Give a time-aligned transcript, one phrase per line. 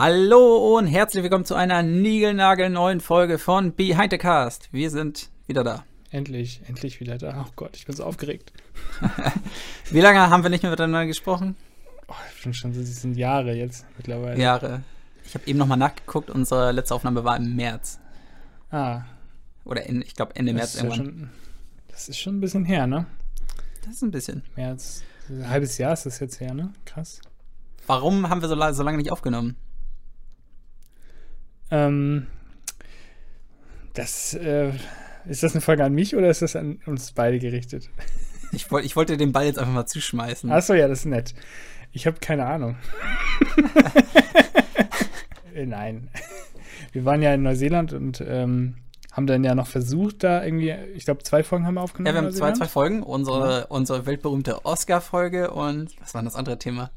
[0.00, 4.72] Hallo und herzlich willkommen zu einer niegelnagelneuen Folge von Behind the Cast.
[4.72, 5.84] Wir sind wieder da.
[6.12, 7.44] Endlich, endlich wieder da.
[7.44, 8.52] Oh Gott, ich bin so aufgeregt.
[9.90, 11.56] Wie lange haben wir nicht mehr miteinander gesprochen?
[12.06, 14.40] Oh, schon, schon, das sind Jahre jetzt mittlerweile.
[14.40, 14.82] Jahre.
[15.24, 17.98] Ich habe eben nochmal nachgeguckt, unsere letzte Aufnahme war im März.
[18.70, 19.02] Ah.
[19.64, 20.98] Oder in, ich glaube Ende das März irgendwann.
[20.98, 21.30] Ja schon,
[21.88, 23.06] das ist schon ein bisschen her, ne?
[23.84, 24.44] Das ist ein bisschen.
[24.54, 25.02] März.
[25.28, 26.72] Ein halbes Jahr ist das jetzt her, ne?
[26.84, 27.20] Krass.
[27.88, 29.56] Warum haben wir so, so lange nicht aufgenommen?
[31.70, 32.26] Ähm,
[33.94, 34.72] das, äh,
[35.26, 37.90] ist das eine Frage an mich oder ist das an uns beide gerichtet?
[38.52, 40.50] Ich, wollt, ich wollte den Ball jetzt einfach mal zuschmeißen.
[40.50, 41.34] Achso, ja, das ist nett.
[41.92, 42.76] Ich habe keine Ahnung.
[45.54, 46.08] Äh, nein.
[46.92, 48.76] Wir waren ja in Neuseeland und ähm,
[49.10, 52.14] haben dann ja noch versucht, da irgendwie, ich glaube, zwei Folgen haben wir aufgenommen.
[52.14, 53.02] Ja, wir haben zwei, zwei Folgen.
[53.02, 53.64] Unsere, ja.
[53.64, 56.92] unsere weltberühmte Oscar-Folge und was war das andere Thema?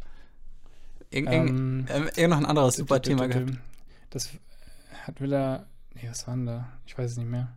[1.10, 3.54] Irgend, ähm, irgend noch ein anderes super Thema gehabt.
[4.12, 4.30] Das
[5.02, 5.68] hat wieder.
[5.94, 6.70] Nee, was war denn da?
[6.86, 7.50] Ich weiß es nicht mehr.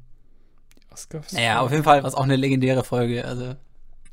[0.77, 1.33] Die Oscars?
[1.33, 3.25] Naja, auf jeden Fall war es auch eine legendäre Folge.
[3.25, 3.55] Also.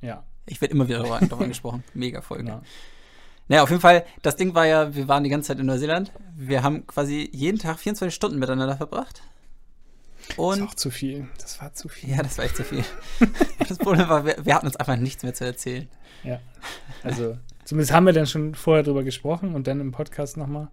[0.01, 0.23] Ja.
[0.45, 1.83] Ich werde immer wieder darüber angesprochen.
[1.93, 2.47] Mega Folge.
[2.47, 2.61] Ja.
[3.47, 6.11] Naja, auf jeden Fall, das Ding war ja, wir waren die ganze Zeit in Neuseeland.
[6.37, 9.21] Wir haben quasi jeden Tag 24 Stunden miteinander verbracht.
[10.37, 11.27] Und das war auch zu viel.
[11.39, 12.11] Das war zu viel.
[12.11, 12.83] Ja, das war echt zu viel.
[13.67, 15.89] das Problem war, wir, wir, hatten uns einfach nichts mehr zu erzählen.
[16.23, 16.39] Ja.
[17.03, 20.69] Also, zumindest haben wir dann schon vorher drüber gesprochen und dann im Podcast nochmal.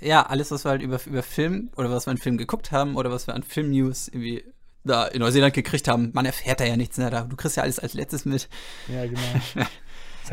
[0.00, 2.96] Ja, alles, was wir halt über, über Film oder was wir an Film geguckt haben
[2.96, 4.44] oder was wir an Film-News irgendwie
[4.84, 6.96] da in Neuseeland gekriegt haben, man erfährt da ja nichts.
[6.96, 7.22] Da.
[7.22, 8.48] Du kriegst ja alles als letztes mit.
[8.88, 9.20] Ja, genau.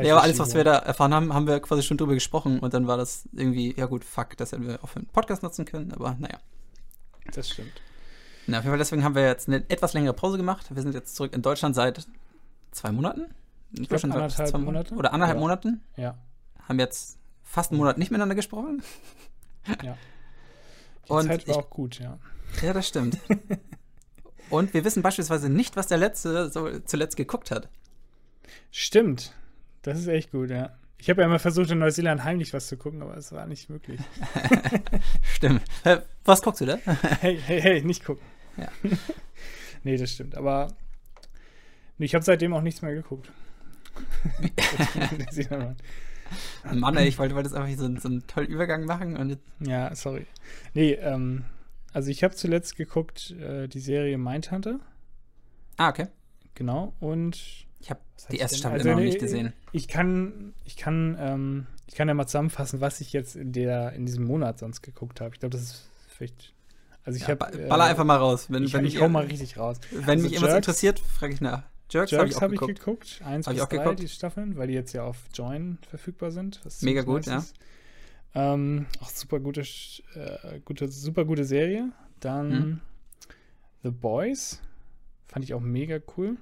[0.01, 2.73] ja, aber alles, was wir da erfahren haben, haben wir quasi schon drüber gesprochen und
[2.73, 5.65] dann war das irgendwie, ja gut, fuck, das hätten wir auch für einen Podcast nutzen
[5.65, 6.37] können, aber naja.
[7.33, 7.71] Das stimmt.
[8.47, 10.67] Na, auf jeden Fall, deswegen haben wir jetzt eine etwas längere Pause gemacht.
[10.73, 12.05] Wir sind jetzt zurück in Deutschland seit
[12.71, 13.33] zwei Monaten.
[13.71, 14.95] Deutschland seit anderthalb zwei Monate.
[14.95, 15.41] Oder anderthalb ja.
[15.41, 15.81] Monaten.
[15.97, 16.17] Ja.
[16.67, 18.83] Haben jetzt fast einen Monat nicht miteinander gesprochen.
[19.83, 19.97] Ja.
[21.07, 22.19] Die und Zeit war ich, auch gut, ja.
[22.61, 23.17] Ja, das stimmt.
[24.49, 27.69] und wir wissen beispielsweise nicht, was der Letzte so zuletzt geguckt hat.
[28.71, 29.33] Stimmt.
[29.81, 30.77] Das ist echt gut, ja.
[30.97, 33.69] Ich habe ja immer versucht, in Neuseeland heimlich was zu gucken, aber es war nicht
[33.69, 33.99] möglich.
[35.35, 35.61] stimmt.
[36.23, 36.77] Was guckst du da?
[37.19, 38.23] hey, hey, hey, nicht gucken.
[38.57, 38.69] Ja.
[39.83, 40.35] nee, das stimmt.
[40.35, 40.69] Aber
[41.99, 43.31] ich habe seitdem auch nichts mehr geguckt.
[46.73, 49.17] Mann, ey, ich wollte, wollte jetzt einfach so, so einen tollen Übergang machen.
[49.17, 50.25] Und ja, sorry.
[50.73, 51.45] Nee, ähm,
[51.93, 54.79] also ich habe zuletzt geguckt äh, die Serie Mindhunter.
[55.77, 56.07] Ah, okay.
[56.53, 56.93] Genau.
[56.99, 57.99] Und ich habe
[58.31, 59.53] die erste Staffel also, immer noch nicht gesehen.
[59.71, 63.93] Ich kann, ich kann, ähm, ich kann ja mal zusammenfassen, was ich jetzt in der,
[63.93, 65.35] in diesem Monat sonst geguckt habe.
[65.35, 66.53] Ich glaube, das ist vielleicht.
[67.03, 67.67] Also ich ja, habe.
[67.67, 68.47] Baller äh, einfach mal raus.
[68.49, 69.79] Wenn, ich, wenn ich hau mal richtig raus.
[69.91, 71.63] Wenn also mich irgendwas interessiert, frage ich nach.
[71.89, 73.21] Jerks, Jerks habe ich, hab ich geguckt.
[73.23, 73.99] Eins hab bis drei, geguckt.
[73.99, 76.61] die Staffeln, weil die jetzt ja auf Join verfügbar sind.
[76.81, 77.43] Mega gut, ja.
[78.33, 81.91] Ähm, auch super gute, äh, gute, super gute Serie.
[82.19, 82.81] Dann mhm.
[83.83, 84.61] The Boys.
[85.27, 86.37] Fand ich auch mega cool.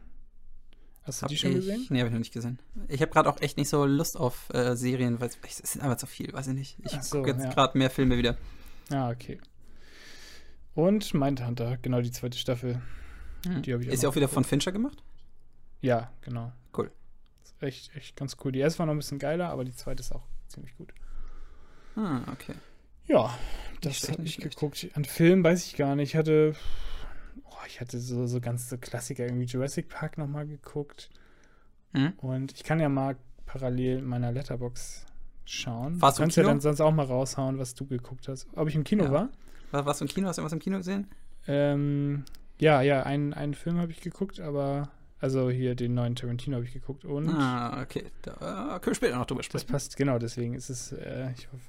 [1.03, 1.85] Hast du hab die schon ich, gesehen?
[1.89, 2.59] Nee, habe ich noch nicht gesehen.
[2.87, 5.97] Ich habe gerade auch echt nicht so Lust auf äh, Serien, weil es sind einfach
[5.97, 6.77] zu viel, weiß ich nicht.
[6.85, 7.49] Ich so, gucke jetzt ja.
[7.49, 8.37] gerade mehr Filme wieder.
[8.89, 9.39] Ah, okay.
[10.73, 12.81] Und Mindhunter, genau die zweite Staffel.
[13.45, 13.61] Hm.
[13.61, 15.03] Die ich Ist sie auch wieder von Fincher gemacht?
[15.83, 16.53] Ja, genau.
[16.75, 16.89] Cool.
[17.43, 18.53] Ist echt, echt ganz cool.
[18.53, 20.93] Die erste war noch ein bisschen geiler, aber die zweite ist auch ziemlich gut.
[21.97, 22.55] Ah, okay.
[23.05, 23.37] Ja,
[23.81, 24.87] das habe ich geguckt.
[24.93, 26.11] An Film weiß ich gar nicht.
[26.11, 26.55] Ich hatte,
[27.43, 31.09] oh, ich hatte so, so ganz so Klassiker, irgendwie Jurassic Park nochmal geguckt.
[31.91, 32.13] Hm?
[32.17, 35.05] Und ich kann ja mal parallel in meiner Letterbox
[35.43, 36.01] schauen.
[36.01, 38.47] Warst du kannst ja dann sonst auch mal raushauen, was du geguckt hast.
[38.55, 39.11] Ob ich im Kino ja.
[39.11, 39.29] war?
[39.71, 39.85] war?
[39.85, 40.29] Warst du im Kino?
[40.29, 41.07] Hast du irgendwas im Kino gesehen?
[41.45, 42.23] Ähm,
[42.57, 44.89] ja, ja, einen, einen Film habe ich geguckt, aber
[45.23, 47.29] also hier den neuen Tarantino habe ich geguckt und.
[47.29, 48.03] Ah, okay.
[48.23, 49.65] Da können wir später noch drüber sprechen.
[49.65, 51.63] Das passt, genau, deswegen ist es, äh, ich hoffe.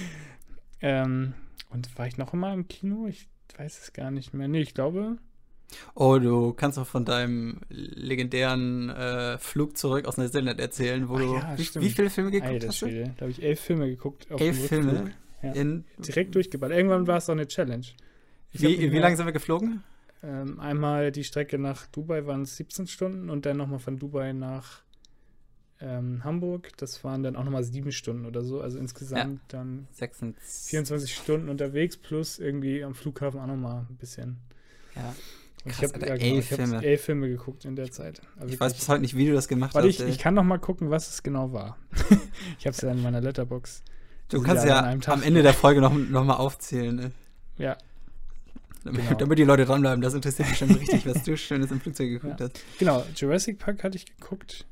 [0.80, 1.34] ähm,
[1.68, 3.06] und war ich noch immer im Kino?
[3.06, 3.28] Ich
[3.58, 4.48] weiß es gar nicht mehr.
[4.48, 5.18] Nee, ich glaube.
[5.94, 11.20] Oh, du kannst doch von deinem legendären äh, Flug zurück aus Neuseeland erzählen, wo Ach,
[11.20, 11.34] du.
[11.34, 12.86] Ja, wie, wie, viele Filme geguckt Alter, hast du?
[12.88, 14.28] Da habe ich elf Filme geguckt.
[14.30, 15.12] elf Filme?
[15.42, 15.52] Ja.
[15.52, 16.78] Direkt durchgeballert.
[16.78, 17.84] Irgendwann war es auch eine Challenge.
[18.50, 19.84] Ich wie, wie lange sind wir geflogen?
[20.22, 24.32] Ähm, einmal die Strecke nach Dubai waren es 17 Stunden und dann nochmal von Dubai
[24.32, 24.82] nach
[25.80, 26.76] ähm, Hamburg.
[26.76, 28.60] Das waren dann auch nochmal sieben Stunden oder so.
[28.60, 29.58] Also insgesamt ja.
[29.58, 30.70] dann 26.
[30.70, 34.38] 24 Stunden unterwegs plus irgendwie am Flughafen auch nochmal ein bisschen.
[34.96, 35.14] Ja.
[35.64, 36.84] Und Krass, ich habe ja, genau, elf, Filme.
[36.84, 38.20] elf Filme geguckt in der Zeit.
[38.38, 39.84] Aber ich weiß bis heute nicht, wie du das gemacht hast.
[39.84, 41.76] Ich, ich kann noch mal gucken, was es genau war.
[42.58, 43.82] ich habe es ja in meiner Letterbox.
[44.28, 46.94] Du kannst ja am Ende der Folge noch, noch mal aufzählen.
[46.94, 47.12] Ne?
[47.56, 47.76] Ja,
[48.92, 49.14] Genau.
[49.18, 52.40] Damit die Leute dranbleiben, das interessiert mich schon richtig, was du Schönes im Flugzeug geguckt
[52.40, 52.46] ja.
[52.46, 52.60] hast.
[52.78, 54.66] Genau, Jurassic Park hatte ich geguckt.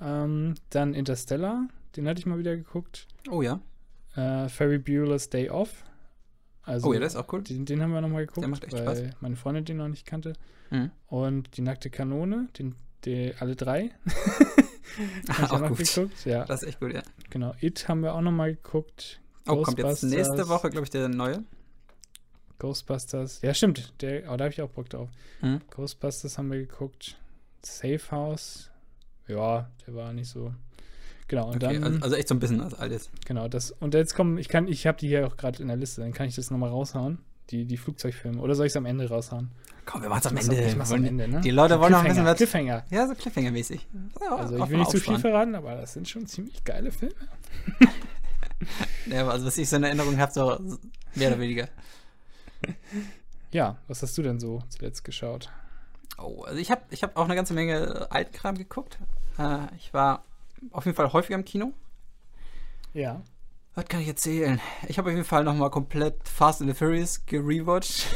[0.00, 3.06] Ähm, dann Interstellar, den hatte ich mal wieder geguckt.
[3.30, 3.60] Oh ja.
[4.16, 5.84] Äh, Ferry Bueller's Day Off.
[6.62, 7.42] Also, oh ja, das ist auch cool.
[7.42, 9.20] Den, den haben wir nochmal geguckt, Der macht echt weil Spaß.
[9.20, 10.34] meine Freundin den noch nicht kannte.
[10.70, 10.90] Mhm.
[11.08, 12.74] Und die nackte Kanone, den,
[13.04, 13.90] die, alle drei.
[14.06, 14.10] Ah,
[15.28, 15.78] Hab ich auch noch gut.
[15.78, 16.24] geguckt.
[16.24, 17.02] Ja, Das ist echt gut, ja.
[17.30, 17.54] genau.
[17.60, 19.20] It haben wir auch nochmal geguckt.
[19.48, 20.48] Oh, kommt jetzt nächste.
[20.48, 21.44] Woche, glaube ich, der neue.
[22.60, 23.40] Ghostbusters.
[23.42, 23.92] Ja, stimmt.
[24.02, 25.08] Der, aber da habe ich auch Bock drauf.
[25.40, 25.60] Mhm.
[25.70, 27.16] Ghostbusters haben wir geguckt.
[27.62, 28.70] Safe House.
[29.26, 30.54] Ja, der war nicht so.
[31.28, 31.84] Genau, und Okay, dann.
[31.84, 33.10] also, also echt so ein bisschen als alles.
[33.26, 33.70] Genau, das.
[33.72, 36.12] Und jetzt kommen, ich kann, ich habe die hier auch gerade in der Liste, dann
[36.12, 37.18] kann ich das nochmal raushauen.
[37.50, 38.40] Die, die Flugzeugfilme.
[38.40, 39.50] Oder soll ich es am Ende raushauen?
[39.84, 40.68] Komm, wir machen's am Ich mach's Ende.
[40.68, 41.40] Ich mach's am Ende, ne?
[41.40, 42.36] Die Leute wollen noch wissen, Cliffhanger, was.
[42.36, 42.84] Cliffhanger.
[42.90, 43.80] Ja, so Cliffhanger-mäßig.
[44.20, 47.14] Ja, Also ich will nicht zu viel verraten, aber das sind schon ziemlich geile Filme.
[49.06, 50.58] Ja, also was ich so in Erinnerung habe, so
[51.14, 51.68] mehr oder weniger.
[53.52, 55.50] Ja, was hast du denn so zuletzt geschaut?
[56.18, 58.98] Oh, also ich habe ich hab auch eine ganze Menge Altkram geguckt.
[59.38, 60.24] Äh, ich war
[60.70, 61.72] auf jeden Fall häufiger im Kino.
[62.92, 63.22] Ja.
[63.74, 64.60] Was kann ich erzählen?
[64.88, 68.06] Ich habe auf jeden Fall nochmal komplett Fast and the Furious gerewatcht.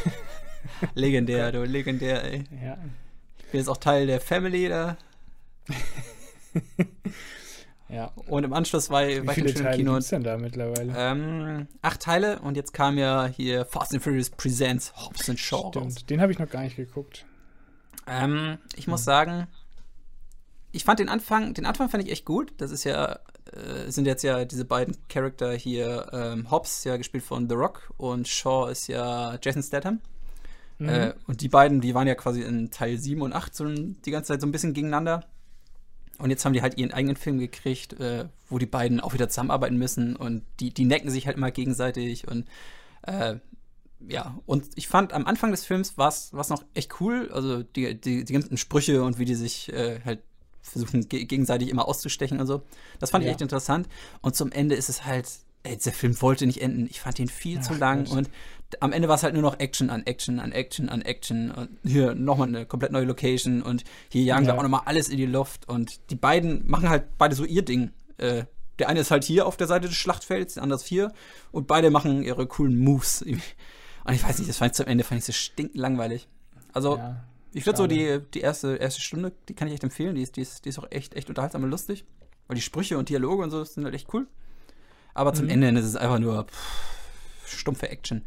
[0.94, 2.44] legendär, du, legendär, ey.
[2.62, 2.78] Ja.
[3.38, 4.96] Ich bin jetzt auch Teil der Family da.
[7.94, 8.10] Ja.
[8.26, 9.92] Und im Anschluss war, Wie ich viele schon im Teile Kino.
[9.92, 10.92] gibt es denn da mittlerweile?
[10.96, 15.56] Ähm, acht Teile und jetzt kam ja hier Fast and Furious Presents Hobbs and Shaw
[15.68, 15.72] raus.
[15.92, 17.24] Stimmt, den habe ich noch gar nicht geguckt.
[18.08, 19.04] Ähm, ich muss Hm.
[19.04, 19.46] sagen,
[20.72, 22.52] ich fand den Anfang, den Anfang fand ich echt gut.
[22.56, 23.20] Das ist ja,
[23.52, 27.92] äh, sind jetzt ja diese beiden Charakter hier, ähm, Hobbs, ja gespielt von The Rock
[27.96, 30.00] und Shaw ist ja Jason Statham.
[30.78, 30.88] Mhm.
[30.88, 34.10] Äh, und die beiden, die waren ja quasi in Teil 7 und 8 so die
[34.10, 35.24] ganze Zeit so ein bisschen gegeneinander.
[36.18, 39.28] Und jetzt haben die halt ihren eigenen Film gekriegt, äh, wo die beiden auch wieder
[39.28, 42.46] zusammenarbeiten müssen und die, die necken sich halt immer gegenseitig und
[43.02, 43.36] äh,
[44.06, 47.98] ja, und ich fand am Anfang des Films war es noch echt cool, also die,
[47.98, 50.20] die, die ganzen Sprüche und wie die sich äh, halt
[50.62, 52.62] versuchen ge gegenseitig immer auszustechen und so.
[52.98, 53.32] Das fand ich Ja.
[53.32, 53.88] echt interessant.
[54.22, 55.28] Und zum Ende ist es halt,
[55.62, 56.86] ey, dieser Film wollte nicht enden.
[56.90, 58.16] Ich fand ihn viel zu Ach, lang Gott.
[58.16, 58.30] und
[58.80, 61.68] am Ende war es halt nur noch Action an Action an Action an Action und
[61.84, 64.58] hier nochmal eine komplett neue Location und hier jagen wir Ja.
[64.58, 67.92] auch nochmal alles in die Luft und die beiden machen halt beide so ihr Ding.
[68.18, 68.44] Äh,
[68.80, 71.12] der eine ist halt hier auf der Seite des Schlachtfelds, der andere ist hier
[71.52, 73.22] und beide machen ihre coolen Moves.
[73.22, 76.28] Und ich weiß nicht, das fand ich zum Ende fand ich so stinklangweilig.
[76.72, 77.22] Also ja.
[77.52, 80.16] ich würde so die, die erste, erste Stunde, die kann ich echt empfehlen.
[80.16, 82.04] Die ist, die, ist, die ist auch echt, echt unterhaltsam und lustig.
[82.48, 84.26] Weil die Sprüche und Dialoge und so sind halt echt cool.
[85.14, 85.62] Aber zum Mhm.
[85.62, 88.24] Ende ist es einfach nur pff, stumpfe Action.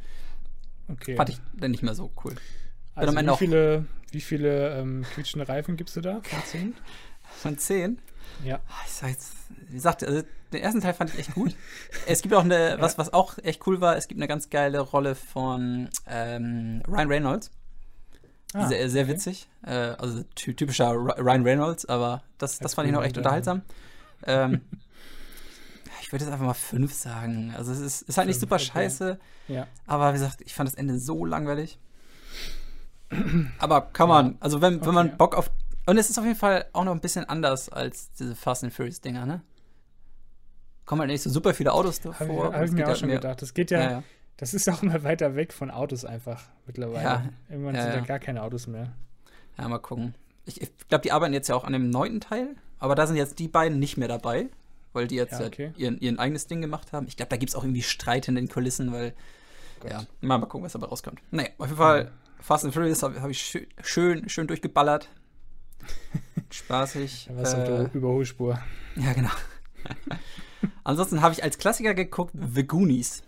[0.90, 1.16] Okay.
[1.16, 2.36] Fand ich dann nicht mehr so cool.
[2.96, 6.74] also wie viele, wie viele ähm, quietschende Reifen gibst du da von 10?
[7.42, 8.00] Von 10.
[8.46, 8.60] Ja.
[8.86, 9.34] Ich sag jetzt,
[9.68, 10.24] wie gesagt, also
[10.54, 11.54] den ersten Teil fand ich echt gut.
[12.08, 14.80] es gibt auch eine, was, was auch echt cool war, es gibt eine ganz geile
[14.80, 17.52] Rolle von ähm, Ryan Reynolds.
[18.54, 19.14] Ah, sehr, sehr okay.
[19.14, 19.50] witzig.
[19.66, 23.62] Äh, also ty typischer Ry- Ryan Reynolds, aber das, das fand ich noch echt unterhaltsam.
[24.26, 24.62] Ähm,
[26.08, 27.54] ich würde jetzt einfach mal fünf sagen.
[27.58, 28.64] Also es ist, ist halt nicht super okay.
[28.64, 29.20] scheiße,
[29.50, 29.68] Ja.
[29.86, 31.78] aber wie gesagt, ich fand das Ende so langweilig.
[33.60, 34.92] Aber kann man, also wenn, wenn Okay.
[34.94, 35.52] man Bock auf.
[35.86, 38.74] Und es ist auf jeden Fall auch noch ein bisschen anders als diese Fast and
[38.74, 39.42] Furious Dinger, ne?
[40.86, 42.50] Kommen halt nicht so super viele Autos Habe davor.
[42.50, 43.42] ich, hab ich mir auch halt schon mehr- gedacht.
[43.42, 44.04] Das geht ja, Ja, ja.
[44.38, 47.04] das ist auch immer weiter weg von Autos einfach mittlerweile.
[47.04, 47.30] Ja.
[47.50, 48.02] Irgendwann sind da ja.
[48.06, 48.94] gar keine Autos mehr.
[49.58, 50.16] Ja, mal gucken.
[50.46, 53.18] Ich, ich glaube, die arbeiten jetzt ja auch an dem neunten Teil, aber da sind
[53.18, 54.48] jetzt die beiden nicht mehr dabei,
[54.98, 55.72] weil die jetzt Ja, ja, okay.
[55.78, 57.08] ihren, ihren eigenes Ding gemacht haben.
[57.08, 59.14] Ich glaube, da gibt es auch irgendwie Streit in den Kulissen, weil,
[59.80, 59.92] Gott.
[59.92, 61.22] ja, mal, mal gucken, was dabei rauskommt.
[61.32, 65.08] Nee, auf jeden Fall, Fast and Furious habe hab ich schön, schön, schön durchgeballert.
[66.52, 67.30] Spaßig.
[67.30, 68.60] Du Äh, auf der Überholspur.
[68.96, 69.30] ja, genau.
[70.84, 73.24] Ansonsten habe ich als Klassiker geguckt The Goonies.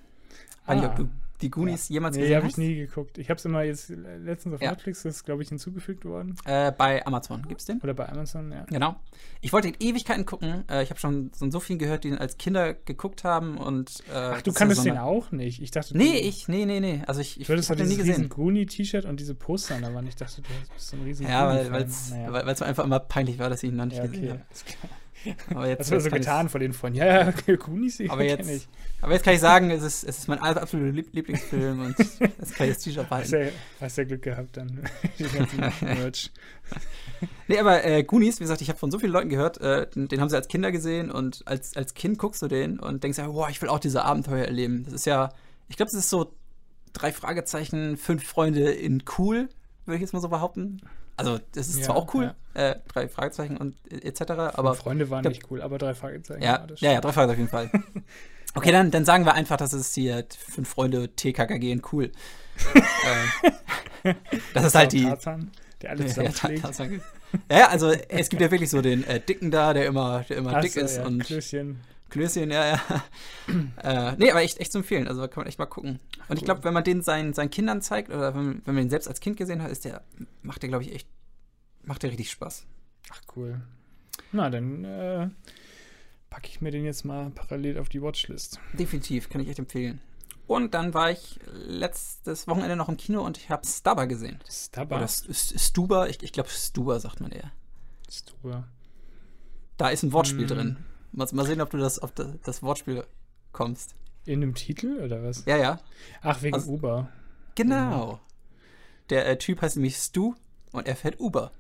[0.66, 0.96] Weiß nicht, ob Ah.
[0.98, 1.10] du
[1.42, 2.58] die Goonies jemals Nee, gesehen habe ich hast?
[2.58, 3.18] nie geguckt.
[3.18, 4.72] Ich habe es immer jetzt letztens auf Ja.
[4.72, 6.36] Netflix, das ist glaube ich hinzugefügt worden.
[6.46, 7.80] Äh, bei Amazon gibt's den.
[7.82, 8.66] Oder bei Amazon, ja.
[8.70, 8.96] Genau.
[9.42, 10.64] Ich wollte ihn Ewigkeiten gucken.
[10.70, 14.04] Äh, ich habe schon von so vielen gehört, die ihn als Kinder geguckt haben und.
[14.10, 15.62] Äh, Ach, du kannst so den auch nicht.
[15.62, 17.02] Ich dachte, Nee, ich, nee, nee, nee.
[17.08, 18.30] Also ich, ich, so habe den nie dieses riesen gesehen.
[18.30, 20.08] Goonie-T-Shirt und diese Poster an der Wand.
[20.10, 22.34] Ich dachte, du bist so ein riesen Ja, weil es Naja.
[22.34, 24.30] weil, einfach immer peinlich war, dass ich ihn noch nicht Ja, gesehen okay.
[24.32, 24.94] habe.
[25.50, 26.94] Aber jetzt, Das war jetzt so getan von den von.
[26.96, 28.68] Ja, ja, Goonies, die Aber jetzt- ich.
[29.02, 32.56] Aber jetzt kann ich sagen, es ist, es ist mein absoluter Lieb Lieblingsfilm und jetzt
[32.56, 33.54] kann ich das T-Shirt Hast behalten.
[33.80, 34.84] ja, hast ja Glück gehabt dann.
[35.20, 36.32] Die ganzen Merch.
[37.48, 40.08] Nee, aber äh, Goonies, wie gesagt, ich habe von so vielen Leuten gehört, äh, den,
[40.08, 43.18] den haben sie als Kinder gesehen und als, als Kind guckst du den und denkst
[43.18, 44.84] ja, boah, ich will auch diese Abenteuer erleben.
[44.86, 45.30] Das ist ja,
[45.70, 46.34] ich glaube, das ist so
[46.94, 49.50] drei Fragezeichen, fünf Freunde in cool,
[49.86, 50.82] würde ich jetzt mal so behaupten.
[51.20, 54.22] Also, das ist Ja, zwar auch cool, äh, drei Fragezeichen und etc.,
[54.54, 56.42] Aber Freunde waren nicht cool, aber drei Fragezeichen.
[56.42, 58.04] ja, das ja, ja, drei Fragezeichen auf jeden Fall.
[58.56, 62.12] Okay, dann, dann sagen wir einfach, dass es hier fünf Freunde TKKG in cool.
[64.56, 65.52] das ist halt die, Tarzan,
[65.84, 66.32] der alle ja, ja,
[67.50, 70.38] ja, ja, also es gibt ja wirklich so den äh, Dicken da, der immer, der
[70.38, 71.80] immer Ach dick ist ja, und Klößchen.
[72.10, 73.04] Klößchen, ja, ja.
[73.84, 75.08] äh, nee, aber echt, echt zu empfehlen.
[75.08, 76.00] Also kann man echt mal gucken.
[76.28, 78.90] Und ich glaube, wenn man den seinen, seinen Kindern zeigt oder wenn, wenn man den
[78.90, 80.04] selbst als Kind gesehen hat, ist der,
[80.42, 81.08] macht der, glaube ich, echt,
[81.84, 82.66] macht der richtig Spaß.
[83.12, 83.62] Ach, cool.
[84.32, 85.30] Na, dann äh,
[86.30, 88.60] packe ich mir den jetzt mal parallel auf die Watchlist.
[88.74, 90.02] Definitiv, kann ich echt empfehlen.
[90.48, 94.40] Und dann war ich letztes Wochenende noch im Kino und ich habe Stubber gesehen.
[94.50, 94.98] Stubber?
[94.98, 97.52] Oder Stuber, ich, ich glaube Stuber sagt man eher.
[98.10, 98.68] Stuber.
[99.78, 100.48] Da ist ein Wortspiel mm.
[100.48, 100.78] drin.
[101.12, 103.04] Mal, mal, sehen, ob du das, auf das, Wortspiel
[103.52, 103.96] kommst.
[104.26, 105.46] In dem Titel oder was?
[105.46, 105.80] Ja, ja.
[106.22, 107.10] Ach, wegen also, Uber.
[107.56, 108.20] Genau.
[109.10, 110.36] Der äh, Typ heißt nämlich Stu
[110.72, 111.52] und er fährt Uber.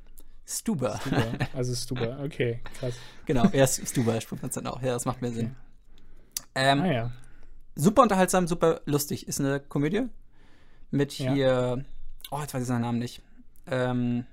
[0.46, 1.00] Stuber.
[1.02, 1.34] Stuber.
[1.54, 2.96] Also Stuber, okay, krass.
[3.26, 4.82] Genau, er ist Stuber, spricht man dann auch.
[4.82, 5.56] Ja, das macht mehr Sinn.
[5.56, 5.56] Okay.
[6.56, 7.12] Ähm, ah, ja.
[7.76, 9.28] Super unterhaltsam, super lustig.
[9.28, 10.08] Ist eine Komödie
[10.92, 11.78] mit hier, ja.
[12.32, 13.22] oh, jetzt weiß ich seinen Namen nicht.
[13.68, 14.26] Ähm,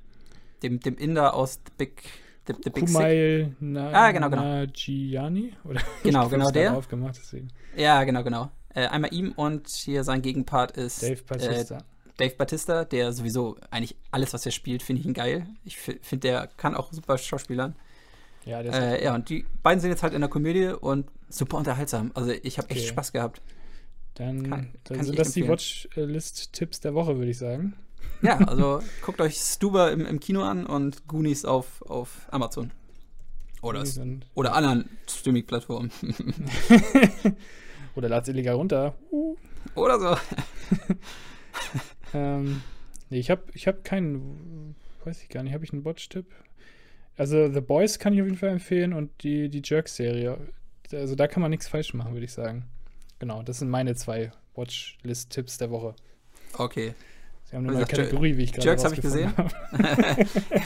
[0.62, 2.02] dem, dem Inder aus The Big,
[2.46, 4.42] The, the Big Kumail Na ah, genau, genau.
[4.42, 5.52] Nagiani?
[5.64, 6.76] Oder genau, genau der.
[6.76, 7.48] Aufgemacht, deswegen.
[7.76, 8.50] Ja, genau, genau.
[8.74, 11.78] Äh, einmal ihm und hier sein Gegenpart ist Dave Batista.
[11.78, 11.82] Äh,
[12.18, 15.46] Dave Batista, der sowieso eigentlich alles, was er spielt, finde ich ihn geil.
[15.64, 17.74] Ich finde, der kann auch super Schauspielern.
[18.44, 22.12] Ja, äh, ja, und die beiden sind jetzt halt in der Komödie und super unterhaltsam.
[22.14, 22.78] Also ich habe okay.
[22.78, 23.42] echt Spaß gehabt.
[24.14, 25.46] Dann, kann, dann kann sind das empfehlen.
[25.46, 27.74] die Watchlist-Tipps der Woche, würde ich sagen.
[28.23, 32.73] Ja, also guckt euch Stuber im, im Kino an und Goonies auf, auf Amazon.
[33.62, 33.85] Oder,
[34.35, 35.90] oder anderen Streaming-Plattformen.
[37.96, 38.94] oder ladet illegal runter.
[39.11, 39.37] Uh.
[39.75, 40.16] Oder so.
[42.14, 42.62] ähm,
[43.11, 46.26] nee, ich habe ich hab keinen, weiß ich gar nicht, habe ich einen Watch-Tipp?
[47.16, 50.38] Also The Boys kann ich auf jeden Fall empfehlen und die, die Jerk-Serie.
[50.92, 52.66] Also da kann man nichts falsch machen, würde ich sagen.
[53.18, 55.94] Genau, das sind meine zwei Watchlist-Tipps der Woche.
[56.58, 56.94] Okay.
[57.56, 59.32] Sie haben eine Kategorie, wie ich gerade Jerks habe ich gesehen.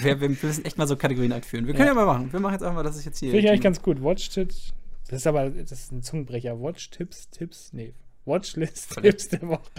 [0.00, 1.66] wir, wir, müssen echt mal so Kategorien einführen.
[1.66, 1.92] Wir können ja.
[1.92, 2.32] ja, mal machen.
[2.32, 3.30] Wir machen jetzt einfach, dass ich jetzt hier.
[3.30, 4.02] Finde ich eigentlich ganz gut.
[4.02, 4.73] Watch-Tipps.
[5.06, 6.61] Das ist aber das ist ein Zungenbrecher.
[6.61, 7.94] Watch-Tipps, Tipps, nee.
[8.25, 9.70] Watchlist-Tipps der Woche.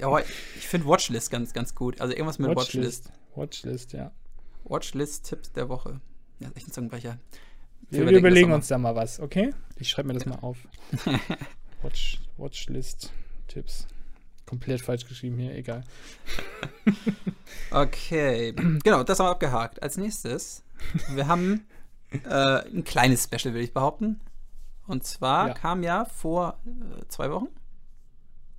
[0.00, 2.00] ja, ich finde Watchlist ganz, ganz gut.
[2.00, 3.12] Also irgendwas mit Watchlist.
[3.36, 4.10] Watchlist, Watchlist ja.
[4.64, 6.00] Watchlist-Tipps der Woche.
[6.40, 7.18] Ja, echt ein Zungenbrecher.
[7.90, 9.54] Wir, wir überlegen uns da mal was, okay?
[9.76, 10.30] Ich schreibe mir das ja.
[10.30, 10.58] mal auf.
[11.82, 13.86] Watch, Watchlist-Tipps.
[14.48, 15.84] Komplett falsch geschrieben hier, egal.
[17.70, 18.52] okay,
[18.82, 19.82] genau, das haben wir abgehakt.
[19.82, 20.64] Als nächstes,
[21.10, 21.66] wir haben
[22.24, 24.20] äh, ein kleines Special, will ich behaupten.
[24.86, 25.54] Und zwar ja.
[25.54, 27.48] kam ja vor äh, zwei Wochen,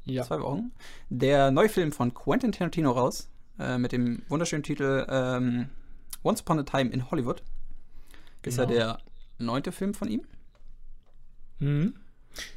[0.05, 0.21] ja.
[0.21, 0.73] zwei Wochen,
[1.09, 3.27] der Neufilm von Quentin Tarantino raus,
[3.57, 5.69] äh, mit dem wunderschönen Titel ähm,
[6.23, 7.41] Once Upon a Time in Hollywood.
[8.43, 8.77] Ist ja genau.
[8.77, 8.99] der
[9.39, 10.21] neunte Film von ihm.
[11.57, 11.95] Mhm.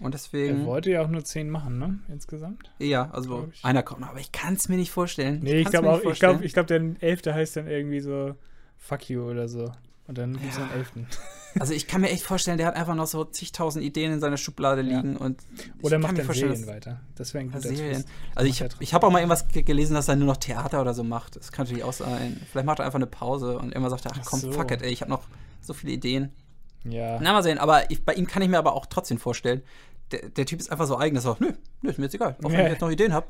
[0.01, 0.61] Und deswegen.
[0.61, 1.99] Er wollte ja auch nur zehn machen, ne?
[2.09, 2.71] Insgesamt.
[2.79, 5.41] Ja, also einer kommt noch, aber ich kann es mir nicht vorstellen.
[5.43, 8.37] Nee, ich, ich glaube auch, ich glaube, ich glaub, der elfte heißt dann irgendwie so
[8.79, 9.73] Fuck you oder so.
[10.09, 10.65] Und dann gibt es ja.
[10.65, 11.07] einen elften.
[11.61, 14.39] Also ich kann mir echt vorstellen, der hat einfach noch so zigtausend Ideen in seiner
[14.39, 15.19] Schublade liegen ja.
[15.19, 15.43] und
[15.83, 17.01] oder macht er Serien weiter.
[17.15, 18.05] Das wäre ein guter Serien.
[18.35, 21.05] Also ich, ich habe auch mal irgendwas gelesen, dass er nur noch Theater oder so
[21.05, 21.37] macht.
[21.37, 22.41] Das kann natürlich auch sein.
[22.51, 24.53] Vielleicht macht er einfach eine Pause und immer sagt er, ach komm, so.
[24.53, 25.25] fuck it, ey, ich habe noch
[25.61, 26.33] so viele Ideen.
[26.85, 27.19] Ja.
[27.21, 27.59] Na, mal sehen.
[27.59, 29.63] Aber ich, bei ihm kann ich mir aber auch trotzdem vorstellen,
[30.11, 32.15] der, der Typ ist einfach so eigen, dass er sagt, nö, nö, ist mir jetzt
[32.15, 32.37] egal.
[32.43, 33.27] Auch wenn ich jetzt noch Ideen habe.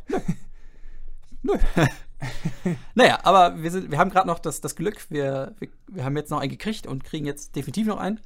[1.43, 1.55] Nö.
[1.77, 1.87] nö.
[2.95, 6.17] naja, aber wir, sind, wir haben gerade noch das, das Glück, wir, wir, wir haben
[6.17, 8.21] jetzt noch einen gekriegt und kriegen jetzt definitiv noch einen.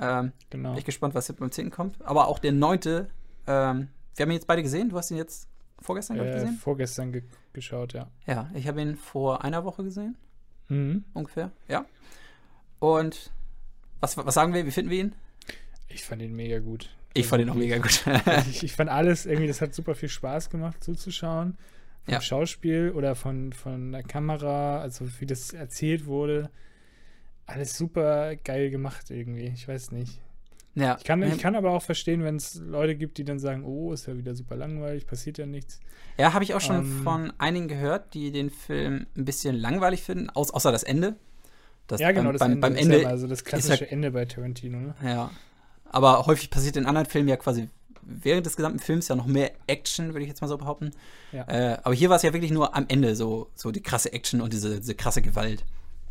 [0.00, 0.70] Ähm, genau.
[0.70, 1.70] Bin ich gespannt, was jetzt beim 10.
[1.70, 2.00] kommt.
[2.02, 2.80] Aber auch der 9.
[2.84, 3.08] Ähm,
[3.46, 4.88] wir haben ihn jetzt beide gesehen.
[4.88, 5.48] Du hast ihn jetzt
[5.80, 6.56] vorgestern äh, gesehen?
[6.56, 8.08] Vorgestern ge geschaut, ja.
[8.26, 10.16] Ja, ich habe ihn vor einer Woche gesehen.
[10.68, 11.04] Mhm.
[11.14, 11.86] Ungefähr, ja.
[12.78, 13.30] Und
[14.00, 14.66] was, was sagen wir?
[14.66, 15.12] Wie finden wir ihn?
[15.88, 16.90] Ich fand ihn mega gut.
[17.14, 18.04] Ich also fand ihn auch mega gut.
[18.50, 21.56] ich, ich, fand alles irgendwie, das hat super viel Spaß gemacht zuzuschauen.
[22.04, 22.20] Vom ja.
[22.20, 26.50] Schauspiel oder von, von der Kamera, also wie das erzählt wurde.
[27.46, 29.52] Alles super geil gemacht irgendwie.
[29.54, 30.20] Ich weiß nicht.
[30.76, 30.96] Ja.
[30.98, 33.92] Ich kann, ich kann aber auch verstehen, wenn es Leute gibt, die dann sagen, oh,
[33.94, 35.80] ist ja wieder super langweilig, passiert ja nichts.
[36.18, 40.02] Ja, habe ich auch schon ähm, von einigen gehört, die den Film ein bisschen langweilig
[40.02, 41.16] finden, außer das Ende.
[41.86, 44.10] Das ja, genau, beim, das beim, Ende, beim Ende ja also das klassische ja, Ende
[44.10, 44.78] bei Tarantino.
[44.78, 44.94] Ne?
[45.04, 45.30] Ja,
[45.90, 47.68] aber häufig passiert in anderen Filmen ja quasi
[48.06, 50.92] während des gesamten Films ja noch mehr Action, würde ich jetzt mal so behaupten.
[51.32, 51.44] Ja.
[51.48, 54.40] Äh, aber hier war es ja wirklich nur am Ende so, so die krasse Action
[54.40, 55.64] und diese, diese krasse Gewalt.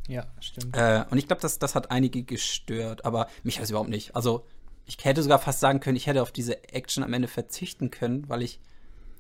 [0.08, 0.75] Ja, stimmt.
[0.75, 4.15] Äh, und ich glaube, das, das hat einige gestört, aber mich hat es überhaupt nicht.
[4.15, 4.46] Also,
[4.86, 8.29] ich hätte sogar fast sagen können, ich hätte auf diese Action am Ende verzichten können,
[8.29, 8.60] weil ich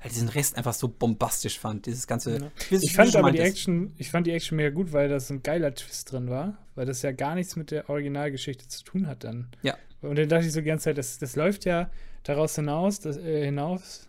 [0.05, 1.85] halt diesen Rest einfach so bombastisch fand.
[1.85, 2.37] Dieses ganze.
[2.37, 2.51] Ja.
[2.69, 5.73] Ich fand aber die Action, ich fand die Action mega gut, weil das ein geiler
[5.73, 9.47] Twist drin war, weil das ja gar nichts mit der Originalgeschichte zu tun hat dann.
[9.61, 9.75] Ja.
[10.01, 11.89] Und dann dachte ich so die ganze Zeit, das, das läuft ja
[12.23, 14.07] daraus hinaus, das, äh, hinaus,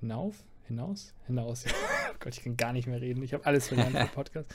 [0.00, 1.64] hinauf, hinaus, hinaus.
[2.12, 3.22] oh Gott, ich kann gar nicht mehr reden.
[3.22, 4.50] Ich habe alles verlernt im Podcast.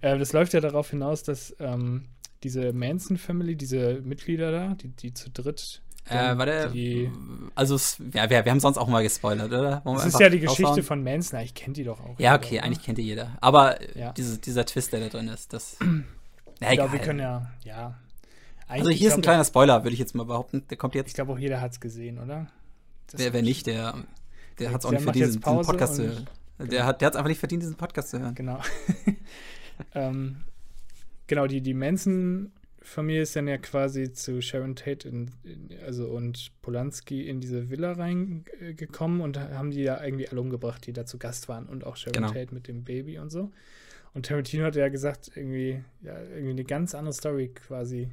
[0.00, 2.06] Äh, das läuft ja darauf hinaus, dass ähm,
[2.42, 7.10] diese Manson Family, diese Mitglieder da, die, die zu dritt Äh, warte, die,
[7.54, 7.76] also
[8.12, 9.84] ja, wir, wir haben sonst auch mal gespoilert, oder?
[9.84, 10.82] Wollen das ist ja die Geschichte raushauen?
[10.82, 11.38] von Manson.
[11.40, 12.18] Ich kenne die doch auch.
[12.18, 12.64] Ja, jeder, okay, oder?
[12.64, 13.36] eigentlich kennt die jeder.
[13.40, 14.12] Aber äh, Ja.
[14.12, 15.76] diese, dieser Twist, der da drin ist, das.
[16.60, 16.92] Ich glaube, egal.
[16.92, 17.98] wir können ja, ja.
[18.68, 20.64] also hier ist ein ich kleiner glaub, Spoiler, würde ich jetzt mal behaupten.
[20.70, 21.14] Der kommt Ich jetzt.
[21.14, 22.46] glaube auch jeder hat es gesehen, oder?
[23.10, 23.94] Das- Wer, wer nicht, der,
[24.60, 26.28] der hat es auch Der nicht verdient, diesen, diesen Podcast zu hören.
[26.60, 28.36] Der hat es einfach nicht verdient, diesen Podcast zu hören.
[28.36, 28.60] Genau.
[29.96, 30.44] ähm,
[31.26, 31.74] genau, die, die
[32.82, 37.70] Manson-Familie ist dann ja quasi zu Sharon Tate in, in, also und Polanski in diese
[37.70, 41.84] Villa reingekommen und haben die ja irgendwie alle umgebracht, die da zu Gast waren und
[41.84, 42.28] auch Sharon Genau.
[42.32, 43.50] Tate mit dem Baby und so.
[44.14, 48.10] Und Tarantino hat ja gesagt, irgendwie, ja, irgendwie eine ganz andere Story quasi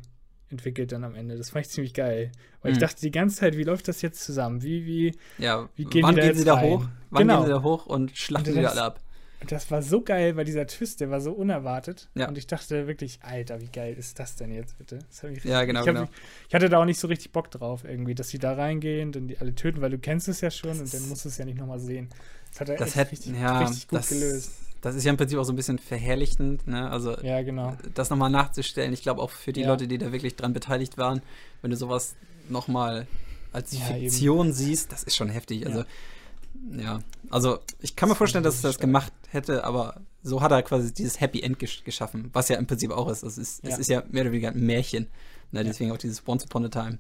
[0.50, 1.36] entwickelt dann am Ende.
[1.36, 2.32] Das fand ich ziemlich geil.
[2.62, 2.82] Weil ich Mhm.
[2.82, 4.64] dachte die ganze Zeit, wie läuft das jetzt zusammen?
[4.64, 6.70] Wie, wie, Ja, Wie gehen wann die da gehen jetzt sie da rein?
[6.72, 6.86] hoch?
[7.10, 7.38] Wann Genau.
[7.40, 9.00] gehen sie da hoch und schlachten Und sie das- alle ab?
[9.42, 12.10] Und das war so geil, weil dieser Twist, der war so unerwartet.
[12.16, 12.28] Ja.
[12.28, 15.00] Und ich dachte wirklich, Alter, wie geil ist das denn jetzt bitte?
[15.24, 16.08] Mich Ja, genau, ich, genau.
[16.50, 19.28] ich hatte da auch nicht so richtig Bock drauf, irgendwie, dass die da reingehen, dann
[19.30, 21.38] die alle töten, weil du kennst es ja schon Das und dann musst du es
[21.38, 22.10] ja nicht nochmal sehen.
[22.52, 24.52] Das hat er Das echt hätte, richtig, ja, richtig gut das, gelöst.
[24.82, 26.90] das ist ja im Prinzip auch so ein bisschen verherrlichtend, ne?
[26.92, 27.78] Also Ja, genau.
[27.94, 28.92] das nochmal nachzustellen.
[28.92, 29.68] Ich glaube auch für die Ja.
[29.68, 31.22] Leute, die da wirklich dran beteiligt waren,
[31.62, 32.16] wenn du sowas
[32.50, 33.08] nochmal
[33.54, 35.66] als Ja, Fiktion siehst, das ist schon heftig.
[35.66, 35.86] Also,
[36.72, 37.00] ja.
[37.30, 40.94] Also, ich kann mir vorstellen, dass er das gemacht hätte, aber so hat er quasi
[40.94, 43.24] dieses Happy End gesch geschaffen, was ja im Prinzip auch ist.
[43.24, 43.78] Das ist, es Ja.
[43.78, 45.08] ist ja mehr oder weniger ein Märchen.
[45.52, 45.64] Ne?
[45.64, 47.00] Deswegen auch dieses Once Upon a Time.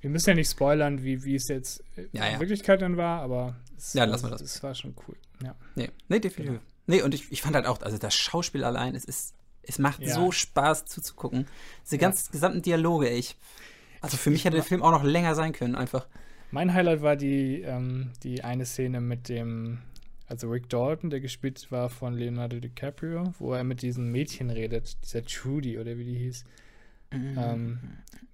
[0.00, 2.40] Wir müssen ja nicht spoilern, wie, wie es jetzt äh, Ja, in ja.
[2.40, 4.42] Wirklichkeit dann war, aber es, Ja, war, lassen wir das.
[4.42, 5.16] es war schon cool.
[5.42, 5.54] Ja.
[5.74, 6.58] Nee, nee definitiv.
[6.58, 6.62] Genau.
[6.86, 10.00] Nee, und ich, ich fand halt auch, also das Schauspiel allein, es ist, es macht
[10.00, 10.14] Ja.
[10.14, 11.46] so Spaß zuzugucken.
[11.84, 12.00] Diese Ja.
[12.00, 13.36] ganz gesamten Dialoge, ich.
[14.00, 16.06] Also für mich hätte der Film auch noch länger sein können, einfach.
[16.52, 19.78] Mein Highlight war die, ähm, die eine Szene mit dem,
[20.28, 25.02] also Rick Dalton, der gespielt war von Leonardo DiCaprio, wo er mit diesem Mädchen redet,
[25.02, 26.44] dieser Trudy oder wie die hieß,
[27.10, 27.78] ähm,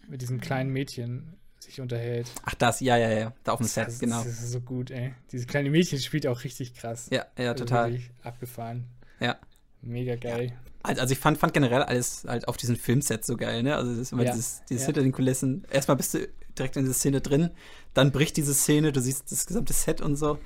[0.09, 2.29] mit diesem kleinen Mädchen sich unterhält.
[2.43, 3.33] Ach, das, ja, ja, ja.
[3.45, 4.19] Da auf dem Set, das, genau.
[4.25, 5.15] Das ist so gut, ey.
[5.31, 7.09] Dieses kleine Mädchen spielt auch richtig krass.
[7.13, 7.93] Ja, ja, total.
[7.93, 8.85] wirklich Abgefahren.
[9.21, 9.37] Ja.
[9.81, 10.59] Mega geil.
[10.83, 13.77] Also, also ich fand, fand generell alles halt auf diesen Filmsets so geil, ne?
[13.77, 14.87] Also das ist immer Ja, dieses, dieses ja.
[14.87, 15.65] hinter den Kulissen.
[15.71, 16.29] Erstmal bist du
[16.59, 17.51] direkt in dieser Szene drin,
[17.95, 20.39] dann bricht diese Szene, du siehst das gesamte Set und so.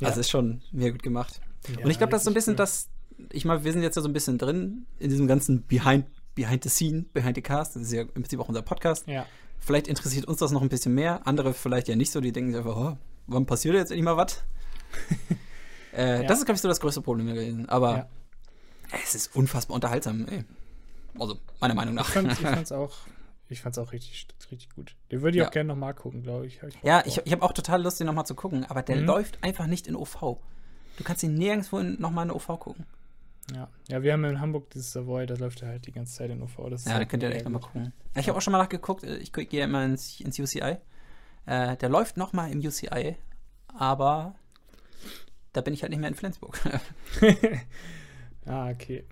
[0.00, 0.08] Ja.
[0.08, 1.40] Also ist schon mega gut gemacht.
[1.68, 2.56] Ja, und ich glaube, das ist so ein bisschen cool.
[2.58, 2.88] das,
[3.30, 6.62] ich meine, wir sind jetzt ja so ein bisschen drin in diesem ganzen Behind, Behind
[6.64, 7.76] the Scene, Behind the Cast.
[7.76, 9.06] Das ist ja im Prinzip auch unser Podcast.
[9.06, 9.26] Ja,
[9.60, 12.50] Vielleicht interessiert uns das noch ein bisschen mehr, andere vielleicht ja nicht so, die denken
[12.50, 12.96] sich einfach, oh,
[13.28, 14.42] wann passiert jetzt endlich mal was?
[15.96, 16.28] äh, Ja.
[16.28, 17.68] Das ist, glaube ich, so das größte Problem gewesen.
[17.68, 18.08] Aber Ja.
[19.04, 20.44] es ist unfassbar unterhaltsam, ey.
[21.18, 22.08] Also, meiner Meinung ich nach.
[22.08, 22.92] fand, ich fand's auch,
[23.52, 24.96] ich fand's auch richtig, richtig gut.
[25.10, 25.48] Den würde ich Ja.
[25.48, 26.60] auch gerne nochmal gucken, glaube ich.
[26.62, 29.04] Ich ja, ich, ich habe auch total Lust, den nochmal zu gucken, aber der Mhm.
[29.06, 30.38] läuft einfach nicht in OV.
[30.98, 32.86] Du kannst ihn nirgendwo nochmal in OV gucken.
[33.54, 33.68] Ja.
[33.88, 36.42] ja, wir haben in Hamburg dieses Savoy, da läuft er halt die ganze Zeit in
[36.42, 36.68] OV.
[36.70, 37.92] Das Ja, halt da könnt ihr echt nochmal gucken.
[38.14, 40.76] Ja, ich habe auch schon mal nachgeguckt, äh, ich gehe ja immer ins, ins UCI.
[41.46, 43.16] Äh, der läuft nochmal im UCI,
[43.74, 44.36] aber
[45.52, 46.58] da bin ich halt nicht mehr in Flensburg.
[48.46, 49.04] ah, okay.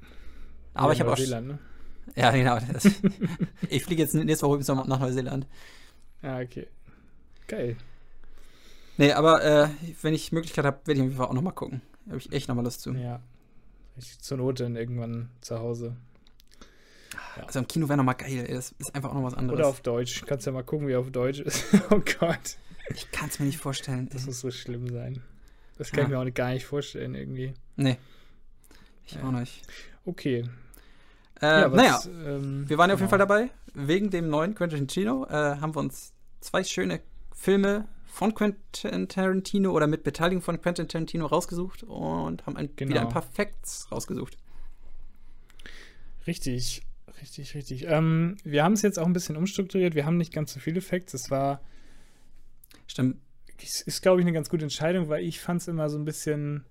[0.74, 1.18] aber ich habe auch.
[1.18, 1.58] Ne?
[2.16, 2.58] Ja, genau.
[3.68, 5.46] Ich fliege jetzt nächste Woche übrigens nach Neuseeland.
[6.22, 6.66] Ah, okay.
[7.46, 7.76] Geil.
[8.96, 9.68] Nee, aber äh,
[10.02, 11.80] wenn ich Möglichkeit habe, werde ich auf jeden Fall auch nochmal gucken.
[12.04, 12.92] Da habe ich echt nochmal Lust zu.
[12.92, 13.20] Ja.
[13.96, 15.96] Ich zur Not dann irgendwann zu Hause.
[17.46, 18.54] Also im Kino wäre nochmal geil, ey.
[18.54, 19.58] Das ist einfach auch noch was anderes.
[19.58, 20.24] Oder auf Deutsch.
[20.26, 21.64] Kannst ja mal gucken, wie er auf Deutsch ist.
[21.90, 22.56] oh Gott.
[22.94, 24.08] ich kann es mir nicht vorstellen.
[24.12, 24.26] Das ey.
[24.26, 25.22] muss so schlimm sein.
[25.78, 26.04] Das kann Ja.
[26.04, 27.54] ich mir auch gar nicht vorstellen, irgendwie.
[27.76, 27.96] Nee.
[29.06, 29.22] Ich Ja.
[29.22, 29.62] auch nicht.
[30.04, 30.44] Okay.
[31.40, 33.28] Äh, was, naja, ähm, wir waren ja auf jeden Fall genau.
[33.28, 33.50] dabei.
[33.74, 37.00] Wegen dem neuen Quentin Tarantino äh, haben wir uns zwei schöne
[37.34, 42.90] Filme von Quentin Tarantino oder mit Beteiligung von Quentin Tarantino rausgesucht und haben ein, Genau.
[42.90, 44.36] wieder ein paar Facts rausgesucht.
[46.26, 46.82] Richtig,
[47.22, 47.86] richtig, richtig.
[47.86, 49.94] Ähm, wir haben es jetzt auch ein bisschen umstrukturiert.
[49.94, 51.14] Wir haben nicht ganz so viele Facts.
[51.14, 51.62] Es war,
[52.86, 53.16] Stimmt.
[53.62, 56.04] es ist, glaube ich, eine ganz gute Entscheidung, weil ich fand es immer so ein
[56.04, 56.64] bisschen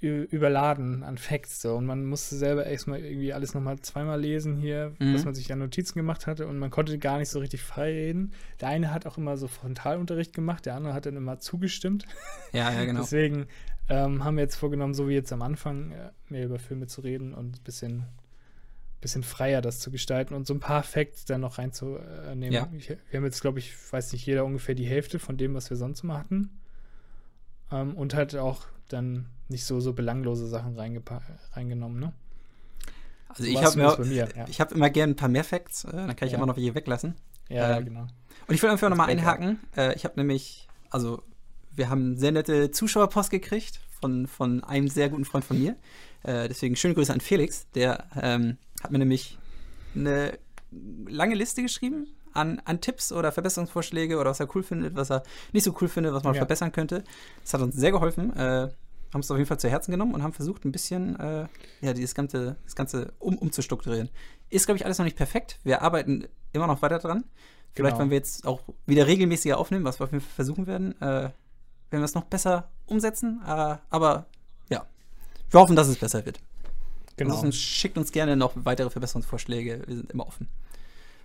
[0.00, 1.60] überladen an Facts.
[1.60, 1.74] So.
[1.74, 5.14] Und man musste selber erstmal irgendwie alles nochmal zweimal lesen hier, Mhm.
[5.14, 6.46] was man sich an Notizen gemacht hatte.
[6.46, 8.32] Und man konnte gar nicht so richtig frei reden.
[8.60, 12.04] Der eine hat auch immer so Frontalunterricht gemacht, der andere hat dann immer zugestimmt.
[12.52, 13.00] Ja, ja, genau.
[13.00, 13.46] Deswegen
[13.90, 17.00] ähm, haben wir jetzt vorgenommen, so wie jetzt am Anfang, äh, mehr über Filme zu
[17.00, 18.04] reden und ein bisschen,
[19.00, 22.52] bisschen freier das zu gestalten und so ein paar Facts dann noch reinzunehmen.
[22.52, 22.68] Ja.
[22.76, 25.70] Ich, wir haben jetzt, glaube ich, weiß nicht, jeder ungefähr die Hälfte von dem, was
[25.70, 26.50] wir sonst immer hatten.
[27.72, 32.12] Ähm, und halt auch dann nicht so, so belanglose Sachen reingenommen, ne?
[33.28, 34.46] Also So ich habe mir, ja.
[34.48, 36.38] ich habe immer gerne ein paar mehr Facts, äh, dann kann ich Ja.
[36.38, 37.14] immer noch welche weglassen.
[37.48, 38.06] Ja, Ähm, genau.
[38.46, 39.58] Und ich will einfach nochmal einhaken.
[39.76, 41.22] Äh, ich habe nämlich, also
[41.74, 45.76] wir haben sehr nette Zuschauerpost gekriegt von, von einem sehr guten Freund von mir.
[46.22, 47.66] Äh, deswegen schöne Grüße an Felix.
[47.74, 49.38] Der ähm, hat mir nämlich
[49.94, 50.38] eine
[51.06, 52.06] lange Liste geschrieben
[52.38, 55.22] an, an Tipps oder Verbesserungsvorschläge oder was er cool findet, was er
[55.52, 56.38] nicht so cool findet, was man Ja.
[56.40, 57.04] verbessern könnte.
[57.42, 58.34] Das hat uns sehr geholfen.
[58.36, 58.68] Äh,
[59.12, 61.46] haben es auf jeden Fall zu Herzen genommen und haben versucht, ein bisschen äh,
[61.80, 64.10] ja, dieses Ganze, das Ganze um, umzustrukturieren.
[64.50, 65.58] Ist, glaube ich, alles noch nicht perfekt.
[65.64, 67.24] Wir arbeiten immer noch weiter dran.
[67.74, 68.04] Vielleicht, Genau.
[68.04, 71.04] wenn wir jetzt auch wieder regelmäßiger aufnehmen, was wir auf jeden Fall versuchen werden, äh,
[71.04, 71.32] werden
[71.90, 73.40] wir es noch besser umsetzen.
[73.46, 74.26] Äh, aber
[74.68, 74.84] ja,
[75.50, 76.40] wir hoffen, dass es besser wird.
[77.16, 77.34] Genau.
[77.34, 79.82] Ansonsten schickt uns gerne noch weitere Verbesserungsvorschläge.
[79.86, 80.48] Wir sind immer offen.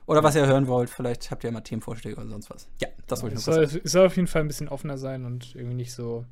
[0.06, 2.68] Oder was ihr hören wollt, vielleicht habt ihr ja mal Themenvorschläge oder sonst was.
[2.82, 4.98] Ja, das wollte ich noch soll, kurz es soll auf jeden Fall ein bisschen offener
[4.98, 6.26] sein und irgendwie nicht so,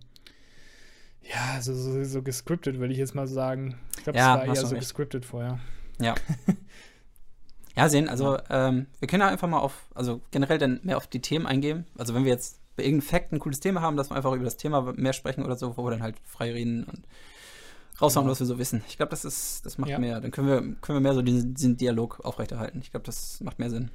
[1.22, 3.78] ja, so, so, so gescriptet, würde ich jetzt mal sagen.
[3.98, 4.80] Ich glaube, Ja, es war eher so recht.
[4.82, 5.60] gescriptet vorher.
[6.00, 6.16] Ja.
[7.76, 11.08] ja, sehen, also ähm, wir können da einfach mal auf, also generell dann mehr auf
[11.08, 11.86] die Themen eingehen.
[11.98, 14.46] Also wenn wir jetzt bei irgendeinem Fact ein cooles Thema haben, dass wir einfach über
[14.46, 17.06] das Thema mehr sprechen oder so, wo wir dann halt frei reden und
[18.02, 18.32] raushauen, Genau.
[18.32, 18.84] was wir so wissen.
[18.88, 20.00] Ich glaube, das ist, das macht Ja.
[20.00, 22.80] mehr, dann können wir, können wir mehr so diesen, diesen Dialog aufrechterhalten.
[22.82, 23.92] Ich glaube, das macht mehr Sinn.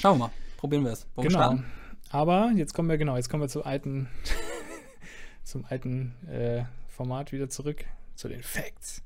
[0.00, 0.32] Schauen wir mal.
[0.56, 1.06] Probieren wir es.
[1.14, 1.38] Wollen Genau.
[1.40, 1.64] starten?
[2.10, 4.08] Aber jetzt kommen wir, genau, jetzt kommen wir zum alten,
[5.44, 9.02] zum alten äh, Format wieder zurück, zu den Facts.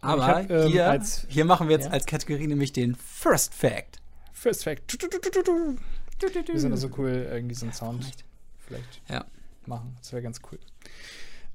[0.00, 1.92] Und Aber hab, ähm, hier, als hier machen wir jetzt Ja.
[1.92, 4.00] als Kategorie nämlich den First Fact.
[4.32, 4.92] First Fact.
[5.00, 8.24] Wir sind da so cool, irgendwie so einen Sound Vielleicht.
[8.66, 9.24] vielleicht Ja.
[9.66, 9.94] machen.
[9.98, 10.58] Das wäre ganz cool.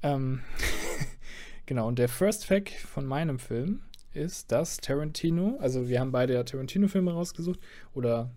[0.03, 0.41] Ähm,
[1.67, 6.34] genau, und der First Fact von meinem Film ist, dass Tarantino, also wir haben beide
[6.34, 7.60] ja Tarantino-Filme rausgesucht
[7.93, 8.32] oder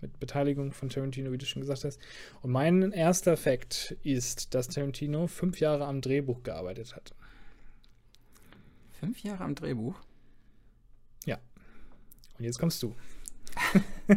[0.00, 2.00] mit Beteiligung von Tarantino, wie du schon gesagt hast.
[2.40, 7.14] Und mein erster Fact ist, dass Tarantino fünf Jahre am Drehbuch gearbeitet hat.
[8.98, 10.00] Fünf Jahre am Drehbuch.
[12.38, 12.94] Und jetzt kommst du.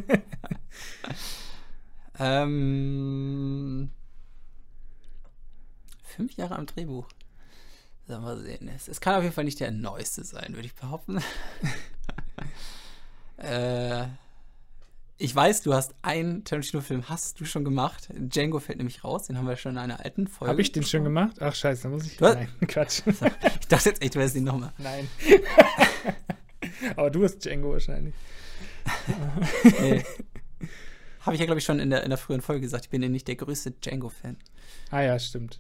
[2.22, 3.92] Ähm,
[6.04, 7.08] fünf Jahre am Drehbuch.
[8.10, 8.68] Sollen wir sehen.
[8.76, 11.20] Es, es kann auf jeden Fall nicht der neueste sein, würde ich behaupten.
[13.38, 14.06] äh,
[15.20, 18.10] ich weiß, du hast einen Tarantino-Film, hast du schon gemacht.
[18.12, 20.50] Django fällt nämlich raus, den haben wir schon in einer alten Folge.
[20.50, 21.36] Habe ich den schon gemacht?
[21.40, 22.20] Ach, scheiße, da muss ich.
[22.20, 23.02] Hast- Nein, Quatsch.
[23.62, 24.74] Ich dachte jetzt echt, du hättest ihn nochmal.
[24.80, 25.08] Nein.
[26.96, 28.16] Aber du hast Django wahrscheinlich.
[29.82, 30.04] Nee.
[31.22, 32.86] Habe ich ja, glaube ich, schon in der, in der früheren Folge gesagt.
[32.86, 34.36] Ich bin ja nicht der größte Django-Fan.
[34.90, 35.60] Ah ja, stimmt.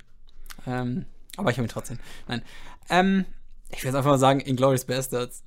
[0.65, 1.05] Ähm,
[1.39, 1.99] aber ich habe ihn trotzdem.
[2.27, 2.41] Nein.
[2.89, 3.25] Ähm,
[3.69, 5.43] ich will jetzt einfach mal sagen, Inglourious Bastards.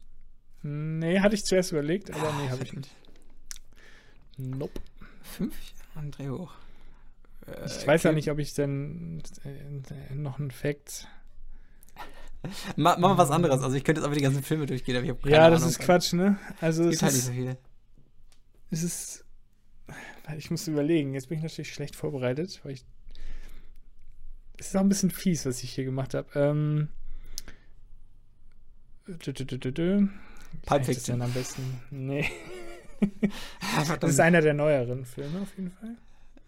[0.62, 2.90] Nee, hatte ich zuerst überlegt, aber nee, habe ich nicht.
[4.36, 4.80] Nope.
[5.22, 6.52] Fünf Jahre am Drehbuch.
[7.46, 11.08] Äh, Ich weiß ja nicht, ob ich denn äh, noch einen Fact.
[12.76, 13.62] Ma machen wir was anderes.
[13.62, 15.60] Also ich könnte jetzt einfach die ganzen Filme durchgehen, aber ich habe keine Ja, Ahnung.
[15.60, 16.38] das ist Quatsch, ne?
[16.60, 17.56] Also Es es gibt halt nicht so viele.
[18.70, 19.24] es ist.
[20.38, 21.14] Ich muss überlegen.
[21.14, 22.84] Jetzt bin ich natürlich schlecht vorbereitet, weil ich.
[24.62, 26.28] Es ist auch ein bisschen fies, was ich hier gemacht habe.
[26.38, 26.88] Ähm.
[30.84, 31.20] das Fiction.
[31.20, 31.80] am besten?
[31.90, 32.30] Nee.
[33.76, 35.96] Ah, Das ist einer der neueren Filme auf jeden Fall.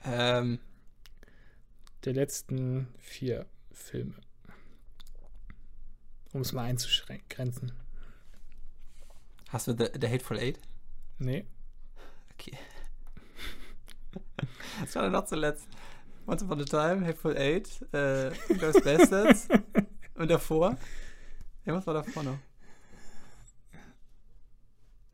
[0.05, 0.61] ähm,
[2.05, 4.14] Der letzten vier Filme.
[6.33, 7.72] Um es mal einzugrenzen.
[9.48, 10.61] hast du The, The Hateful Eight?
[11.18, 11.44] Nee.
[12.35, 12.57] Okay.
[14.81, 15.66] Was war denn noch zuletzt?
[16.26, 19.48] Once Upon a Time, Hateful Eight, äh, Bastards
[20.14, 20.76] und davor?
[21.64, 22.38] Ja, was war davor noch?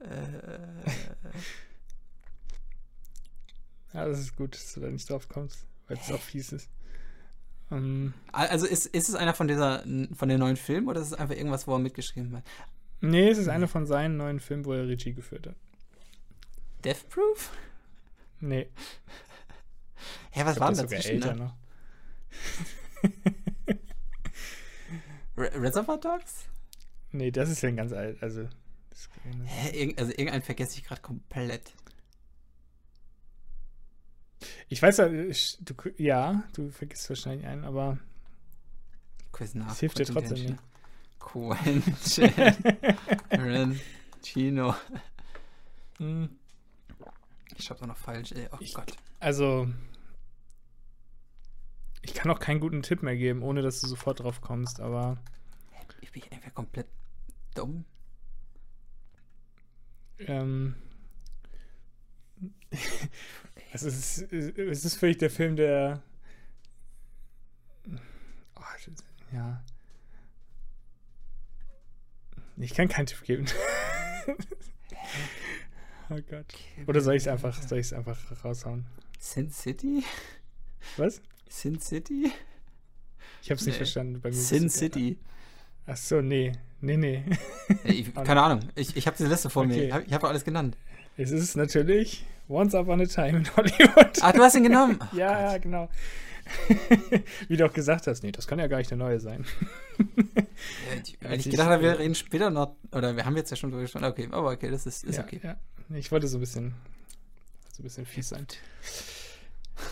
[0.00, 0.70] Äh,
[3.92, 6.70] Ja, das ist gut, dass du da nicht drauf kommst, weil es auch fies ist.
[7.70, 9.82] Ähm, also ist, ist es einer von dieser
[10.14, 12.44] von den neuen Filmen oder ist es einfach irgendwas, wo er mitgeschrieben hat?
[13.00, 15.56] nee, es ist einer von seinen neuen Filmen, wo er Regie geführt hat.
[16.84, 17.50] Death Proof?
[18.40, 18.68] Nee,
[20.30, 21.10] Hä, was war denn dazwischen?
[21.22, 21.44] älter Ne?
[21.44, 21.56] noch.
[25.36, 26.44] Re Reservoir Dogs?
[27.12, 28.48] Nee, das ist ja ein ganz alt, also.
[28.90, 29.08] Das,
[29.46, 31.72] Hä, irgend, also irgendeinen vergesse ich gerade komplett.
[34.68, 35.32] ich weiß ja, du,
[35.96, 37.98] ja, du vergisst wahrscheinlich einen, aber
[39.32, 39.72] Quiz nach.
[39.72, 40.62] es hilft dir trotzdem Quentin nicht.
[43.30, 44.74] Tarantino.
[45.98, 46.30] Hm,
[47.58, 48.48] Ich schreibe doch noch falsch, ey.
[48.52, 48.90] Oh Ich- Gott.
[49.18, 49.68] Also,
[52.20, 55.16] kann auch keinen guten Tipp mehr geben, ohne dass du sofort drauf kommst, aber
[56.02, 56.86] Ich bin einfach komplett
[57.54, 57.86] dumm.
[60.18, 60.74] ähm,
[63.72, 66.02] es, ist, es ist wirklich der Film, der.
[68.54, 68.62] Oh,
[69.32, 69.64] ja.
[72.58, 73.46] Ich kann keinen Tipp geben.
[76.10, 76.54] oh Gott.
[76.86, 78.84] Oder soll ich es einfach, soll ich es einfach raushauen?
[79.18, 80.04] Sin City?
[80.98, 81.22] Was?
[81.50, 82.30] Sin City?
[83.42, 83.78] Ich habe es nicht Nee.
[83.78, 84.20] verstanden.
[84.20, 85.18] Bei mir Sin City.
[85.86, 86.52] Ach so, nee.
[86.80, 87.24] Nee, nee.
[87.84, 88.68] Ich, keine Ahnung.
[88.76, 89.74] Ich, ich habe diese Liste vor mir.
[89.74, 89.86] Okay.
[89.88, 90.76] Ich habe ich hab doch alles genannt.
[91.16, 94.22] Es ist natürlich Once Upon a Time in Hollywood.
[94.22, 94.96] Ah, du hast ihn genommen.
[95.00, 95.62] Ach, ja, Gott.
[95.62, 95.88] genau.
[97.48, 99.44] Wie du auch gesagt hast, nee, das kann ja gar nicht der neue sein.
[99.98, 103.70] ja, ich, ich gedacht habe, wir reden später noch, oder wir haben jetzt ja schon
[103.70, 105.40] drüber gesprochen, okay, aber okay, das ist, ist ja, okay.
[105.42, 105.56] Ja.
[105.94, 106.74] Ich wollte so ein bisschen,
[107.72, 108.46] so ein bisschen fies sein.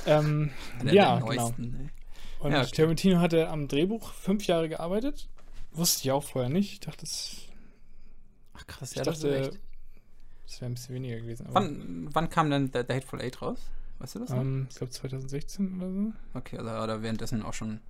[0.07, 0.51] Ähm,
[0.85, 1.53] ja, genau.
[1.57, 1.91] Ne?
[2.41, 2.71] Und ja, okay.
[2.71, 5.29] Tarantino hatte am Drehbuch fünf Jahre gearbeitet.
[5.73, 6.73] Wusste ich auch vorher nicht.
[6.73, 7.43] Ich dachte, das.
[8.55, 9.59] Ach krass, ich ja, dachte, das,
[10.47, 11.47] das wäre ein bisschen weniger gewesen.
[11.51, 13.59] Wann, wann, kam denn der, der Hateful Eight raus?
[13.99, 14.31] Weißt du das?
[14.31, 16.13] Um, ähm, ich glaube 2016 oder so.
[16.35, 17.81] Okay, also hat er währenddessen auch schon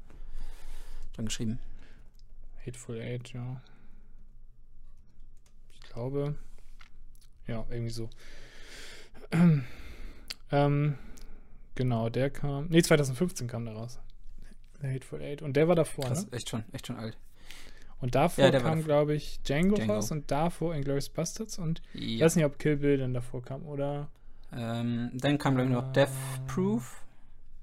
[1.14, 1.58] dran geschrieben.
[2.66, 3.60] Hateful Eight, ja.
[5.74, 6.34] Ich glaube.
[7.46, 8.10] Ja, irgendwie so.
[10.52, 10.98] ähm,
[11.78, 12.66] genau, der kam.
[12.68, 14.00] Nee, 2015 kam der raus.
[14.82, 15.42] The Hateful Eight.
[15.42, 16.32] Und der war davor, Krass, ne?
[16.32, 17.16] echt schon, echt schon alt.
[18.00, 22.00] Und davor ja, kam, glaube ich, Django, Django, raus und davor Inglourious Bastards und ja.
[22.00, 24.08] ich weiß nicht, ob Kill Bill dann davor kam oder.
[24.52, 26.10] Ähm, dann kam, glaube ich, noch Death
[26.46, 27.04] Proof.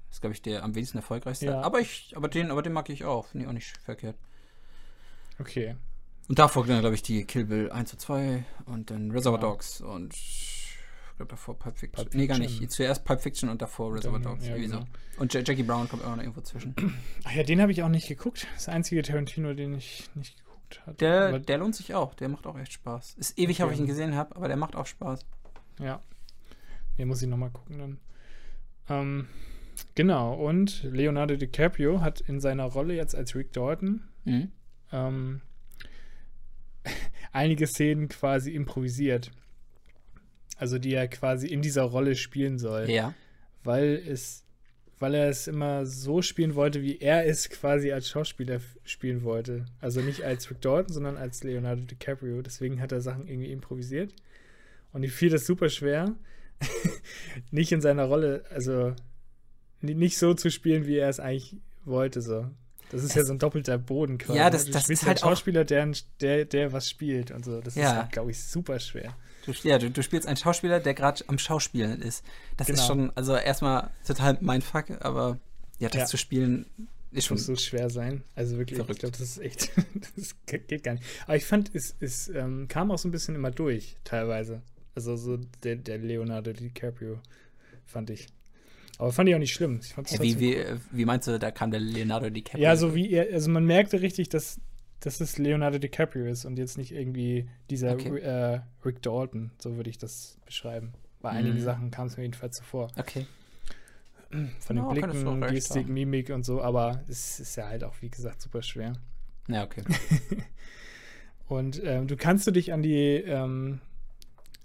[0.08, 1.46] Das ist, glaube ich, der am wenigsten erfolgreichste.
[1.46, 1.60] Ja.
[1.60, 3.26] Aber, ich, aber, den, aber den mag ich auch.
[3.26, 4.16] Finde ich auch nicht verkehrt.
[5.38, 5.76] Okay.
[6.28, 9.52] Und davor, glaube ich, die Kill Bill 1 zu 2 und dann Reservoir genau.
[9.52, 10.14] Dogs und
[11.16, 11.96] glaube davor Pulp Fiction.
[11.96, 12.20] Pulp Fiction.
[12.20, 12.70] Nee, gar nicht.
[12.70, 14.46] Zuerst Pulp Fiction und davor Reservoir Dogs.
[14.46, 14.80] Ja, genau.
[14.80, 15.20] so.
[15.20, 16.74] Und Jackie Brown kommt auch noch irgendwo zwischen.
[17.24, 18.46] Ach ja, den habe ich auch nicht geguckt.
[18.54, 20.96] Das einzige Tarantino, den ich nicht geguckt habe.
[20.98, 22.14] Der, der lohnt sich auch.
[22.14, 23.14] Der macht auch echt Spaß.
[23.14, 23.62] Ist ewig, okay.
[23.62, 25.20] habe ich ihn gesehen habe, aber der macht auch Spaß.
[25.80, 26.02] Ja.
[26.98, 27.98] Den muss ich nochmal gucken dann.
[28.88, 29.26] Ähm,
[29.94, 30.34] genau.
[30.34, 34.52] Und Leonardo DiCaprio hat in seiner Rolle jetzt als Rick Dalton mhm.
[34.92, 35.40] ähm,
[37.32, 39.30] einige Szenen quasi improvisiert.
[40.56, 42.90] Also die er quasi in dieser Rolle spielen soll.
[42.90, 43.14] Ja.
[43.62, 44.44] Weil es,
[44.98, 49.66] weil er es immer so spielen wollte, wie er es quasi als Schauspieler spielen wollte.
[49.80, 52.40] Also nicht als Rick Dalton, sondern als Leonardo DiCaprio.
[52.42, 54.14] Deswegen hat er Sachen irgendwie improvisiert.
[54.92, 56.14] Und ihm fiel das super schwer,
[57.50, 58.94] nicht in seiner Rolle, also
[59.82, 62.22] nicht so zu spielen, wie er es eigentlich wollte.
[62.22, 62.48] So.
[62.90, 64.38] Das ist es, ja so ein doppelter Boden quasi.
[64.38, 67.60] Ja, das, das ist halt ein Schauspieler, der, der, der was spielt und so.
[67.60, 67.90] Das ja.
[67.90, 69.16] ist, halt, glaube ich, super schwer.
[69.46, 72.24] Du, ja, du, du spielst einen Schauspieler, der gerade am Schauspielen ist.
[72.56, 72.80] Das genau.
[72.80, 75.38] ist schon, also erstmal total mein Fuck, aber
[75.78, 76.06] ja, das ja.
[76.06, 76.66] zu spielen
[77.12, 77.36] ist schon.
[77.36, 78.22] Muss so schwer sein.
[78.34, 78.96] Also wirklich, verrückt.
[78.96, 79.70] ich glaube, das ist echt,
[80.16, 81.04] das geht gar nicht.
[81.24, 84.62] Aber ich fand, es, es ähm, kam auch so ein bisschen immer durch, teilweise.
[84.94, 87.20] Also so der, der Leonardo DiCaprio,
[87.84, 88.26] fand ich.
[88.98, 89.80] Aber fand ich auch nicht schlimm.
[89.82, 92.62] Ich ja, wie, wie, wie meinst du, da kam der Leonardo DiCaprio?
[92.62, 94.58] Ja, so wie er, also man merkte richtig, dass,
[95.06, 98.18] dass es Leonardo DiCaprio ist und jetzt nicht irgendwie dieser okay.
[98.18, 100.94] äh, Rick Dalton, so würde ich das beschreiben.
[101.20, 101.38] Bei mhm.
[101.38, 102.90] einigen Sachen kam es mir jedenfalls zuvor.
[102.96, 103.24] Okay.
[104.58, 105.94] Von den oh, Blicken, Gestik, haben.
[105.94, 108.94] Mimik und so, aber es ist ja halt auch, wie gesagt, super schwer.
[109.46, 109.84] Ja, okay.
[111.46, 113.80] und ähm, du kannst du dich an die ähm,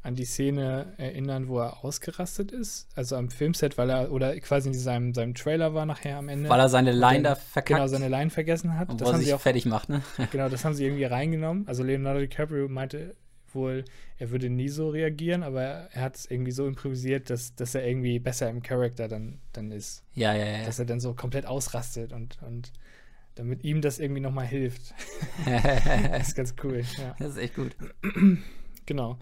[0.04, 2.88] an die Szene erinnern, wo er ausgerastet ist.
[2.96, 6.50] Also am Filmset, weil er, oder quasi in seinem, seinem Trailer war nachher am Ende.
[6.50, 7.78] Weil er seine Line da verkackt.
[7.78, 8.90] Genau, seine Line vergessen hat.
[8.90, 10.02] Und das wo haben sie auch fertig macht, ne?
[10.32, 11.68] genau, das haben sie irgendwie reingenommen.
[11.68, 13.16] Also Leonardo DiCaprio meinte
[13.54, 13.86] wohl,
[14.18, 17.86] er würde nie so reagieren, aber er hat es irgendwie so improvisiert, dass, dass er
[17.86, 20.04] irgendwie besser im Charakter dann, dann ist.
[20.14, 20.66] Ja, ja, ja.
[20.66, 22.72] Dass er dann so komplett ausrastet und, und
[23.36, 24.94] damit ihm das irgendwie nochmal hilft.
[25.46, 26.84] das ist ganz cool.
[26.98, 27.16] Ja.
[27.20, 27.76] Das ist echt gut.
[28.86, 29.20] genau.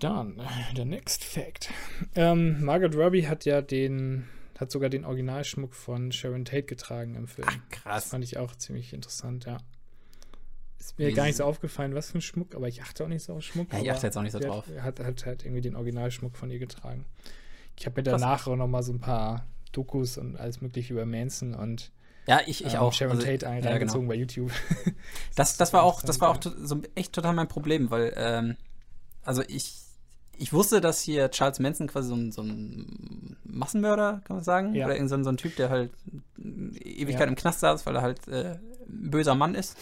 [0.00, 0.40] Dann,
[0.76, 1.70] der Next Fact.
[2.14, 4.28] Ähm, Margaret Robbie hat ja den,
[4.58, 7.48] hat sogar den Originalschmuck von Sharon Tate getragen im Film.
[7.50, 8.04] Ach, krass.
[8.04, 9.58] Das fand ich auch ziemlich interessant, ja.
[10.78, 13.08] Ist mir Wie gar nicht so aufgefallen, was für ein Schmuck, aber ich achte auch
[13.08, 13.72] nicht so auf Schmuck.
[13.72, 14.68] Ja, ich achte jetzt auch nicht so drauf.
[14.68, 17.06] Er hat, hat halt irgendwie den Originalschmuck von ihr getragen.
[17.78, 21.06] Ich habe mir danach auch noch mal so ein paar Dokus und alles mögliche über
[21.06, 21.90] Manson und
[22.26, 22.92] ja, ich, ich ähm, auch.
[22.92, 24.08] Sharon also, Tate reingezogen ja, genau.
[24.08, 24.50] bei YouTube.
[25.36, 28.56] das, das war auch, das war auch so echt total mein Problem, weil ähm,
[29.22, 29.85] also ich
[30.38, 34.74] ich wusste, dass hier Charles Manson quasi so ein, so ein Massenmörder, kann man sagen,
[34.74, 34.86] ja.
[34.86, 35.90] oder irgend so ein, so ein Typ, der halt
[36.38, 37.28] Ewigkeit ja.
[37.28, 39.76] im Knast saß, weil er halt äh, ein böser Mann ist.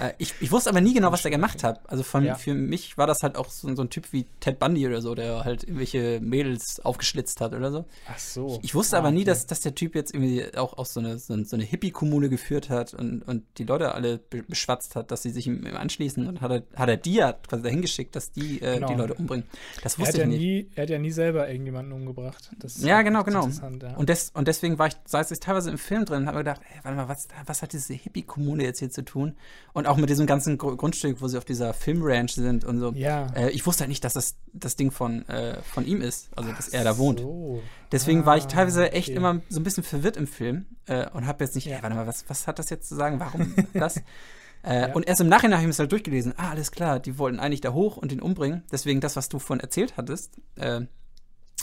[0.00, 1.80] Äh, ich, ich, wusste aber nie genau, was er gemacht hat.
[1.88, 2.34] Also von, ja.
[2.34, 5.14] für mich war das halt auch so, so, ein Typ wie Ted Bundy oder so,
[5.14, 7.84] der halt irgendwelche Mädels aufgeschlitzt hat oder so.
[8.10, 8.58] Ach so.
[8.58, 9.26] Ich, ich wusste ah, aber nie, okay.
[9.26, 12.94] dass, dass der Typ jetzt irgendwie auch, auch so eine, so, eine Hippie-Kommune geführt hat
[12.94, 16.26] und, und die Leute alle beschwatzt hat, dass sie sich ihm, anschließen.
[16.26, 18.88] Und hat er, hat er die ja quasi dahin geschickt, dass die äh, genau.
[18.88, 19.46] die Leute umbringen.
[19.82, 20.40] Das wusste ich ja nicht.
[20.40, 22.50] Nie, er hat ja nie selber irgendjemanden umgebracht.
[22.58, 23.48] Das ja, genau, genau.
[23.48, 23.96] Ja.
[23.96, 26.60] Und, des, und deswegen war ich, saß ich teilweise im Film drin und habe gedacht,
[26.72, 29.36] ey, warte mal, was, was hat diese Hippie-Kommune jetzt hier zu tun?
[29.72, 32.92] Und auch mit diesem ganzen Grundstück, wo sie auf dieser Filmranch sind und so.
[32.92, 33.26] Ja.
[33.34, 36.50] Äh, ich wusste halt nicht, dass das das Ding von, äh, von ihm ist, also
[36.52, 37.20] dass Ach er da wohnt.
[37.20, 37.62] So.
[37.92, 39.16] Deswegen ah, war ich ah, teilweise echt okay.
[39.16, 41.76] immer so ein bisschen verwirrt im Film äh, und habe jetzt nicht, ja.
[41.76, 43.20] ey, warte mal, was, was hat das jetzt zu sagen?
[43.20, 43.98] Warum das?
[43.98, 44.92] Äh, Ja.
[44.94, 46.34] Und erst im Nachhinein habe ich mir das halt durchgelesen.
[46.36, 48.64] Ah, alles klar, die wollten eigentlich da hoch und den umbringen.
[48.72, 50.80] Deswegen das, was du vorhin erzählt hattest, äh,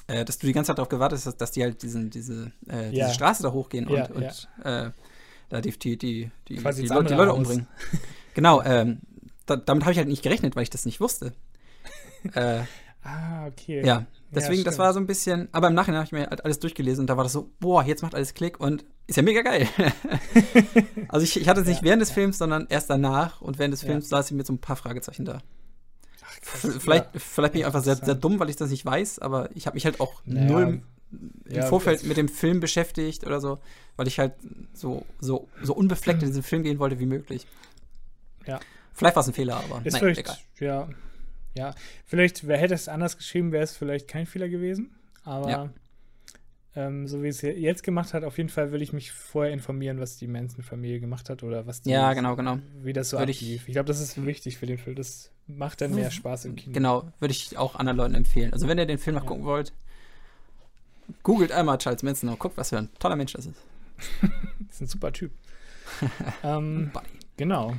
[0.07, 2.91] äh, dass du die ganze Zeit darauf gewartet hast, dass, die halt diesen, diese, äh,
[2.91, 3.13] diese.
[3.13, 4.49] Straße da hochgehen und, und
[5.49, 7.67] da die, die, die, die, Quasi die, das Leute, die Leute umbringen.
[8.33, 8.99] genau, ähm,
[9.45, 11.33] da, damit habe ich halt nicht gerechnet, weil ich das nicht wusste.
[12.33, 12.61] äh,
[13.07, 13.85] Ah, okay.
[13.85, 14.83] ja, deswegen, das stimmt.
[14.83, 17.15] war so ein bisschen, aber im Nachhinein habe ich mir halt alles durchgelesen und da
[17.17, 19.67] war das so, boah, jetzt macht alles Klick und ist ja mega geil.
[21.09, 22.15] also ich, ich hatte es nicht Ja, während des ja.
[22.15, 23.89] Films, sondern erst danach und während des Ja.
[23.89, 25.43] Films saß ich mit so ein paar Fragezeichen da.
[26.25, 26.67] Ach, krass.
[26.79, 27.19] Vielleicht, Ja.
[27.19, 29.75] vielleicht bin ich einfach sehr, sehr dumm, weil ich das nicht weiß, aber ich habe
[29.75, 33.59] mich halt auch null im ja, Vorfeld mit dem Film beschäftigt oder so,
[33.95, 34.33] weil ich halt
[34.73, 37.45] so, so, so unbefleckt in diesen Film gehen wollte wie möglich.
[38.45, 38.59] Ja.
[38.93, 40.37] Vielleicht war es ein Fehler, aber Ist nein, vielleicht, egal.
[40.59, 40.89] ja,
[41.57, 44.95] ja, vielleicht, wer hätte es anders geschrieben, wäre es vielleicht kein Fehler gewesen.
[45.23, 45.69] Aber Ja.
[46.75, 49.99] ähm, so wie es jetzt gemacht hat, auf jeden Fall will ich mich vorher informieren,
[49.99, 52.59] was die Manson-Familie gemacht hat oder was die, Ja, genau, genau.
[52.83, 53.67] wie das so Würde ich- ablief.
[53.67, 54.95] Ich, glaube, das ist wichtig für den Film.
[54.97, 56.73] Das macht dann mehr Spaß im Kino.
[56.73, 58.51] Genau, würde ich auch anderen Leuten empfehlen.
[58.51, 59.27] Also wenn ihr den Film noch Ja.
[59.29, 59.71] gucken wollt,
[61.23, 63.59] googelt einmal Charles Manson und guckt, was für ein toller Mensch das ist.
[64.21, 64.29] Das
[64.71, 65.31] ist ein super Typ.
[66.43, 66.91] ähm,
[67.37, 67.75] genau.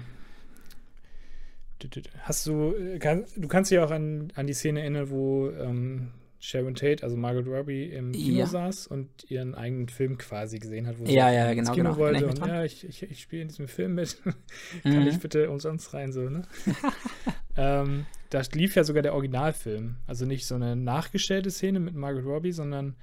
[2.22, 6.12] Hast du, äh, kann, du kannst dich auch an, an die Szene erinnern, wo ähm,
[6.38, 8.46] Sharon Tate, also Margot Robbie, im Kino Ja.
[8.46, 11.96] saß und ihren eigenen Film quasi gesehen hat, wo Ja, ja, ins genau, Kino genau.
[11.98, 14.18] wollte ich und ja, ich, ich, ich spiele in diesem Film mit.
[14.82, 15.08] Kann Mhm.
[15.08, 16.42] ich bitte umsonst rein, so, ne?
[17.56, 19.96] ähm, da lief ja sogar der Originalfilm.
[20.06, 22.96] Also nicht so eine nachgestellte Szene mit Margot Robbie, sondern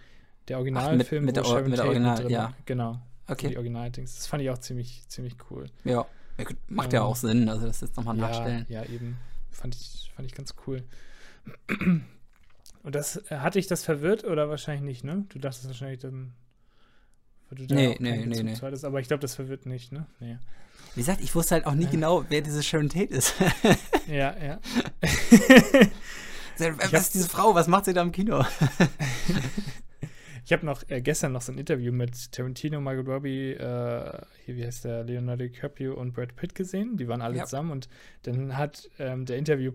[0.48, 2.54] der Originalfilm, mit wo der Sharon mit der Tate Original- drin ja.
[2.66, 2.94] Genau.
[2.94, 3.00] So
[3.36, 4.16] die Okay, Originaldings.
[4.16, 5.66] Das fand ich auch ziemlich, ziemlich cool.
[5.86, 6.06] ja.
[6.38, 8.66] Ja, Macht ja Ähm, auch Sinn, also das jetzt nochmal Ja, nachstellen.
[8.68, 9.18] ja, eben.
[9.52, 10.84] Fand ich, fand ich ganz cool.
[12.84, 15.26] Und das, äh, hatte ich das verwirrt oder wahrscheinlich nicht, ne?
[15.30, 16.34] Du dachtest wahrscheinlich dann.
[17.52, 18.56] du da Nee, nee, nee, nee.
[18.62, 20.06] hattest, aber ich glaube, das verwirrt nicht, ne?
[20.20, 20.38] Nee.
[20.96, 21.90] Wie gesagt, ich wusste halt auch nie Ja.
[21.92, 23.34] genau, wer diese Sharon Tate ist.
[24.08, 24.60] Ja, ja.
[26.58, 27.56] was ist diese Frau?
[27.56, 28.44] Was macht sie da im Kino?
[30.46, 34.58] Ich habe noch äh, gestern noch so ein Interview mit Tarantino, Margot Robbie, äh, hier,
[34.58, 36.98] wie heißt der, Leonardo DiCaprio und Brad Pitt gesehen.
[36.98, 37.46] Die waren alle Ja.
[37.46, 37.88] zusammen und
[38.24, 39.72] dann hat ähm, der Interview,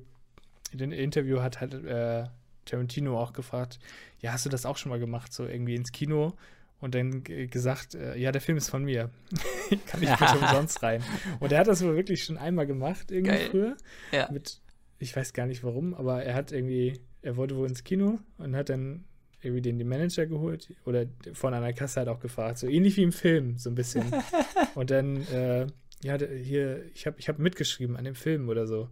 [0.75, 2.25] den Interview hat halt äh,
[2.69, 3.79] Tarantino auch gefragt,
[4.21, 6.35] ja, hast du das auch schon mal gemacht, so irgendwie ins Kino?
[6.81, 9.11] Und dann gesagt, äh, ja, der Film ist von mir.
[9.87, 11.03] Kann ich bitte umsonst rein.
[11.41, 13.49] Und er hat das wohl wirklich schon einmal gemacht, irgendwie Geil.
[13.51, 13.77] früher.
[14.13, 14.31] Ja.
[14.31, 14.61] Mit,
[14.99, 18.55] ich weiß gar nicht warum, aber er hat irgendwie, er wollte wohl ins Kino und
[18.55, 19.05] hat dann
[19.41, 23.03] irgendwie den, den Manager geholt oder von einer Kasse halt auch gefragt, so ähnlich wie
[23.03, 24.05] im Film, so ein bisschen.
[24.75, 25.67] und dann, äh,
[26.03, 28.89] ja, hier, ich habe ich hab mitgeschrieben an dem Film oder so.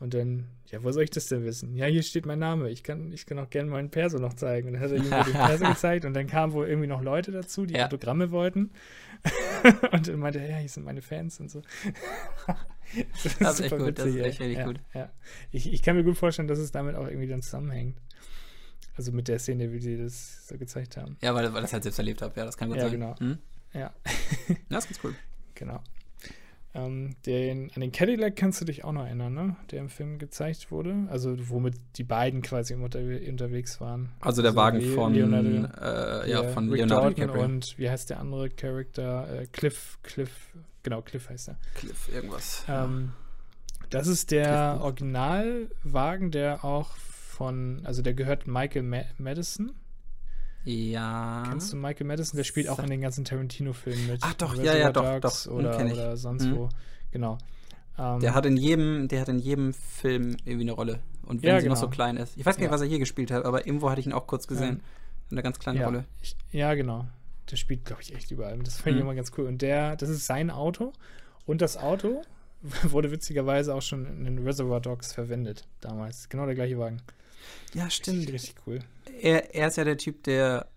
[0.00, 1.74] Und dann, ja, wo soll ich das denn wissen?
[1.76, 2.68] Ja, hier steht mein Name.
[2.68, 4.66] Ich kann, ich kann auch gerne meinen Perso noch zeigen.
[4.68, 7.30] Und dann hat er ihm den Perso gezeigt und dann kamen wohl irgendwie noch Leute
[7.32, 7.86] dazu, die Ja.
[7.86, 8.70] Autogramme wollten.
[9.92, 11.62] und dann meinte er, ja, hier sind meine Fans und so.
[13.40, 14.78] Das ist echt gut, das ist echt richtig ja, gut.
[14.92, 15.10] Ja.
[15.50, 17.96] Ich, ich kann mir gut vorstellen, dass es damit auch irgendwie dann zusammenhängt.
[18.96, 21.16] Also mit der Szene, wie sie das so gezeigt haben.
[21.22, 22.38] Ja, weil, weil ich das halt selbst erlebt habe.
[22.38, 22.92] Ja, das kann gut Ja, sein.
[22.92, 23.18] genau.
[23.18, 23.38] Hm?
[23.72, 23.94] Ja, Ja,
[24.68, 25.14] das ist ganz cool.
[25.54, 25.82] genau.
[26.76, 29.56] Ähm, den, an den Cadillac kannst du dich auch noch erinnern, ne?
[29.70, 31.06] Der im Film gezeigt wurde.
[31.08, 34.10] Also womit die beiden quasi unterwe unterwegs waren.
[34.20, 37.44] Also der Wagen Le- von, Leonardo, äh, ja, von Rick Leonardo Dalton DiCaprio.
[37.44, 39.42] und wie heißt der andere Charakter?
[39.42, 40.30] Äh, Cliff, Cliff,
[40.82, 41.58] genau, Cliff heißt er.
[41.76, 42.64] Cliff, irgendwas.
[42.68, 43.12] Ähm,
[43.90, 44.78] das ist der.
[44.80, 49.72] Originalwagen, der auch von, also der gehört Michael Ma Madison.
[50.64, 51.44] Ja.
[51.48, 52.36] Kennst du Michael Madison?
[52.36, 54.20] Der spielt auch in den ganzen Tarantino-Filmen mit.
[54.22, 56.56] Ach doch, Reservoir ja, ja, doch, doch, Oder, oder sonst Mhm.
[56.56, 56.68] wo.
[57.10, 57.38] Genau.
[57.98, 61.00] Ähm, Der hat in jedem, der hat in jedem Film irgendwie eine Rolle.
[61.26, 61.94] Und wenn Ja, sie noch so genau.
[61.94, 62.36] klein ist.
[62.36, 62.72] Ich weiß gar nicht, Ja.
[62.74, 64.80] was er hier gespielt hat, aber irgendwo hatte ich ihn auch kurz gesehen.
[65.30, 66.04] Eine ganz kleine ja, Rolle.
[66.22, 67.06] Ich, ja, genau.
[67.50, 68.58] Der spielt, glaube ich, echt überall.
[68.58, 69.10] Das finde ich Mhm.
[69.10, 69.46] immer ganz cool.
[69.46, 70.92] Und der, das ist sein Auto.
[71.46, 72.22] Und das Auto
[72.82, 76.28] wurde witzigerweise auch schon in den Reservoir Dogs verwendet damals.
[76.28, 77.00] Genau der gleiche Wagen.
[77.74, 78.32] Ja, Richtig, stimmt.
[78.32, 78.78] richtig cool.
[79.20, 80.68] Er, er ist ja der Typ, der,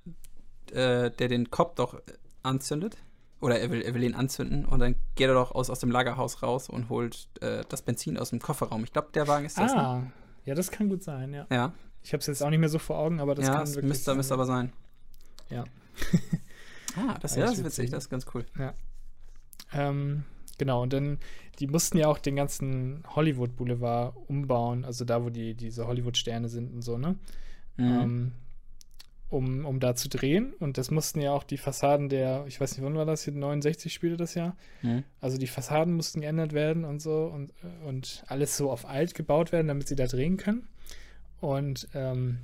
[0.71, 2.01] äh, der den Kopf doch
[2.43, 2.97] anzündet.
[3.39, 5.91] Oder er will, er will ihn anzünden und dann geht er doch aus, aus dem
[5.91, 8.83] Lagerhaus raus und holt äh, das Benzin aus dem Kofferraum.
[8.83, 9.73] Ich glaube, der Wagen ist das.
[9.75, 9.79] Ne?
[9.79, 10.11] Ah,
[10.45, 11.45] ja, das kann gut sein, ja.
[11.51, 13.61] Ja, Ich habe es jetzt auch nicht mehr so vor Augen, aber das ja kann
[13.61, 14.17] das wirklich müsste, sein.
[14.17, 14.73] müsste aber sein.
[15.51, 15.65] Ja.
[16.95, 18.43] ah, das, Ja, ja, das ist witzig, das ist ganz cool.
[19.71, 20.23] Ähm,
[20.57, 21.19] genau, und dann,
[21.59, 26.49] die mussten ja auch den ganzen Hollywood Boulevard umbauen, also da, wo die, diese Hollywood-Sterne
[26.49, 27.15] sind und so, ne?
[27.77, 27.85] Mhm.
[27.85, 28.31] Ähm,
[29.29, 30.53] um, um da zu drehen.
[30.59, 33.33] Und das mussten ja auch die Fassaden der, ich weiß nicht, wann war das hier,
[33.33, 34.55] 69 spielte das ja.
[34.81, 35.03] Mhm.
[35.19, 37.51] Also die Fassaden mussten geändert werden und so und,
[37.85, 40.67] und alles so auf alt gebaut werden, damit sie da drehen können.
[41.41, 42.39] Und ähm,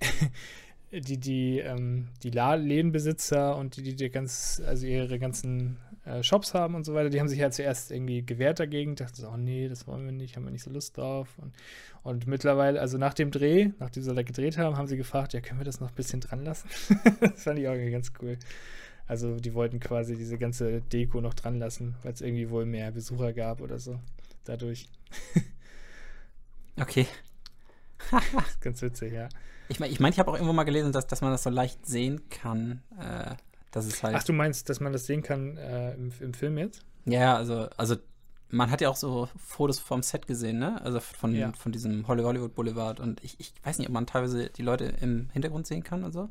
[0.92, 5.76] die, die, ähm, die Lädenbesitzer und die, die, die ganz, also ihre ganzen
[6.10, 9.16] äh, Shops haben und so weiter, die haben sich ja zuerst irgendwie gewehrt dagegen, dachten
[9.16, 11.28] so, oh nee, das wollen wir nicht, haben wir nicht so Lust drauf.
[11.38, 11.54] Und,
[12.02, 15.40] und mittlerweile, also nach dem Dreh, nachdem sie da gedreht haben, haben sie gefragt, ja,
[15.40, 16.68] können wir das noch ein bisschen dran lassen?
[17.20, 18.38] das fand ich auch irgendwie ganz cool.
[19.06, 22.92] Also die wollten quasi diese ganze Deko noch dran lassen, weil es irgendwie wohl mehr
[22.92, 23.98] Besucher gab oder so.
[24.44, 24.88] Dadurch.
[26.76, 27.06] Okay.
[28.10, 29.28] Das ist ganz witzig, ja.
[29.68, 31.50] Ich meine, ich, mein, ich habe auch irgendwo mal gelesen, dass, dass man das so
[31.50, 32.82] leicht sehen kann.
[32.98, 33.34] Äh,
[33.70, 34.14] dass es halt.
[34.16, 36.84] Ach, du meinst, dass man das sehen kann äh, im, im Film jetzt?
[37.06, 37.96] Ja, also, also
[38.50, 40.80] man hat ja auch so Fotos vom Set gesehen, ne?
[40.82, 41.52] Also von, Ja.
[41.52, 42.98] von diesem Holly- Hollywood Boulevard.
[43.00, 46.12] Und ich, ich weiß nicht, ob man teilweise die Leute im Hintergrund sehen kann und
[46.12, 46.28] so.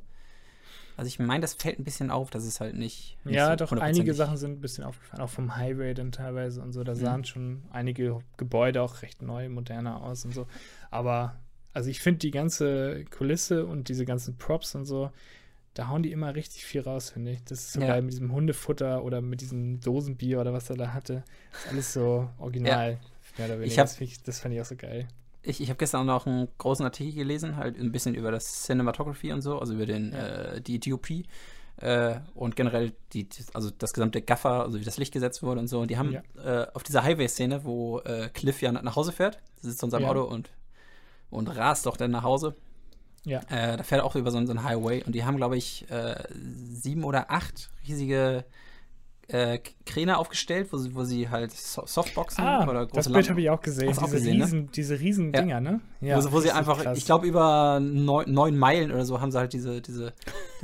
[0.98, 3.18] Also ich meine, das fällt ein bisschen auf, dass es halt nicht.
[3.24, 6.62] nicht Ja, so doch, einige Sachen sind ein bisschen aufgefallen, auch vom Highway dann teilweise
[6.62, 6.84] und so.
[6.84, 6.98] Da Mhm.
[6.98, 10.46] sahen schon einige Gebäude auch recht neu, moderner aus und so.
[10.92, 11.38] Aber,
[11.72, 15.10] also ich finde die ganze Kulisse und diese ganzen Props und so,
[15.80, 17.44] da hauen die immer richtig viel raus, finde ich.
[17.46, 17.88] Das ist so Ja.
[17.88, 21.24] geil mit diesem Hundefutter oder mit diesem Dosenbier oder was er da hatte.
[21.52, 23.00] Das ist alles so original,
[23.38, 23.84] mehr oder weniger.
[23.84, 25.08] Das, ich, das fand ich auch so geil.
[25.42, 28.64] Ich, ich habe gestern auch noch einen großen Artikel gelesen, halt ein bisschen über das
[28.66, 30.28] Cinematography und so, also über den, Ja.
[30.56, 31.10] äh, die DOP
[31.78, 35.68] äh, und generell die, also das gesamte Gaffer, also wie das Licht gesetzt wurde und
[35.70, 35.80] so.
[35.80, 36.22] Und die haben Ja.
[36.64, 40.10] äh, auf dieser Highway-Szene, wo äh, Cliff ja nach Hause fährt, sitzt in seinem Ja.
[40.10, 40.50] Auto und,
[41.30, 42.54] und rast doch dann nach Hause.
[43.26, 43.40] Ja.
[43.50, 45.58] Äh, da fährt er auch über so, einen- so einen Highway und die haben, glaube
[45.58, 46.16] ich, äh,
[46.72, 48.46] sieben oder acht riesige
[49.28, 53.16] äh, Kräne aufgestellt, wo sie, wo sie halt so Softboxen Ah, oder große das Bild
[53.18, 53.92] Lampen- habe ich auch gesehen.
[53.94, 54.44] Du auch Diese, gesehen, ne?
[54.46, 55.42] riesen, diese riesen Ja.
[55.42, 55.82] Dinger, ne?
[56.02, 56.98] wo, sie- wo sie einfach, krass.
[56.98, 60.14] ich glaube, über neun, neun Meilen oder so haben sie halt diese, diese,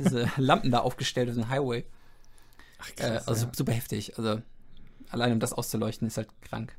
[0.00, 1.84] diese Lampen da aufgestellt auf den Highway.
[2.80, 3.52] Ach, Äh, krass, also ja.
[3.54, 4.18] super heftig.
[4.18, 4.40] Also
[5.10, 6.76] allein um das auszuleuchten, ist halt krank.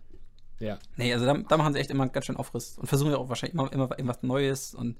[0.59, 0.79] ja.
[0.97, 3.29] Nee, also da, da machen sie echt immer ganz schön Aufriss und versuchen ja auch
[3.29, 4.97] wahrscheinlich immer, immer irgendwas Neues und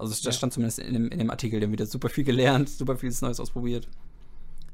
[0.00, 0.32] also das Ja.
[0.32, 3.38] stand zumindest in dem, in dem Artikel, haben wieder super viel gelernt, super viel Neues
[3.40, 3.88] ausprobiert.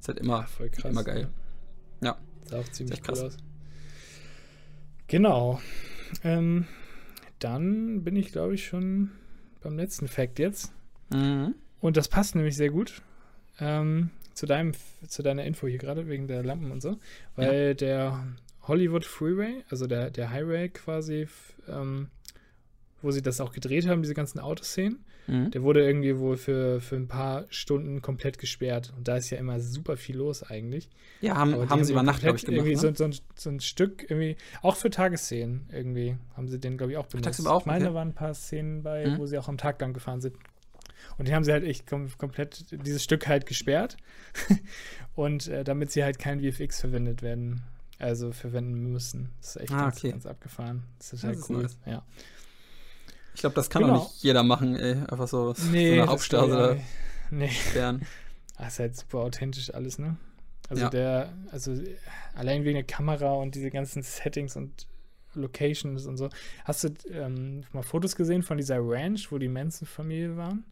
[0.01, 0.91] Ist halt immer, Ja, krass.
[0.91, 1.29] immer geil.
[2.01, 2.17] Ja.
[2.45, 3.21] Sah auch ziemlich krass.
[3.21, 3.37] cool aus.
[5.09, 5.61] Genau.
[6.25, 6.67] Ähm,
[7.39, 9.11] dann bin ich, glaube ich, schon
[9.63, 10.73] beim letzten Fact jetzt.
[11.13, 11.55] Mhm.
[11.81, 13.03] Und das passt nämlich sehr gut
[13.61, 14.73] ähm, zu, deinem,
[15.07, 16.99] zu deiner Info hier gerade, wegen der Lampen und so.
[17.37, 18.27] Weil der
[18.63, 21.29] Hollywood Freeway, also der, der Highway quasi,
[21.69, 22.09] ähm,
[23.03, 25.51] wo sie das auch gedreht haben, diese ganzen Autoszenen, Mhm.
[25.51, 28.93] der wurde irgendwie wohl für, für ein paar Stunden komplett gesperrt.
[28.97, 30.89] Und da ist ja immer super viel los eigentlich.
[31.21, 32.59] Ja, haben, die haben sie über Nacht, glaube ich, gemacht.
[32.67, 32.81] Irgendwie Ne?
[32.81, 36.93] so, so, ein, so ein Stück, irgendwie, auch für Tagesszenen irgendwie, haben sie den, glaube
[36.93, 37.25] ich, auch benutzt.
[37.27, 37.61] tagsüber auch?
[37.61, 37.93] Ich meine, Okay.
[37.93, 39.19] da waren ein paar Szenen bei, Mhm.
[39.19, 40.37] wo sie auch am Tag lang gefahren sind.
[41.19, 43.97] Und die haben sie halt echt kom komplett dieses Stück halt gesperrt.
[45.15, 47.63] und äh, damit sie halt kein VFX verwendet werden,
[47.99, 49.31] also verwenden müssen.
[49.41, 50.11] Das ist echt Ah, ganz, okay.
[50.11, 50.83] ganz abgefahren.
[50.99, 51.63] Das ist Das halt ist cool.
[51.63, 51.79] nice.
[51.87, 52.05] Ja.
[53.37, 53.97] Ich glaube, das kann Genau.
[53.99, 54.95] auch nicht jeder machen, ey.
[54.95, 56.85] Einfach so, so Nee, eine das Hauptstraße nicht.
[57.31, 57.49] Nee.
[57.51, 58.07] sperren.
[58.57, 60.17] Das ist halt super authentisch alles, ne?
[60.71, 60.89] Also Ja.
[60.91, 61.75] der, also
[62.35, 64.87] allein wegen der Kamera und diese ganzen Settings und
[65.35, 66.31] Locations und so.
[66.65, 70.65] Hast du ähm, mal Fotos gesehen von dieser Ranch, wo die Manson-Familie waren?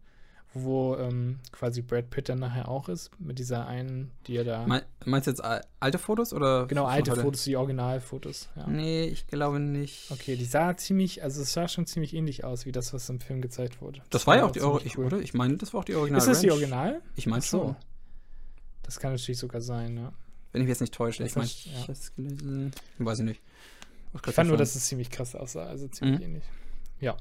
[0.56, 4.64] Wo ähm, quasi Brad Pitt dann nachher auch ist, mit dieser einen, die er da.
[4.68, 6.66] Mein, meinst du jetzt al- alte Fotos oder?
[6.66, 7.22] genau, alte heute?
[7.22, 8.48] Fotos, die Originalfotos.
[8.54, 8.68] Ja.
[8.68, 10.12] Nee, ich glaube nicht.
[10.12, 13.20] Okay, die sah ziemlich, also es sah schon ziemlich ähnlich aus, wie das, was im
[13.20, 14.00] Film gezeigt wurde.
[14.10, 15.06] Das war ja auch die Original, cool.
[15.06, 15.18] oder?
[15.18, 16.50] Ich meine, das war auch die Original Ist das die.
[16.52, 17.02] Original?
[17.16, 17.58] Ich meine so.
[17.58, 17.76] schon.
[18.84, 20.12] Das kann natürlich sogar sein, ja.
[20.52, 21.22] Wenn ich mich jetzt nicht täusche.
[21.24, 21.80] Das Ich meine, ich ja.
[21.82, 22.70] habe es gelesen.
[22.98, 23.40] Weiß ich nicht.
[24.24, 26.24] Ich fand nur, dass es ziemlich krass aussah, also ziemlich Mhm.
[26.26, 26.44] ähnlich.
[27.00, 27.16] Ja.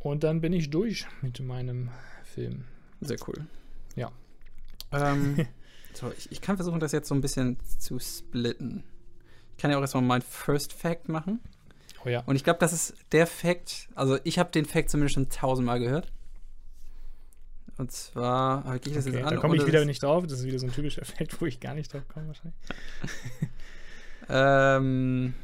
[0.00, 1.88] Und dann bin ich durch mit meinem
[2.34, 2.64] Film.
[3.00, 3.46] Sehr cool.
[3.96, 4.10] Ja.
[4.92, 5.46] Ähm,
[5.94, 8.84] so, ich, ich kann versuchen, das jetzt so ein bisschen zu splitten.
[9.56, 11.40] Ich kann ja auch erstmal meinen First Fact machen.
[12.04, 12.20] Oh ja.
[12.26, 15.78] Und ich glaube, das ist der Fact, also ich habe den Fact zumindest schon tausendmal
[15.78, 16.10] gehört.
[17.78, 19.34] Und zwar, gehe ich das Okay, jetzt an?
[19.34, 20.24] da komme ich wieder nicht drauf.
[20.26, 22.54] Das ist wieder so ein typischer Effekt, wo ich gar nicht drauf komme wahrscheinlich.
[24.28, 25.34] Ähm,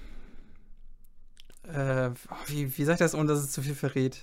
[1.64, 2.10] äh,
[2.46, 4.22] wie, wie sag ich das, ohne dass es zu viel verrät?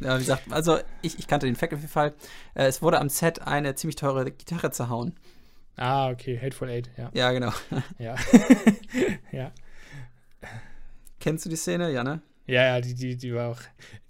[0.00, 2.14] Ja, wie gesagt, also ich, ich kannte den Fact auf jeden Fall.
[2.54, 5.14] Äh, es wurde am Set eine ziemlich teure Gitarre zerhauen.
[5.76, 7.10] Ah, okay, Hateful Eight, ja.
[7.14, 7.52] Ja, genau.
[7.98, 8.14] Ja.
[9.32, 9.50] ja.
[11.20, 11.90] Kennst du die Szene?
[11.90, 12.20] Ja, ne?
[12.46, 13.60] Ja, ja, die, die, die war auch.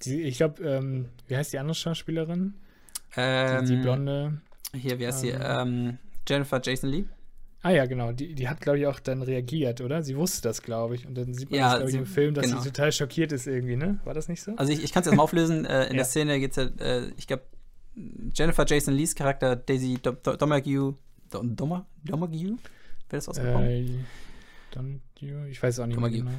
[0.05, 2.55] Die, ich glaube, ähm, wie heißt die andere Schauspielerin?
[3.17, 4.41] Ähm, die, die blonde.
[4.75, 5.29] Hier, wie heißt sie?
[5.31, 5.99] ähm, Ähm,
[6.29, 7.05] Jennifer Jason Lee.
[7.65, 8.13] Ah ja, genau.
[8.13, 10.03] Die, die hat, glaube ich, auch dann reagiert, oder?
[10.03, 11.07] Sie wusste das, glaube ich.
[11.07, 12.61] Und dann sieht man Ja, das, glaube ich, im Film, dass genau.
[12.61, 13.99] sie total schockiert ist irgendwie, ne?
[14.05, 14.53] War das nicht so?
[14.57, 15.65] Also ich, ich kann es jetzt mal auflösen.
[15.65, 15.97] Äh, in Ja.
[15.97, 17.45] der Szene geht es ja, äh, ich glaube,
[18.35, 20.95] Jennifer Jason Lees Charakter Daisy Do- Do- Domergue.
[21.31, 22.57] Do- Domer- Domergue?
[23.09, 23.65] Wer das ausgesprochen?
[23.65, 26.31] Äh, ich weiß auch nicht mehr Domergue.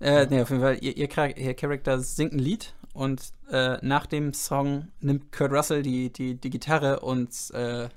[0.00, 0.18] genau.
[0.20, 3.78] Äh, nee, auf jeden Fall, ihr, ihr, Char- ihr Charakter singt ein Lied und äh,
[3.80, 7.88] nach dem Song nimmt Kurt Russell die, die, die Gitarre und äh,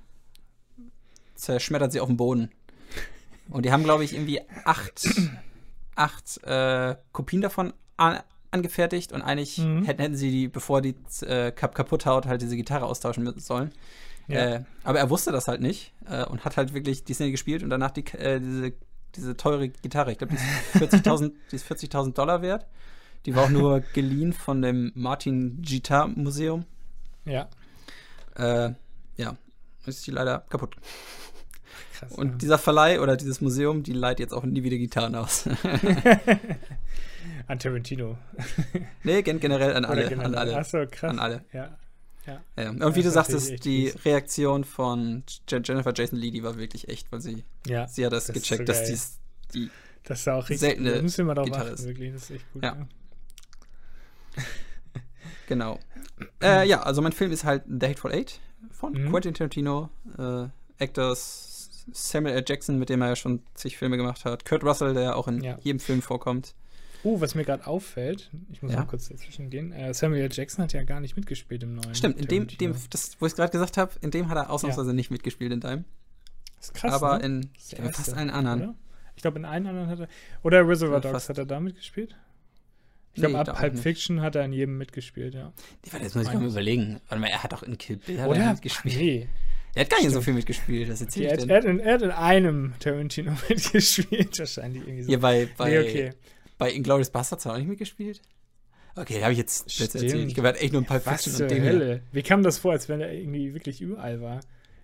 [1.35, 2.49] zerschmettert sie auf den Boden.
[3.49, 5.07] Und die haben, glaube ich, irgendwie acht,
[5.95, 8.19] acht äh, Kopien davon an,
[8.51, 9.83] angefertigt und eigentlich Mhm.
[9.85, 13.71] hätten, hätten sie die, bevor die äh, kap kaputt haut, halt diese Gitarre austauschen sollen.
[14.27, 14.55] Ja.
[14.55, 17.63] Äh, aber er wusste das halt nicht äh, und hat halt wirklich die Szene gespielt
[17.63, 18.73] und danach die, äh, diese,
[19.15, 22.65] diese teure Gitarre, ich glaube, die ist 40.000 die ist 40.000 Dollar wert.
[23.25, 26.65] Die war auch nur geliehen von dem Martin Gitar Museum.
[27.25, 27.49] Ja.
[28.35, 28.73] Äh,
[29.17, 29.35] ja,
[29.85, 30.75] ist die leider kaputt.
[31.99, 32.11] Krass.
[32.13, 35.47] Und dieser Verleih oder dieses Museum, die leiht jetzt auch nie wieder Gitarren aus.
[37.47, 38.17] An Tarantino.
[39.03, 40.07] nee, gen generell an alle.
[40.09, 40.25] Generell.
[40.27, 40.57] An alle.
[40.57, 41.11] Achso, krass.
[41.11, 41.43] An alle.
[41.53, 41.77] Ja.
[42.57, 42.69] Ja.
[42.69, 44.05] Und Das wie du ist sagtest, die fies.
[44.05, 47.87] Reaktion von Je- Jennifer Jason Lee, die war wirklich echt, weil sie, Ja.
[47.87, 49.17] sie hat das, Das gecheckt, so dass dies,
[49.53, 49.69] die
[50.03, 50.59] Das ist auch richtig.
[50.59, 51.87] Seltene da müssen wir drauf Gitarre achten, ist.
[51.87, 52.13] wirklich.
[52.13, 52.63] Das ist echt gut.
[52.63, 52.77] Ja.
[54.35, 54.43] Ja.
[55.47, 55.79] Genau.
[56.43, 58.41] äh, ja, also mein Film ist halt The Hateful Eight
[58.71, 59.09] von Mhm.
[59.11, 59.89] Quentin Tarantino.
[60.17, 60.47] Äh,
[60.83, 61.56] Actors
[61.91, 62.43] Samuel L.
[62.47, 64.45] Jackson, mit dem er ja schon zig Filme gemacht hat.
[64.45, 65.57] Kurt Russell, der auch in Ja.
[65.61, 66.53] jedem Film vorkommt.
[67.03, 68.79] Oh, was mir gerade auffällt, ich muss Ja.
[68.79, 69.71] mal kurz dazwischen gehen.
[69.71, 70.29] Äh, Samuel L.
[70.31, 71.95] Jackson hat ja gar nicht mitgespielt im neuen.
[71.95, 74.49] Stimmt, in dem, dem das, wo ich es gerade gesagt habe, in dem hat er
[74.49, 75.85] ausnahmsweise nicht mitgespielt in deinem.
[76.57, 76.93] Das ist krass.
[76.93, 77.25] aber ne?
[77.25, 78.61] in glaube, fast allen anderen.
[78.61, 78.75] Oder?
[79.15, 80.07] Ich glaube, in allen anderen hat er.
[80.43, 81.29] Oder Reservoir Ja, Dogs fast.
[81.29, 82.15] hat er da mitgespielt?
[83.13, 83.79] Ich Nee, glaube, da ab auch Pulp.
[83.79, 85.53] Fiction hat er in jedem mitgespielt, ja.
[85.85, 86.99] Nee, warte, jetzt muss ich mal überlegen.
[87.09, 88.51] Warte mal, er hat doch in Kill Bill hat er Oder?
[88.51, 88.95] mitgespielt.
[88.95, 89.29] Nee.
[89.77, 90.25] Er hat gar nicht so Stimmt.
[90.25, 90.89] viel mitgespielt.
[90.89, 91.49] Das Okay, erzähle er, ich hat, denn.
[91.49, 95.07] er, hat in, er hat in einem Tarantino mitgespielt, wahrscheinlich irgendwie so.
[95.07, 96.09] Hier bei, bei, nee, okay.
[96.57, 98.21] bei Inglourious Bastards hat er auch nicht mitgespielt.
[98.95, 100.27] Okay, da habe ich jetzt jetzt erzählt.
[100.27, 101.61] Ich glaube, er hat echt nur ein Pulp Was Fiction und.
[101.63, 102.01] Hölle?
[102.11, 104.39] Wie kam das vor, als wenn er irgendwie wirklich überall war?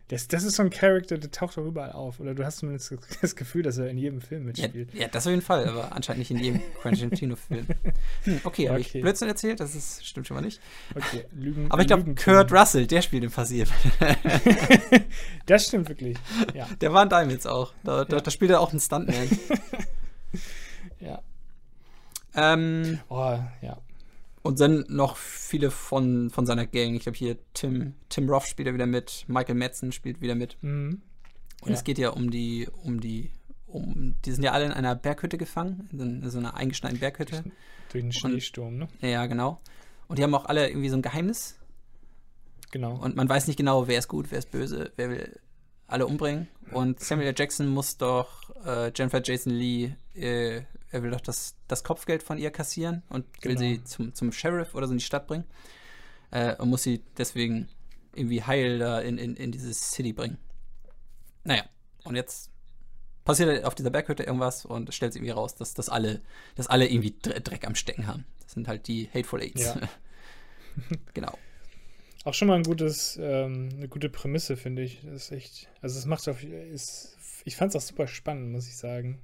[0.10, 2.20] Das, das ist so ein Charakter, der taucht doch überall auf.
[2.20, 4.94] Oder du hast zumindest das Gefühl, dass er in jedem Film Ja, mitspielt.
[4.94, 7.68] ja, das auf jeden Fall, aber anscheinend nicht in jedem Quentin Tarantino-Film.
[8.26, 9.02] Hm, okay, habe ich Okay.
[9.02, 9.60] Blödsinn erzählt?
[9.62, 10.60] Das ist, stimmt schon mal nicht.
[10.94, 11.72] Okay, Lügen.
[11.72, 12.52] Aber ich glaube, Kurt.
[12.52, 13.72] Russell, der spielt im Passiv.
[15.46, 16.18] Das stimmt wirklich.
[16.54, 16.68] Ja.
[16.82, 17.74] Der war in jetzt auch.
[17.84, 18.22] Da, da, Ja.
[18.22, 19.28] da spielt er auch einen Stuntman.
[21.00, 21.22] ja.
[22.36, 23.78] ähm, Oh, ja.
[24.44, 26.94] Und dann noch viele von, von seiner Gang.
[26.96, 29.26] Ich glaube, hier Tim, Tim Roth spielt er wieder mit.
[29.28, 30.58] Michael Madsen spielt wieder mit.
[30.62, 31.02] Mhm.
[31.62, 31.76] Und Ja.
[31.76, 33.32] es geht ja um die, um die,
[33.68, 37.00] um, die sind ja alle in einer Berghütte gefangen, in so- in so einer eingeschneiten
[37.00, 37.44] Berghütte.
[37.92, 38.88] Durch den Schneesturm, ne?
[39.02, 39.60] Ja, genau.
[40.08, 41.58] Und die haben auch alle irgendwie so ein Geheimnis.
[42.72, 42.96] Genau.
[42.96, 45.40] Und man weiß nicht genau, wer ist gut, wer ist böse, wer will
[45.88, 46.48] alle umbringen.
[46.72, 47.36] Und Samuel L.
[47.38, 50.62] Jackson muss doch äh, Jennifer Jason Lee, äh,
[50.92, 53.60] er will doch das, das Kopfgeld von ihr kassieren und will Genau.
[53.60, 55.46] sie zum, zum Sheriff oder so in die Stadt bringen.
[56.32, 57.68] Äh, und muss sie deswegen
[58.16, 60.38] irgendwie heil da in, in, in dieses City bringen.
[61.44, 61.64] Naja,
[62.04, 62.50] und jetzt
[63.26, 66.22] passiert auf dieser Berghütte irgendwas und es stellt sich irgendwie raus, dass, dass, alle,
[66.56, 68.26] dass alle irgendwie Dre- Dreck am Stecken haben.
[68.42, 69.62] Das sind halt die Hateful Eights.
[69.66, 69.76] Ja.
[71.14, 71.38] genau.
[72.26, 75.02] Auch schon mal ein gutes, ähm, eine gute Prämisse, finde ich.
[75.04, 75.68] Das ist echt.
[75.82, 76.42] Also es macht auf.
[76.44, 79.20] Ist, ich fand es auch super spannend, muss ich sagen.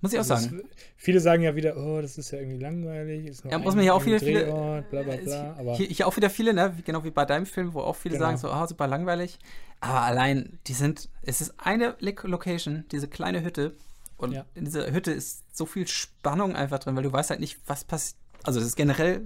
[0.00, 0.60] Muss ich auch Also sagen.
[0.60, 3.30] Es, viele sagen ja wieder, oh, das ist ja irgendwie langweilig.
[3.48, 5.54] Ja, muss man ja auch ein viele- Drehort, bla bla bla.
[5.58, 6.76] Aber Hier, hier auch wieder viele, ne?
[6.84, 8.26] Genau wie bei deinem Film, wo auch viele Genau.
[8.26, 9.38] sagen so, ah, super langweilig.
[9.80, 13.76] Aber allein, die sind, es ist eine Lo- Location, diese kleine Hütte.
[14.16, 14.44] Und Ja.
[14.54, 17.84] in dieser Hütte ist so viel Spannung einfach drin, weil du weißt halt nicht, was
[17.84, 18.18] passiert.
[18.44, 19.22] Also, das ist generell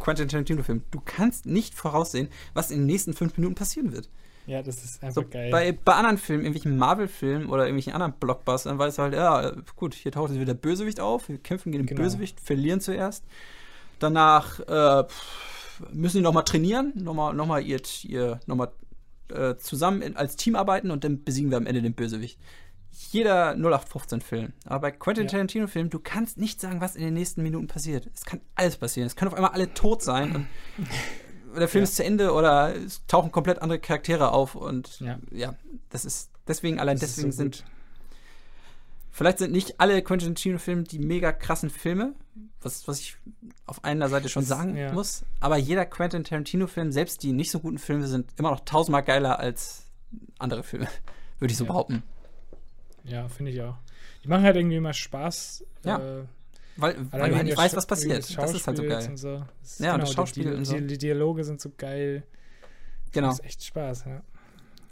[0.00, 0.82] Quentin Tarantino-Film.
[0.90, 4.08] Du kannst nicht voraussehen, was in den nächsten fünf Minuten passieren wird.
[4.46, 5.50] ja, das ist einfach So, geil.
[5.52, 9.94] bei, bei anderen Filmen, irgendwelchen Marvel-Filmen oder irgendwelchen anderen Blockbustern, weißt du halt, ja, gut,
[9.94, 12.02] hier taucht jetzt wieder Bösewicht auf, wir kämpfen gegen den Genau.
[12.02, 13.24] Bösewicht, verlieren zuerst.
[14.00, 15.04] Danach äh,
[15.92, 18.72] müssen die nochmal trainieren, nochmal noch mal ihr, ihr nochmal
[19.28, 22.38] äh, zusammen in, als Team arbeiten und dann besiegen wir am Ende den Bösewicht.
[23.10, 24.52] Jeder 0815-Film.
[24.66, 25.30] Aber bei Quentin Ja.
[25.32, 28.08] Tarantino-Film, du kannst nicht sagen, was in den nächsten Minuten passiert.
[28.14, 29.06] Es kann alles passieren.
[29.06, 30.46] Es können auf einmal alle tot sein und
[31.58, 31.88] der Film Ja.
[31.88, 35.18] ist zu Ende oder es tauchen komplett andere Charaktere auf und Ja.
[35.30, 35.54] ja,
[35.88, 37.64] das ist deswegen allein Das deswegen so sind
[39.12, 42.14] vielleicht sind nicht alle Quentin Tarantino Filme die mega krassen Filme,
[42.62, 43.16] was was ich
[43.66, 44.92] auf einer Seite schon Das- sagen ja.
[44.92, 48.60] muss, aber jeder Quentin Tarantino Film, selbst die nicht so guten Filme sind immer noch
[48.60, 49.84] tausendmal geiler als
[50.38, 50.88] andere Filme,
[51.40, 52.02] würde ich so behaupten.
[53.04, 53.76] Ja, finde ich auch.
[54.24, 55.64] Die machen halt irgendwie immer Spaß.
[55.84, 55.98] Ja.
[55.98, 56.24] Äh,
[56.76, 58.18] Weil, weil du halt nicht Scha- was passiert.
[58.38, 59.16] Das ist halt so geil.
[59.16, 59.42] So.
[59.60, 60.74] Das Ja, und das die- Schauspiel die, und so.
[60.76, 62.22] Die, die Dialoge sind so geil.
[63.12, 63.28] Genau.
[63.28, 64.22] Das ist echt Spaß, ja.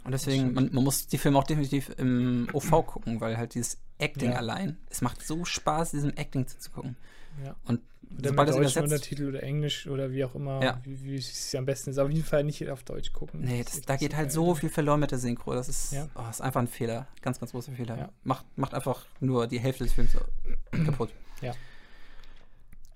[0.03, 3.77] Und deswegen, man, man muss die Filme auch definitiv im OV gucken, weil halt dieses
[3.97, 4.37] Acting Ja.
[4.37, 6.95] allein, es macht so Spaß, diesem Acting zuzugucken.
[7.43, 7.55] Ja.
[7.65, 7.81] Und
[8.17, 10.79] Oder sobald mit das übersetzt, Untertitel oder Englisch oder wie auch immer, Ja.
[10.83, 11.99] wie, wie es am besten ist.
[11.99, 13.41] Auf jeden Fall nicht auf Deutsch gucken.
[13.41, 15.53] nee, das, da geht halt so viel verloren mit der Synchro.
[15.53, 16.07] Das ist, Ja.
[16.15, 17.07] oh, ist einfach ein Fehler.
[17.21, 17.97] Ganz, ganz großer Fehler.
[17.97, 18.09] Ja.
[18.23, 20.11] Macht, macht einfach nur die Hälfte des Films
[20.85, 21.11] kaputt.
[21.41, 21.53] Ja.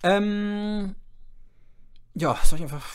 [0.04, 0.96] Ähm,
[2.16, 2.86] ja, soll ich einfach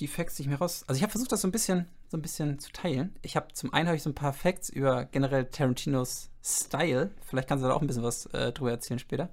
[0.00, 0.84] die Facts nicht mehr raus.
[0.86, 3.14] Also ich habe versucht, das so ein bisschen, so ein bisschen zu teilen.
[3.22, 7.10] Ich habe zum einen habe ich so ein paar Facts über generell Tarantinos Style.
[7.26, 9.28] Vielleicht kannst du da auch ein bisschen was äh, drüber erzählen später.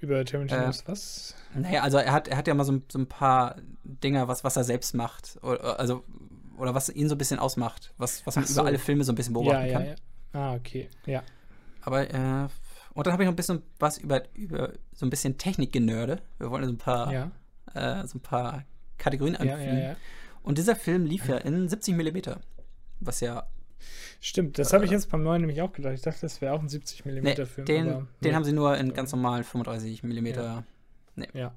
[0.00, 1.34] Über Tarantinos Äh, was?
[1.54, 4.44] Naja, also er hat, er hat ja mal so, ein- so ein paar Dinger, was,
[4.44, 5.38] was er selbst macht.
[5.42, 6.04] Oder, also,
[6.56, 7.92] oder was ihn so ein bisschen ausmacht.
[7.98, 8.60] Was, was man so.
[8.60, 9.86] über alle Filme so ein bisschen beobachten Ja, ja, kann.
[9.86, 9.94] ja.
[10.32, 10.88] Ah, okay.
[11.06, 11.22] Ja.
[11.82, 12.48] Aber, äh,
[12.94, 16.20] und dann habe ich noch ein bisschen was über, über so ein bisschen Technik-Genörde.
[16.38, 17.30] Wir wollen so ein paar, Ja.
[17.74, 18.64] äh, so ein paar
[18.98, 19.78] Kategorien Ja, anfügen.
[19.78, 19.96] ja, ja.
[20.42, 22.38] Und dieser Film lief ja in 70 mm.
[23.00, 23.46] Was ja.
[24.20, 25.94] Stimmt, das habe ich jetzt beim neuen nämlich auch gedacht.
[25.94, 27.66] Ich dachte, das wäre auch ein 70 mm Nee, Film.
[27.66, 28.34] den, aber den nee.
[28.34, 30.26] haben sie nur in ganz normal 35 mm.
[30.26, 30.64] Ja.
[31.32, 31.54] Ja.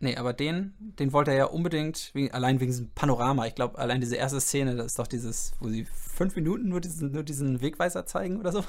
[0.00, 3.46] Nee, aber den, den wollte er ja unbedingt, wie, allein wegen diesem Panorama.
[3.46, 6.80] Ich glaube, allein diese erste Szene, das ist doch dieses, wo sie fünf Minuten nur
[6.80, 8.64] diesen, nur diesen Wegweiser zeigen oder so.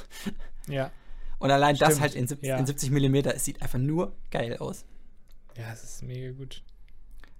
[0.67, 0.91] Ja.
[1.37, 2.57] Und allein das Stimmt, halt in, 70 ja.
[2.57, 4.85] in 70 Millimeter, es sieht einfach nur geil aus.
[5.55, 6.63] Ja, es ist mega gut.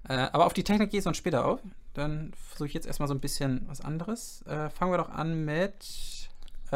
[0.08, 1.60] Äh, aber auf die Technik gehe ich sonst später auf.
[1.94, 4.42] Dann versuche ich jetzt erstmal so ein bisschen was anderes.
[4.46, 6.30] Äh, fangen wir doch an mit,
[6.72, 6.76] äh,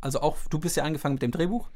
[0.00, 1.70] also auch, du bist ja angefangen mit dem Drehbuch.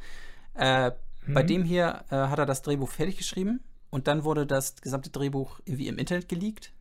[0.54, 0.92] Äh,
[1.28, 1.46] Bei Mhm.
[1.48, 3.60] dem hier äh, hat er das Drehbuch fertig geschrieben
[3.90, 6.72] und dann wurde das gesamte Drehbuch irgendwie im Internet geleakt.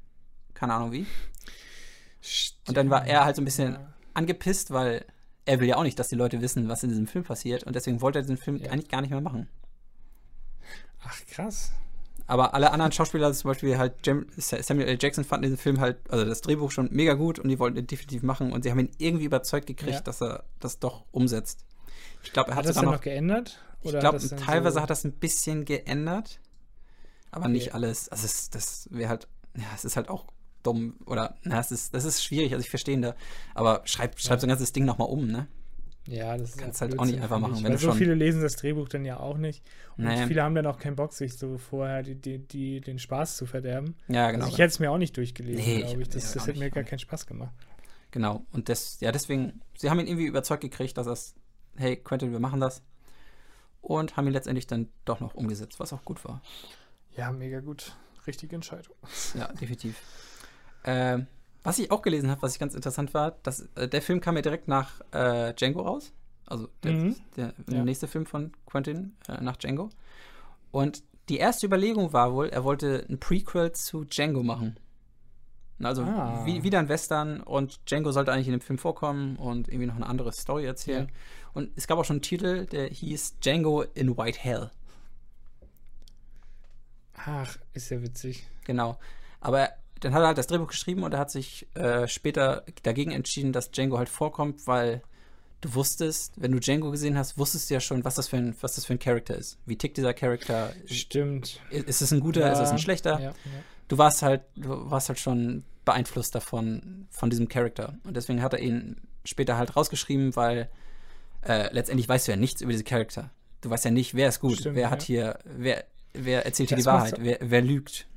[0.53, 1.05] Keine Ahnung wie.
[2.67, 3.77] Und dann war er halt so ein bisschen
[4.13, 5.05] angepisst, weil
[5.45, 7.63] er will ja auch nicht, dass die Leute wissen, was in diesem Film passiert.
[7.63, 8.71] Und deswegen wollte er diesen Film Ja.
[8.71, 9.47] eigentlich gar nicht mehr machen.
[11.03, 11.71] Ach, krass.
[12.27, 14.97] Aber alle anderen Schauspieler, zum Beispiel halt Jem- Samuel L.
[14.99, 17.85] Jackson, fanden diesen Film halt, also das Drehbuch schon mega gut und die wollten ihn
[17.87, 18.51] definitiv machen.
[18.51, 20.01] Und sie haben ihn irgendwie überzeugt gekriegt, Ja.
[20.01, 21.65] dass er das doch umsetzt.
[22.23, 23.59] Ich glaube, er Hat hat das dann noch noch geändert?
[23.81, 26.39] Ich glaube, teilweise so- hat das ein bisschen geändert,
[27.29, 27.53] aber Okay.
[27.53, 28.09] nicht alles.
[28.09, 30.25] Also es, das wäre halt, ja, es ist halt auch
[30.63, 33.15] dumm oder, na, es ist, das ist schwierig, also ich verstehe ihn da.
[33.53, 34.39] Aber schreib, schreib Ja.
[34.39, 35.47] so ein ganzes Ding nochmal um, ne?
[36.07, 38.41] Ja, das ist Kannst ja halt auch nicht einfach machen, wenn weil so viele lesen
[38.41, 39.63] das Drehbuch dann ja auch nicht.
[39.97, 40.27] Und Nee.
[40.27, 43.45] viele haben dann auch keinen Bock, sich so vorher die, die, die, den Spaß zu
[43.47, 43.95] verderben.
[44.07, 44.43] Ja, genau.
[44.45, 46.09] Also ich hätte es mir auch nicht durchgelesen, Nee, glaube ich.
[46.09, 47.53] Das, ja, das hätte mir gar keinen Spaß gemacht.
[48.11, 48.45] genau.
[48.51, 51.33] Und das, ja, deswegen, sie haben ihn irgendwie überzeugt gekriegt, dass das,
[51.75, 52.83] hey, Quentin, wir machen das.
[53.81, 56.41] Und haben ihn letztendlich dann doch noch umgesetzt, was auch gut war.
[57.17, 57.95] Ja, mega gut.
[58.27, 58.95] Richtige Entscheidung.
[59.37, 59.99] Ja, definitiv.
[60.87, 61.25] Ähm,
[61.65, 64.35] was ich auch gelesen habe, was ich ganz interessant war, dass äh, der Film kam
[64.37, 66.13] ja direkt nach äh, Django raus.
[66.45, 67.15] Also der, Mhm.
[67.35, 67.83] der Ja.
[67.83, 69.89] nächste Film von Quentin äh, nach Django.
[70.71, 74.77] Und die erste Überlegung war wohl, er wollte ein Prequel zu Django machen.
[75.81, 76.45] Also Ah.
[76.45, 79.95] wie, wieder ein Western und Django sollte eigentlich in dem Film vorkommen und irgendwie noch
[79.95, 81.11] eine andere Story erzählen.
[81.53, 84.69] Und es gab auch schon einen Titel, der hieß Django in White Hell.
[87.15, 88.45] Ach, ist ja witzig.
[88.65, 88.97] Genau.
[89.41, 89.69] Aber
[89.99, 93.53] dann hat er halt das Drehbuch geschrieben und er hat sich äh, später dagegen entschieden,
[93.53, 95.01] dass Django halt vorkommt, weil
[95.61, 98.55] du wusstest, wenn du Django gesehen hast, wusstest du ja schon, was das für ein,
[98.61, 99.57] was das für ein Charakter ist.
[99.65, 100.73] Wie tickt dieser Charakter?
[100.85, 101.59] Stimmt.
[101.71, 102.51] Ist es ein guter, Ja.
[102.53, 103.13] ist es ein schlechter?
[103.19, 103.33] Ja, ja.
[103.87, 107.97] Du warst halt, du warst halt schon beeinflusst davon, von diesem Charakter.
[108.03, 110.69] Und deswegen hat er ihn später halt rausgeschrieben, weil
[111.47, 113.29] äh, letztendlich weißt du ja nichts über diese Charakter.
[113.61, 116.77] Du weißt ja nicht, wer ist gut, Stimmt, wer hat hier, wer, wer erzählt hier
[116.77, 118.07] die Wahrheit, wer, wer lügt.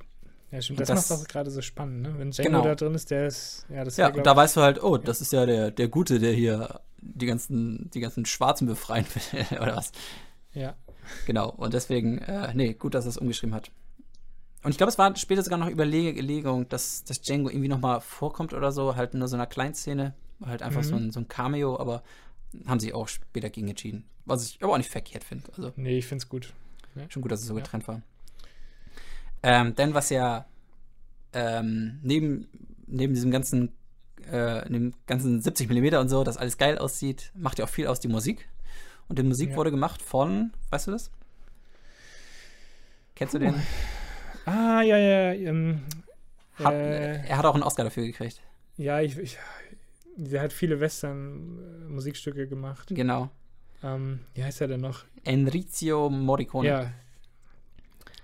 [0.51, 0.79] Ja, stimmt.
[0.79, 2.15] Das, das- macht auch gerade so spannend, ne?
[2.17, 2.63] Wenn Django Genau.
[2.63, 3.65] da drin ist, der ist.
[3.69, 6.19] Ja, das Ja, und da weißt du halt, oh, das ist ja der, der Gute,
[6.19, 9.91] der hier die ganzen, die ganzen Schwarzen befreien will, oder was.
[10.53, 10.75] Ja.
[11.25, 13.71] Genau, und deswegen, äh, nee, gut, dass er es umgeschrieben hat.
[14.63, 18.53] Und ich glaube, es war später sogar noch Überlegung, dass, dass Django irgendwie nochmal vorkommt
[18.53, 20.13] oder so, halt nur so einer Kleinszene,
[20.45, 20.85] halt einfach Mhm.
[20.85, 22.03] so, ein, so ein Cameo, aber
[22.67, 24.03] haben sie auch später gegen entschieden.
[24.25, 25.45] Was ich aber auch nicht verkehrt finde.
[25.55, 26.53] Also Nee, ich find's gut.
[27.09, 27.61] schon gut, dass es so Ja.
[27.63, 28.01] getrennt war.
[29.43, 30.45] Ähm, denn was ja
[31.33, 32.47] ähm, neben,
[32.87, 33.71] neben diesem ganzen,
[34.29, 37.87] äh, dem ganzen 70 mm und so, das alles geil aussieht, macht ja auch viel
[37.87, 38.49] aus die Musik.
[39.07, 39.55] Und die Musik Ja.
[39.55, 41.09] wurde gemacht von, weißt du das?
[43.15, 43.55] Kennst du den?
[44.45, 45.33] Ah, ja, ja.
[45.33, 45.81] Ähm,
[46.55, 48.41] Hat, äh, er hat auch einen Oscar dafür gekriegt.
[48.77, 49.37] ja, ich, ich.
[50.21, 52.89] Der hat viele Western-Musikstücke gemacht.
[52.93, 53.29] Genau.
[53.83, 55.05] Ähm, wie heißt er denn noch?
[55.23, 56.67] Enrico Morricone.
[56.67, 56.91] Ja.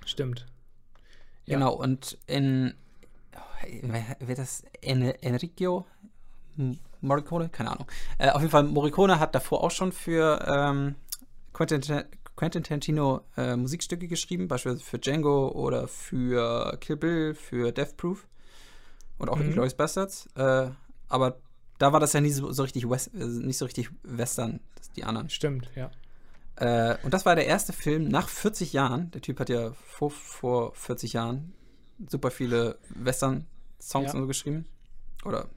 [0.06, 0.46] Stimmt.
[1.46, 1.56] Ja.
[1.58, 2.74] Genau, und in.
[3.36, 5.86] Oh, wer- wird das en, Enrico
[7.02, 7.50] Morricone?
[7.50, 7.88] Keine Ahnung.
[8.18, 10.96] Äh, auf jeden Fall, Morricone hat davor auch schon für ähm,
[11.54, 11.82] Quentin,
[12.36, 18.28] Quentin Tarantino äh, Musikstücke geschrieben, beispielsweise für Django oder für Kill Bill, für Death Proof
[19.18, 19.48] und auch Mhm.
[19.48, 20.28] Inglourious Bastards.
[20.36, 20.70] Äh,
[21.10, 21.38] aber
[21.78, 24.92] da war das ja nie so, so richtig West, äh, nicht so richtig Western, das
[24.92, 25.30] die anderen.
[25.30, 25.92] Stimmt, ja.
[26.58, 29.12] Äh, und das war der erste Film nach 40 Jahren.
[29.12, 31.54] Der Typ hat ja vor, vor 40 Jahren
[32.10, 34.14] super viele Western-Songs Ja.
[34.14, 34.66] und so geschrieben.
[35.26, 35.50] Oder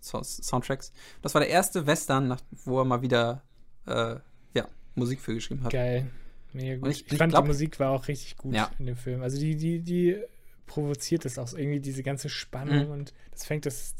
[0.00, 0.92] so Soundtracks.
[1.22, 3.42] Das war der erste Western, nach, wo er mal wieder
[3.86, 4.16] äh,
[4.54, 5.72] ja, Musik für geschrieben hat.
[5.72, 6.10] Geil.
[6.52, 6.88] mega gut.
[6.90, 8.70] ich- Ich, ich fand, glaub- die Musik war auch richtig gut Ja.
[8.78, 9.22] in dem Film.
[9.22, 10.16] Also die, die, die
[10.66, 12.90] provoziert das auch so irgendwie, diese ganze Spannung Mhm.
[12.92, 13.94] und das fängt das,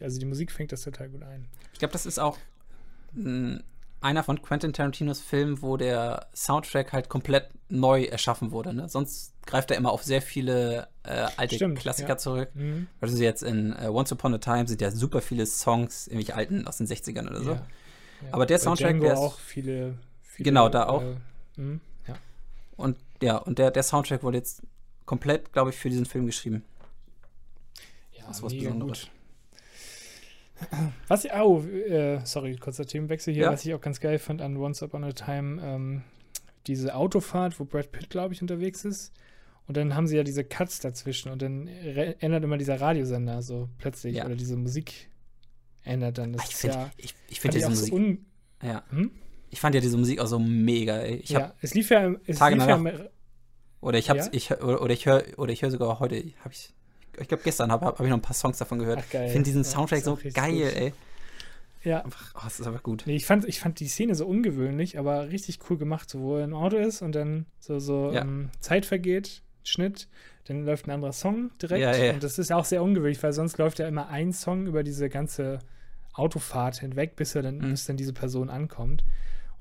[0.00, 1.48] also die Musik fängt das total gut ein.
[1.72, 2.38] Ich glaube, das ist auch
[3.12, 3.60] mh,
[4.02, 8.74] einer von Quentin Tarantinos Filmen, wo der Soundtrack halt komplett neu erschaffen wurde.
[8.74, 8.88] Ne?
[8.88, 12.16] Sonst greift er immer auf sehr viele äh, alte Stimmt, Klassiker ja.
[12.18, 12.50] zurück.
[12.54, 12.86] Mhm.
[13.00, 16.66] Also jetzt in äh, Once Upon a Time sind ja super viele Songs, irgendwelche alten
[16.66, 17.50] aus den 60ern oder so.
[17.52, 17.56] Ja.
[17.56, 18.28] Ja.
[18.32, 21.02] Aber der Bei Soundtrack, Django der ist- auch viele, viele Genau, da auch.
[21.02, 21.16] Äh,
[21.60, 21.80] mhm.
[22.06, 22.14] ja.
[22.76, 24.62] Und ja, und der, der Soundtrack wurde jetzt
[25.06, 26.64] komplett, glaube ich, für diesen Film geschrieben.
[28.12, 29.00] Ja, Das ist was Besonderes.
[29.02, 29.10] gut.
[31.08, 33.52] Was ich, oh, äh, sorry, kurzer Themenwechsel hier, Ja.
[33.52, 36.02] was ich auch ganz geil fand an Once Upon a Time, ähm,
[36.66, 39.12] diese Autofahrt, wo Brad Pitt, glaube ich, unterwegs ist.
[39.66, 43.68] Und dann haben sie ja diese Cuts dazwischen und dann ändert immer dieser Radiosender so
[43.78, 44.26] plötzlich Ja.
[44.26, 45.08] oder diese Musik
[45.84, 46.32] ändert dann.
[46.32, 47.92] Das Ah, ich finde ja, ich, ich fand find diese Musik.
[48.60, 48.84] so ja.
[48.90, 49.10] hm?
[49.50, 51.04] Ich fand ja diese Musik auch so mega.
[51.04, 53.06] Ich hab, ja, es lief ja, es Tage lief ja,
[53.80, 54.32] Oder ich hab's, Ja?
[54.32, 56.72] ich oder ich höre oder ich höre sogar heute, habe ich
[57.18, 59.00] ich glaube gestern habe hab, ich noch ein paar Songs davon gehört.
[59.02, 59.26] Ach, geil.
[59.26, 60.76] Ich finde diesen Ja, Soundtrack ist so geil, gut.
[60.76, 60.92] ey.
[61.84, 63.02] ja, Einfach, oh, es ist einfach gut.
[63.06, 66.36] Nee, ich fand, ich fand die Szene so ungewöhnlich, aber richtig cool gemacht, so wo
[66.38, 68.22] er im Auto ist und dann so, so Ja.
[68.22, 70.08] ähm, Zeit vergeht, Schnitt,
[70.46, 71.80] dann läuft ein anderer Song direkt.
[71.82, 72.12] Ja, ja.
[72.14, 75.08] Und das ist auch sehr ungewöhnlich, weil sonst läuft ja immer ein Song über diese
[75.08, 75.60] ganze
[76.14, 77.70] Autofahrt hinweg, bis er dann, Mhm.
[77.70, 79.04] bis dann diese Person ankommt.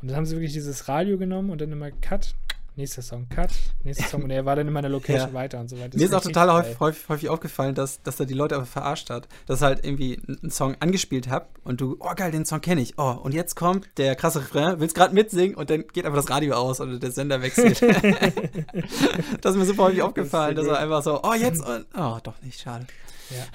[0.02, 2.34] Und dann haben sie wirklich dieses Radio genommen und dann immer Cut,
[2.76, 3.52] nächster Song, Cut,
[3.84, 4.24] nächster Song.
[4.24, 5.34] Und er war dann immer in der Location Ja.
[5.34, 5.90] weiter und so weiter.
[5.90, 8.66] Das Mir ist auch total häufig, häufig, häufig aufgefallen, dass, dass er die Leute aber
[8.66, 9.28] verarscht hat.
[9.46, 12.82] Dass er halt irgendwie einen Song angespielt hat und du, oh geil, den Song kenne
[12.82, 12.98] ich.
[12.98, 16.30] Oh, und jetzt kommt der krasse Refrain, willst gerade mitsingen und dann geht einfach das
[16.30, 17.82] Radio aus oder der Sender wechselt.
[19.42, 22.18] das ist mir super häufig aufgefallen, so dass er einfach so, oh jetzt und, oh
[22.24, 22.88] doch nicht, schade.
[23.30, 23.46] Ja,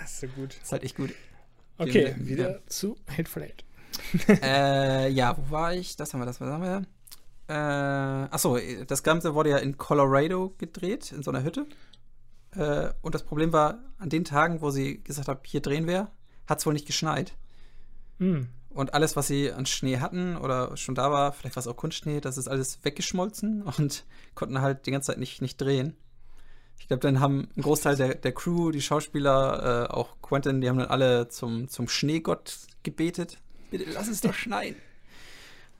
[0.00, 0.50] das ist so gut.
[0.56, 1.10] Das ist halt echt gut.
[1.78, 2.26] Okay, Ja.
[2.26, 3.64] wieder zu Hateful Eight.
[4.42, 5.96] äh, ja, wo war ich?
[5.96, 6.82] Das haben wir, das haben wir.
[7.50, 11.66] Äh, achso, das Ganze wurde ja in Colorado gedreht, in so einer Hütte.
[12.52, 16.12] Äh, und das Problem war, an den Tagen, wo sie gesagt haben, hier drehen wir,
[16.46, 17.32] hat es wohl nicht geschneit.
[18.18, 18.42] Mm.
[18.68, 21.76] Und alles, was sie an Schnee hatten oder schon da war, vielleicht war es auch
[21.76, 24.04] Kunstschnee, das ist alles weggeschmolzen und
[24.36, 25.96] konnten halt die ganze Zeit nicht, nicht drehen.
[26.78, 30.68] Ich glaube, dann haben ein Großteil der, der Crew, die Schauspieler, äh, auch Quentin, die
[30.68, 33.38] haben dann alle zum, zum Schneegott gebetet.
[33.72, 34.76] Bitte lass es doch schneien.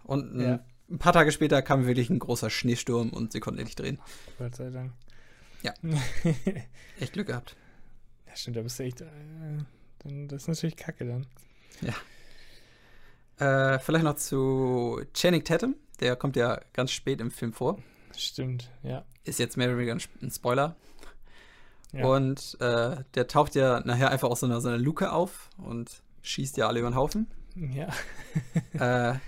[0.03, 0.61] Und ein, Ja.
[0.91, 3.99] Ein paar Tage später kam wirklich ein großer Schneesturm und sie konnten endlich drehen.
[4.39, 4.93] Gott sei Dank.
[5.63, 5.75] Ja.
[7.01, 7.57] Echt Glück gehabt.
[8.27, 9.01] Ja, stimmt, da bist du echt.
[9.01, 9.07] Äh,
[10.01, 11.27] dann, das ist natürlich kacke dann.
[13.39, 15.75] Äh, vielleicht noch zu Channing Tatum.
[15.99, 17.79] Der kommt ja ganz spät im Film vor.
[18.17, 19.05] Stimmt, ja.
[19.25, 20.77] Ist jetzt mehr oder weniger ein ein Spoiler.
[21.93, 22.05] ja.
[22.05, 26.03] Und äh, der taucht ja nachher einfach aus so einer, so einer Luke auf und
[26.23, 27.27] schießt ja alle über den Haufen.
[27.55, 27.89] ja.
[29.13, 29.19] äh,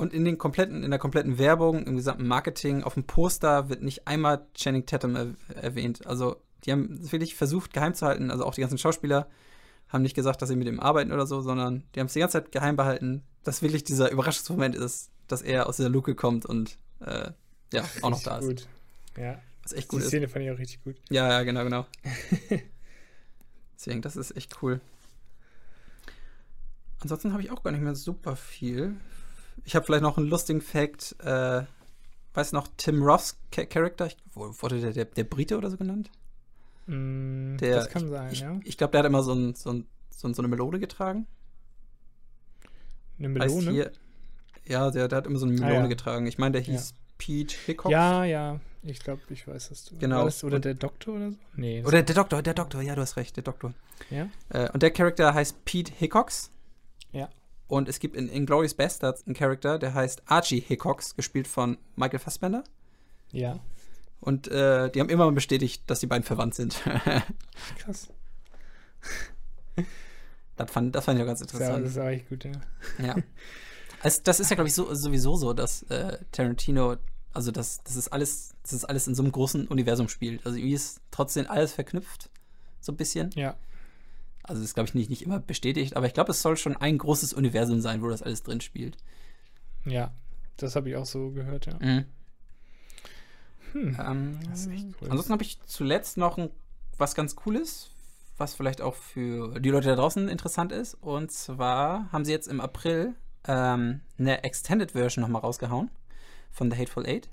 [0.00, 3.82] und in den kompletten, in der kompletten Werbung, im gesamten Marketing, auf dem Poster wird
[3.82, 6.06] nicht einmal Channing Tatum er erwähnt.
[6.06, 8.30] Also die haben es wirklich versucht geheim zu halten.
[8.30, 9.28] Also auch die ganzen Schauspieler
[9.88, 12.20] haben nicht gesagt, dass sie mit ihm arbeiten oder so, sondern die haben es die
[12.20, 16.46] ganze Zeit geheim behalten, dass wirklich dieser Überraschungsmoment ist, dass er aus dieser Luke kommt
[16.46, 17.32] und äh,
[17.70, 18.46] ja, auch noch da ist.
[18.46, 18.68] Gut.
[19.18, 20.08] Ja, Was echt die gut ist.
[20.08, 20.96] Szene fand ich auch richtig gut.
[21.10, 21.86] Ja, ja, genau, genau.
[23.74, 24.80] Deswegen, das ist echt cool.
[27.00, 28.96] Ansonsten habe ich auch gar nicht mehr super viel.
[29.64, 31.16] Ich habe vielleicht noch einen lustigen Fact.
[31.20, 31.62] Äh,
[32.34, 34.08] weißt du noch, Tim Roths Cha- Charakter?
[34.34, 36.10] Wurde der, der, der Brite oder so genannt?
[36.86, 38.58] Mm, Der- das kann sein, Ich, ja.
[38.64, 41.26] ich glaube, der hat immer so, ein, so, ein, so, ein, so eine Melode getragen.
[43.18, 43.70] Eine Melone.
[43.70, 43.92] hier,
[44.66, 45.86] ja, der, der hat immer so eine Ah, Melone ja.
[45.88, 46.26] getragen.
[46.26, 47.90] Ich meine, der hieß Pete Hickok.
[47.90, 48.60] Ja, ja.
[48.82, 49.92] Ich glaube, ich weiß das.
[49.98, 50.18] Genau.
[50.20, 51.36] War das, oder Und- der Doktor oder so?
[51.54, 51.84] Nee.
[51.84, 53.74] Oder der Doktor, der Doktor, ja, du hast recht, der Doktor.
[54.08, 54.28] ja?
[54.48, 56.50] Äh, und der Charakter heißt Pete Hickox.
[57.12, 57.28] Ja.
[57.70, 62.18] Und es gibt in Inglourious Bastards einen Charakter, der heißt Archie Hickox, gespielt von Michael
[62.18, 62.64] Fassbender.
[63.30, 63.60] Ja.
[64.18, 66.82] Und äh, die haben immer bestätigt, dass die beiden verwandt sind.
[67.78, 68.08] Krass.
[70.56, 71.84] das, fand, das fand ich auch ganz ist, ja, interessant.
[71.84, 72.52] das ist auch echt gut, ja.
[72.98, 73.16] Ja.
[74.02, 76.96] Also, das ist ja, glaube ich, so, sowieso so, dass äh, Tarantino,
[77.34, 80.44] also das, das ist alles, das ist alles in so einem großen Universum spielt.
[80.46, 82.30] Also irgendwie ist trotzdem alles verknüpft,
[82.80, 83.30] so ein bisschen.
[83.34, 83.56] Ja.
[84.50, 86.76] Also das ist, glaube ich, nicht, nicht immer bestätigt, aber ich glaube, es soll schon
[86.76, 88.96] ein großes Universum sein, wo das alles drin spielt.
[89.84, 90.12] Ja.
[90.56, 91.74] Das habe ich auch so gehört, ja.
[91.80, 92.04] Mhm.
[93.72, 93.96] Hm.
[94.04, 95.08] Ähm, Das ist echt cool.
[95.10, 96.50] Ansonsten habe ich zuletzt noch ein,
[96.98, 97.90] was ganz Cooles,
[98.36, 100.94] was vielleicht auch für die Leute da draußen interessant ist.
[100.94, 103.14] Und zwar haben sie jetzt im April
[103.46, 105.90] ähm, eine Extended Version nochmal rausgehauen
[106.50, 107.28] von The Hateful Eight.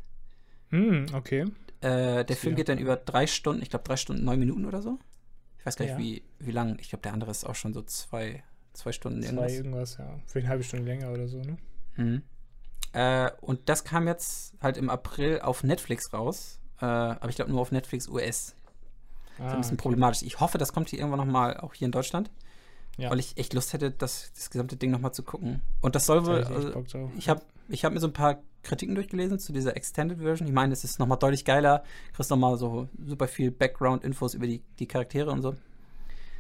[0.69, 1.45] Hm, okay.
[1.81, 2.35] Äh, der Ja.
[2.35, 4.99] Film geht dann über drei Stunden, ich glaube drei Stunden, neun Minuten oder so.
[5.67, 5.99] Ich weiß gar nicht, Ja.
[5.99, 6.77] wie, wie lang.
[6.79, 8.41] Ich glaube, der andere ist auch schon so zwei,
[8.71, 9.51] zwei Stunden Zwei irgendwas.
[9.53, 10.19] irgendwas, ja.
[10.25, 11.57] Für eine halbe Stunde länger oder so, ne?
[11.97, 12.21] Mhm.
[12.93, 16.61] Äh, und das kam jetzt halt im April auf Netflix raus.
[16.79, 18.55] Äh, aber ich glaube nur auf Netflix US.
[19.37, 19.81] Das ist ein bisschen okay.
[19.81, 20.21] problematisch.
[20.21, 22.31] Ich hoffe, das kommt hier irgendwann nochmal auch hier in Deutschland.
[22.97, 23.11] Ja.
[23.11, 25.61] Weil ich echt Lust hätte, das, das gesamte Ding nochmal zu gucken.
[25.81, 26.45] Und das soll wohl.
[26.45, 26.83] Also,
[27.17, 30.47] ich habe ich hab mir so ein paar Kritiken durchgelesen zu dieser Extended Version.
[30.47, 31.83] Ich meine, es ist nochmal deutlich geiler.
[32.13, 35.55] Kriegst nochmal so super viel Background-Infos über die, die Charaktere und so.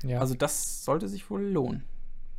[0.03, 0.19] ja.
[0.19, 1.83] Also das sollte sich wohl lohnen.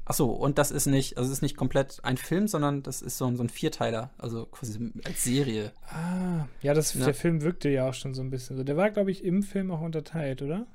[0.04, 3.18] Achso, und das ist nicht, also es ist nicht komplett ein Film, sondern das ist
[3.18, 5.72] so ein, so ein Vierteiler, also quasi als Serie.
[5.90, 7.04] ah, ja, das, Ja.
[7.04, 8.64] der Film wirkte ja auch schon so ein bisschen so.
[8.64, 10.66] Der war, glaube ich, im Film auch unterteilt, oder?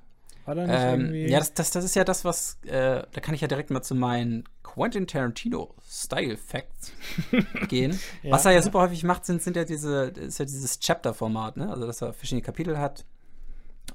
[0.46, 1.28] War da nicht Ähm, irgendwie.
[1.32, 3.82] ja, das, das, das ist ja das, was, äh, da kann ich ja direkt mal
[3.82, 6.92] zu meinen Quentin Tarantino Style Facts
[7.70, 8.00] gehen.
[8.24, 8.62] Ja, was er ja, ja.
[8.64, 11.70] super häufig macht, sind, sind ja diese, ist ja dieses Chapter-Format, ne?
[11.70, 13.06] Also dass er verschiedene Kapitel hat.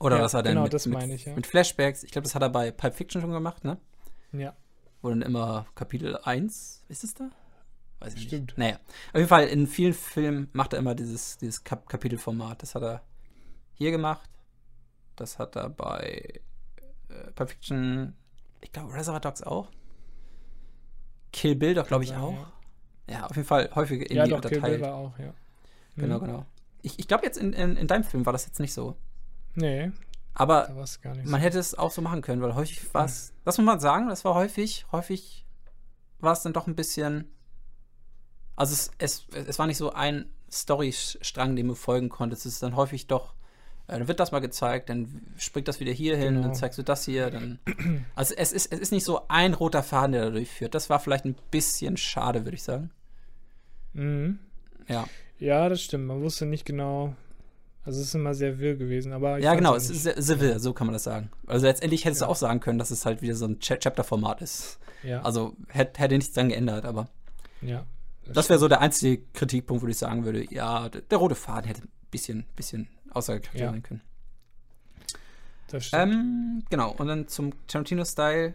[0.01, 1.35] Oder Ja, dass er dann genau, mit, das mit, meine ich, ja.
[1.35, 3.79] mit Flashbacks, ich glaube, das hat er bei Pulp Fiction schon gemacht, ne?
[4.33, 4.55] ja.
[5.01, 7.31] Wo dann immer Kapitel 1, ist es da?
[8.01, 8.49] Weiß ich Stimmt.
[8.49, 8.59] nicht.
[8.59, 8.75] Naja,
[9.09, 12.63] auf jeden Fall in vielen Filmen macht er immer dieses, dieses Kap Kapitelformat.
[12.63, 13.03] Das hat er
[13.75, 14.29] hier gemacht.
[15.21, 16.41] Das hat er bei
[17.09, 18.15] äh, Pulp Fiction,
[18.61, 19.71] ich glaube Reservoir Dogs auch.
[21.33, 22.33] Kill Bill doch, glaube ich, auch.
[22.33, 22.53] ja.
[23.11, 23.27] Ja.
[23.27, 24.81] auf jeden Fall häufig in Ja, doch, Kill Bill unterteilt.
[24.83, 25.33] war auch, ja.
[25.97, 26.25] Genau, Mhm.
[26.25, 26.47] genau.
[26.83, 28.97] Ich, ich glaube, jetzt in, in, in deinem Film war das jetzt nicht so.
[29.55, 29.91] Nee,
[30.35, 30.69] Aber
[31.25, 34.09] man hätte es auch so machen können, weil häufig war es, das muss man sagen,
[34.09, 35.45] das war häufig, häufig
[36.21, 37.29] war es dann doch ein bisschen,
[38.55, 42.63] also es, es, es war nicht so ein Storystrang, dem du folgen konntest, es ist
[42.63, 43.35] dann häufig doch,
[43.89, 46.43] dann wird das mal gezeigt, dann springt das wieder hier hin, Genau.
[46.43, 47.59] dann zeigst du das hier, dann,
[48.15, 51.01] also es ist, es ist nicht so ein roter Faden, der da durchführt, das war
[51.01, 52.91] vielleicht ein bisschen schade, würde ich sagen.
[53.95, 54.39] Mhm.
[54.89, 55.07] Ja,
[55.39, 56.07] Ja, das stimmt.
[56.07, 57.15] Man wusste nicht genau.
[57.85, 60.75] Also es ist immer sehr wirr gewesen, aber ja genau, es ist sehr- severe, so
[60.75, 61.31] kann man das sagen.
[61.47, 62.27] Also letztendlich hättest Ja.
[62.27, 64.79] du auch sagen können, dass es halt wieder so ein Cha- Chapter-Format ist.
[65.03, 67.09] ja, Also hätte, hätte nichts dran geändert, aber
[67.63, 67.87] ja.
[68.27, 71.67] das wäre so der einzige Kritikpunkt, wo ich sagen würde, ja, der, der rote Faden
[71.69, 73.71] hätte bisschen, bisschen aussagekräftiger Ja.
[73.73, 74.01] sein können.
[75.71, 76.03] Das stimmt.
[76.15, 78.55] Ähm, genau, und dann zum Tarantino-Style.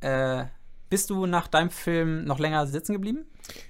[0.00, 0.44] Äh,
[0.88, 3.24] bist du nach deinem Film noch länger sitzen geblieben?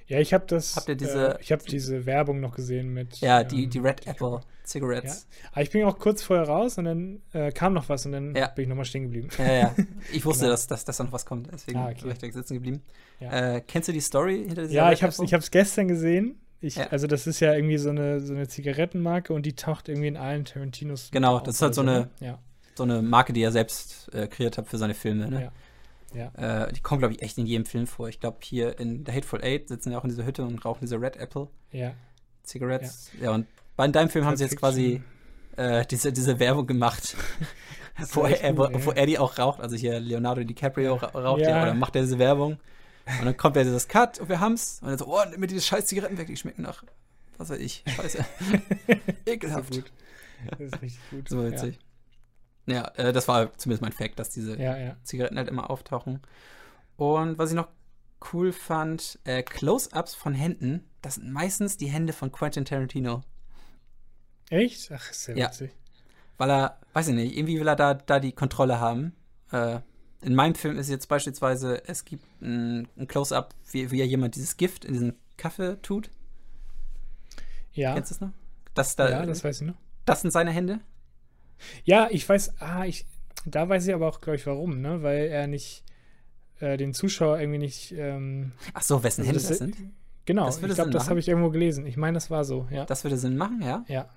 [0.07, 0.77] ja, ich habe das.
[0.77, 3.21] habt ihr diese- äh, ich habe diese Werbung noch gesehen mit.
[3.21, 5.27] Ja, die, ähm, die Red Apple Cigarettes.
[5.53, 8.35] Aber ich bin auch kurz vorher raus und dann äh, kam noch was und dann
[8.35, 8.49] Ja.
[8.49, 9.29] bin ich nochmal stehen geblieben.
[9.39, 9.75] Ja, ja.
[10.13, 10.53] Ich wusste, Genau.
[10.53, 12.03] dass, dass, dass da noch was kommt, deswegen Ah, okay.
[12.05, 12.83] war ich direkt sitzen geblieben.
[13.21, 13.57] Ja.
[13.57, 16.41] Äh, kennst du die Story hinter dieser Ja, Red ich habe es gestern gesehen.
[16.61, 16.89] Ich, Ja.
[16.89, 20.17] Also das ist ja irgendwie so eine, so eine Zigarettenmarke und die taucht irgendwie in
[20.17, 21.11] allen Tarantinos.
[21.11, 22.11] Genau, auf das ist halt so eine- ne?
[22.21, 22.39] Ja,
[22.75, 25.29] so eine Marke, die er selbst äh, kreiert hat für seine Filme.
[25.31, 25.51] Ne?
[26.15, 26.65] ja.
[26.67, 28.09] Äh, die kommen, glaube ich, echt in jedem Film vor.
[28.09, 30.81] Ich glaube, hier in The Hateful Eight sitzen ja auch in dieser Hütte und rauchen
[30.83, 31.93] diese Red Apple ja.
[32.45, 33.11] Cigarettes.
[33.21, 33.47] Ja, und
[33.77, 35.03] bei deinem Film haben sie jetzt quasi
[35.57, 37.17] äh, diese, diese Werbung gemacht,
[38.13, 39.61] wo, er, wo, wo er die auch raucht.
[39.61, 41.51] Also hier Leonardo DiCaprio ra- raucht Ja.
[41.51, 42.59] ja, oder macht er diese Werbung.
[43.19, 44.79] Und dann kommt er dieses Cut und wir haben's.
[44.83, 46.85] Und dann so, oh, nimm mir diese scheiß Zigaretten weg, die schmecken nach,
[47.39, 48.25] was weiß ich, scheiße.
[49.27, 49.75] Ekelhaft.
[49.75, 49.93] So gut.
[50.51, 51.29] Das ist richtig gut.
[51.29, 51.79] So witzig.
[52.67, 54.85] Ja, äh, das war zumindest mein Fact, dass diese Ja, ja.
[54.87, 54.97] ja.
[55.03, 56.21] Zigaretten halt immer auftauchen.
[56.97, 57.69] Und was ich noch
[58.33, 63.23] cool fand, äh, Close-Ups von Händen, das sind meistens die Hände von Quentin Tarantino.
[64.51, 64.91] Echt?
[64.93, 65.47] Ach, ist ja Ja.
[65.49, 65.73] witzig.
[66.37, 69.15] Weil er, weiß ich nicht, irgendwie will er da, da die Kontrolle haben.
[69.53, 69.81] Äh,
[70.23, 74.37] in meinem Film ist jetzt beispielsweise, es gibt ein, ein Close-Up, wie, wie ja jemand
[74.37, 76.11] dieses Gift in diesen Kaffee tut.
[77.73, 77.95] Ja.
[77.95, 78.31] Kennst du das noch?
[78.75, 79.75] Das, da, ja, das weiß ich noch.
[80.05, 80.81] das sind seine Hände?
[81.85, 83.07] Ja, ich weiß, ah, ich,
[83.47, 85.03] da weiß ich aber auch, glaube ich, warum, ne?
[85.03, 85.85] Weil er nicht
[86.61, 87.93] äh, den Zuschauer irgendwie nicht.
[87.93, 89.77] Ähm, Ach so, wessen also Hände das- das sind?
[90.27, 91.87] Genau, Das würde ich glaube, das habe ich irgendwo gelesen.
[91.87, 92.85] Ich meine, das war so, ja.
[92.85, 93.85] Das würde Sinn machen, ja.
[93.89, 94.09] ja.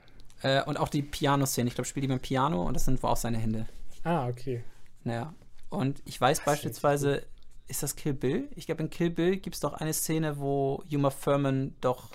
[0.43, 1.69] Äh, und auch die Piano-Szene.
[1.69, 3.65] Ich glaube, spielt die beim Piano und das sind wohl auch seine Hände.
[4.03, 4.63] Ah, okay.
[5.05, 5.33] Naja.
[5.73, 7.23] Und ich weiß ist beispielsweise,
[7.67, 8.47] ist das Kill Bill?
[8.55, 12.09] Ich glaube, in Kill Bill gibt es doch eine Szene, wo Uma Thurman doch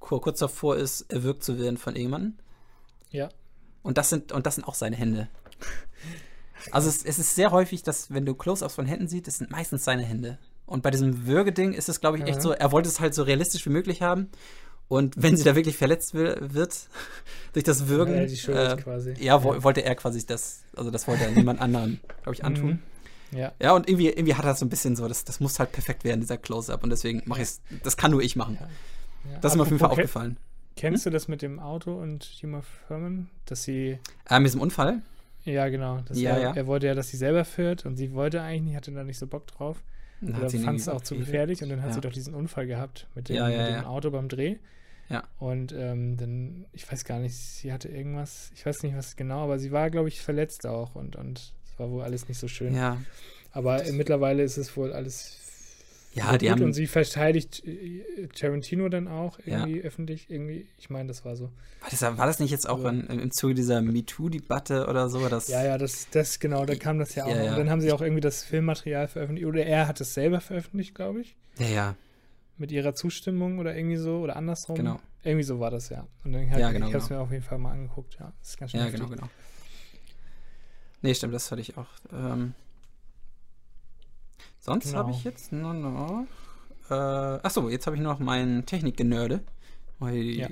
[0.00, 2.34] kur- kurz davor ist, erwürgt zu werden von jemandem.
[3.10, 3.28] Ja.
[3.82, 5.28] Und das sind, und das sind auch seine Hände.
[6.72, 9.50] Also es, es ist sehr häufig, dass, wenn du Close-Ups von Händen siehst, das sind
[9.50, 10.38] meistens seine Hände.
[10.64, 12.42] Und bei diesem Würgeding ist es, glaube ich, echt Mhm.
[12.42, 14.30] so, er wollte es halt so realistisch wie möglich haben.
[14.88, 16.40] Und wenn sie da wirklich verletzt wird
[17.52, 19.14] durch das Würgen, Ja, die äh, quasi.
[19.18, 22.66] ja, wo, wollte er quasi das, also das wollte er niemand anderen, glaube ich, antun.
[22.70, 22.82] Mhm.
[23.32, 23.52] Ja.
[23.60, 26.04] Ja, und irgendwie, irgendwie hat er so ein bisschen so, das, das muss halt perfekt
[26.04, 26.82] werden, dieser Close-Up.
[26.84, 28.56] Und deswegen mache ich es, das kann nur ich machen.
[28.60, 28.68] Ja.
[29.32, 29.38] Ja.
[29.40, 30.36] Das ist mir auf jeden Fall aufgefallen.
[30.76, 33.28] Kennst du das mit dem Auto und Uma Thurman?
[33.46, 33.98] Dass sie,
[34.28, 35.00] Äh, mit diesem Unfall?
[35.44, 36.52] ja genau, Ja, er, ja.
[36.54, 39.18] er wollte ja, dass sie selber fährt und sie wollte eigentlich nicht, hatte da nicht
[39.18, 39.82] so Bock drauf.
[40.20, 41.94] Dann Oder fand es auch zu gefährlich und dann hat Ja.
[41.94, 43.84] sie doch diesen Unfall gehabt mit dem, Ja, ja, mit dem.
[43.86, 44.56] Auto beim Dreh.
[45.08, 45.22] Ja.
[45.38, 49.44] Und ähm, dann, ich weiß gar nicht, sie hatte irgendwas, ich weiß nicht was genau,
[49.44, 52.74] aber sie war, glaube ich, verletzt auch und und war wohl alles nicht so schön.
[52.74, 53.00] Ja.
[53.52, 55.38] Aber äh, mittlerweile ist es wohl alles
[56.14, 56.52] Ja, die gut.
[56.56, 56.62] haben.
[56.64, 60.30] Und sie verteidigt äh, Tarantino dann auch irgendwie öffentlich.
[60.30, 61.44] Irgendwie, ich meine, das war so.
[61.80, 65.26] war, das, war das nicht jetzt auch Also- in, im Zuge dieser MeToo-Debatte oder so?
[65.28, 67.30] Dass, Ja, ja, das, das genau, da kam das ja auch.
[67.30, 67.50] Ja, ja.
[67.52, 69.46] Und dann haben sie auch irgendwie das Filmmaterial veröffentlicht.
[69.46, 71.36] Oder er hat es selber veröffentlicht, glaube ich.
[71.58, 71.96] Ja, ja,
[72.58, 74.18] Mit ihrer Zustimmung oder irgendwie so.
[74.20, 74.76] Oder andersrum.
[74.76, 75.00] genau.
[75.22, 76.06] Irgendwie so war das, ja.
[76.24, 77.20] Und dann halt, Ja, genau, ich habe es genau.
[77.20, 78.32] mir auf jeden Fall mal angeguckt, ja.
[78.40, 79.00] Das ist ganz schön Ja, heftig.
[79.02, 79.28] genau, genau.
[81.06, 81.86] Nee, stimmt, das hatte ich auch.
[82.12, 82.52] Ähm,
[84.58, 84.98] sonst Genau.
[84.98, 86.26] habe ich jetzt nur noch.
[86.90, 89.40] Äh, achso, jetzt habe ich noch meinen Technik-Genörde.
[90.00, 90.48] Die Ja.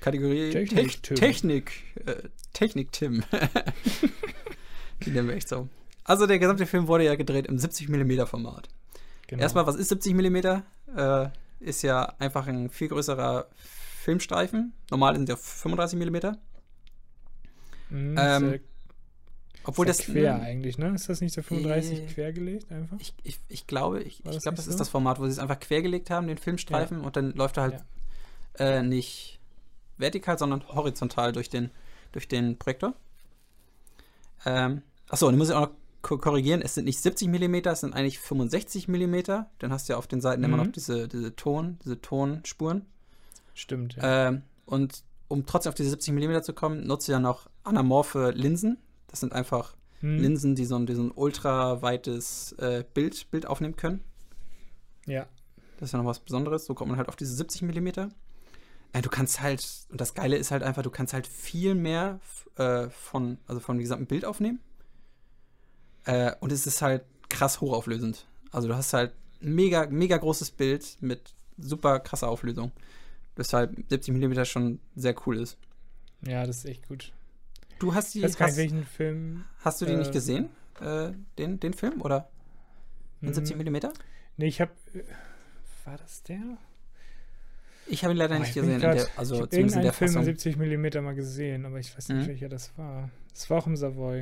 [0.00, 1.16] Kategorie Technik, Tech- Tim.
[1.16, 1.72] Technik,
[2.06, 2.22] äh,
[2.52, 3.22] Technik-Tim.
[5.06, 5.68] die nennen wir echt so.
[6.02, 8.68] Also, der gesamte Film wurde ja gedreht im 70mm Format.
[9.28, 9.42] Genau.
[9.42, 10.36] Erstmal, was ist 70 mm?
[10.96, 11.30] Äh,
[11.60, 13.46] ist ja einfach ein viel größerer
[14.02, 14.74] Filmstreifen.
[14.90, 16.36] Normal sind ja 35 mm.
[17.90, 18.60] Mhm, ähm,
[19.64, 20.94] Obwohl sehr das quer eigentlich, ne?
[20.94, 22.96] Ist das nicht der 35 Äh, quergelegt einfach?
[23.00, 24.70] Ich, ich, ich glaube, ich, ich das glaube, das so?
[24.70, 27.62] ist das Format, wo sie es einfach quergelegt haben, den Filmstreifen, und dann läuft er
[27.64, 27.84] halt
[28.58, 29.40] äh, nicht
[29.96, 31.70] vertikal, sondern horizontal durch den,
[32.12, 32.94] durch den Projektor.
[34.44, 35.70] Ähm, achso, und dann muss ich auch noch
[36.02, 39.16] ko- korrigieren, es sind nicht 70 mm, es sind eigentlich 65 mm.
[39.58, 40.64] Dann hast du ja auf den Seiten immer Mhm.
[40.64, 42.84] noch diese, diese Ton, diese Tonspuren.
[43.54, 44.28] Stimmt, ja.
[44.28, 48.30] Ähm, und um trotzdem auf diese 70 mm zu kommen, nutzt du ja noch anamorphe
[48.32, 48.78] Linsen.
[49.14, 53.30] Das sind einfach Hm, Linsen, die so ein, die so ein ultra weites äh, Bild,
[53.30, 54.00] Bild aufnehmen können.
[55.06, 55.28] Ja,
[55.78, 56.64] Das ist ja noch was Besonderes.
[56.64, 57.88] So kommt man halt auf diese 70 mm.
[58.92, 62.18] Äh, du kannst halt, und das Geile ist halt einfach, du kannst halt viel mehr
[62.56, 64.58] äh, von, also von dem gesamten Bild aufnehmen.
[66.06, 68.26] Äh, und es ist halt krass hochauflösend.
[68.50, 69.12] Also du hast halt
[69.42, 72.72] ein mega, mega großes Bild mit super krasser Auflösung.
[73.36, 75.56] Weshalb 70 mm schon sehr cool ist.
[76.26, 77.12] ja, das ist echt gut.
[77.78, 79.44] Du hast die, Ich weiß gar nicht, welchen Film.
[79.60, 80.48] hast du die nicht äh, gesehen?
[80.80, 82.00] Äh, den, den Film?
[82.02, 82.28] Oder
[83.20, 83.76] in hm, 70 mm?
[84.36, 84.72] Nee, ich habe.
[85.84, 86.40] War das der?
[87.86, 88.80] Ich habe ihn leider Oh, nicht ich gesehen.
[88.80, 90.24] Grad- der, ich also habe in irgendeinen der Film in Fassung.
[90.24, 92.28] 70 mm mal gesehen, aber ich weiß nicht, Mhm.
[92.28, 93.10] welcher das war.
[93.32, 94.20] Das war auch im Savoy.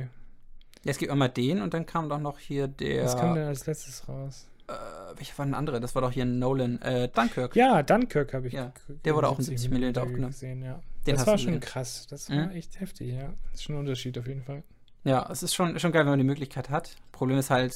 [0.83, 3.05] Ja, es gibt einmal den und dann kam doch noch hier der.
[3.05, 4.47] Was kam denn als letztes raus?
[4.73, 5.79] Äh, welcher war denn der andere?
[5.79, 6.81] Das war doch hier Nolan.
[6.81, 7.55] Äh, Dunkirk.
[7.55, 8.53] Ja, Dunkirk habe ich.
[8.53, 8.71] Ja,
[9.05, 10.31] der wurde auch in 70 70 mm mm aufgenommen.
[10.31, 10.79] gesehen, ja.
[11.05, 11.59] Den das war schon gesehen.
[11.61, 12.07] krass.
[12.09, 12.37] Das Mhm.
[12.37, 13.33] war echt heftig, ja.
[13.51, 14.63] Das ist schon ein Unterschied auf jeden Fall.
[15.03, 16.95] Ja, es ist schon, schon geil, wenn man die Möglichkeit hat.
[17.11, 17.75] Problem ist halt,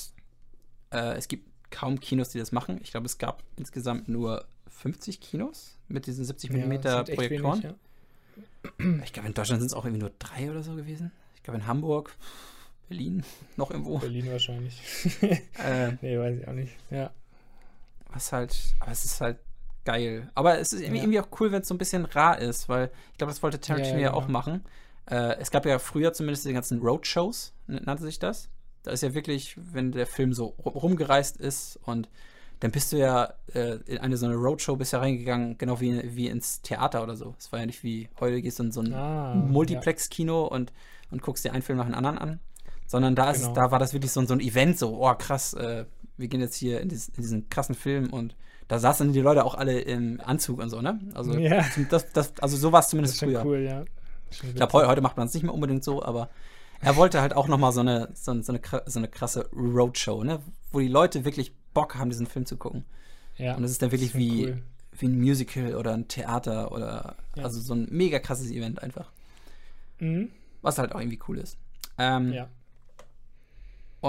[0.91, 2.79] äh, es gibt kaum Kinos, die das machen.
[2.81, 7.63] Ich glaube, es gab insgesamt nur 50 Kinos mit diesen 70 mm ja, Projektoren.
[7.63, 9.03] wenig, ja.
[9.03, 11.11] Ich glaube, in Deutschland sind es auch irgendwie nur drei oder so gewesen.
[11.35, 12.15] Ich glaube, in Hamburg,
[12.89, 13.23] Berlin,
[13.57, 13.97] noch irgendwo.
[13.99, 14.81] Berlin wahrscheinlich.
[15.21, 16.73] äh, nee, weiß ich auch nicht.
[16.89, 17.11] Ja.
[18.11, 19.37] was halt, aber es ist halt
[19.85, 20.29] geil.
[20.35, 21.03] Aber es ist irgendwie, Ja.
[21.03, 23.59] irgendwie auch cool, wenn es so ein bisschen rar ist, weil ich glaube, das wollte
[23.59, 24.39] Tarantino Ja, ja, ja, auch genau.
[24.39, 24.65] machen.
[25.09, 28.49] Äh, es gab ja früher zumindest die ganzen Roadshows, n- nannte sich das.
[28.83, 32.09] Da ist ja wirklich, wenn der Film so ru- rumgereist ist und
[32.59, 36.15] dann bist du ja äh, in eine so eine Roadshow bist ja reingegangen, genau wie,
[36.15, 37.35] wie ins Theater oder so.
[37.37, 40.73] Es war ja nicht wie heute gehst du in so ein Ah, Multiplex-Kino und,
[41.11, 42.39] und guckst dir einen Film nach dem anderen an.
[42.87, 43.53] Sondern da, ist, Genau.
[43.53, 45.85] da war das wirklich so, ein- so ein Event, so, oh krass, äh,
[46.17, 48.35] wir gehen jetzt hier in, dies, in diesen krassen Film und
[48.69, 50.99] da saßen die Leute auch alle im Anzug und so, ne?
[51.13, 51.65] Also, Ja.
[51.89, 53.45] das, das, also so war es Das zumindest ist schon früher.
[53.45, 53.85] cool, ja.
[54.31, 56.29] Ich glaube, heute macht man es nicht mehr unbedingt so, aber
[56.81, 58.51] er wollte halt auch nochmal so eine, so, eine, so
[58.99, 60.39] eine krasse Roadshow, ne?
[60.71, 62.83] Wo die Leute wirklich Bock haben, diesen Film zu gucken.
[63.37, 64.61] Ja, Und das ist dann wirklich wie, cool.
[64.97, 67.43] wie ein Musical oder ein Theater oder Ja.
[67.43, 69.11] also so ein mega krasses Event einfach.
[69.99, 70.29] Mhm.
[70.61, 71.57] Was halt auch irgendwie cool ist.
[71.97, 72.47] Ähm, Ja.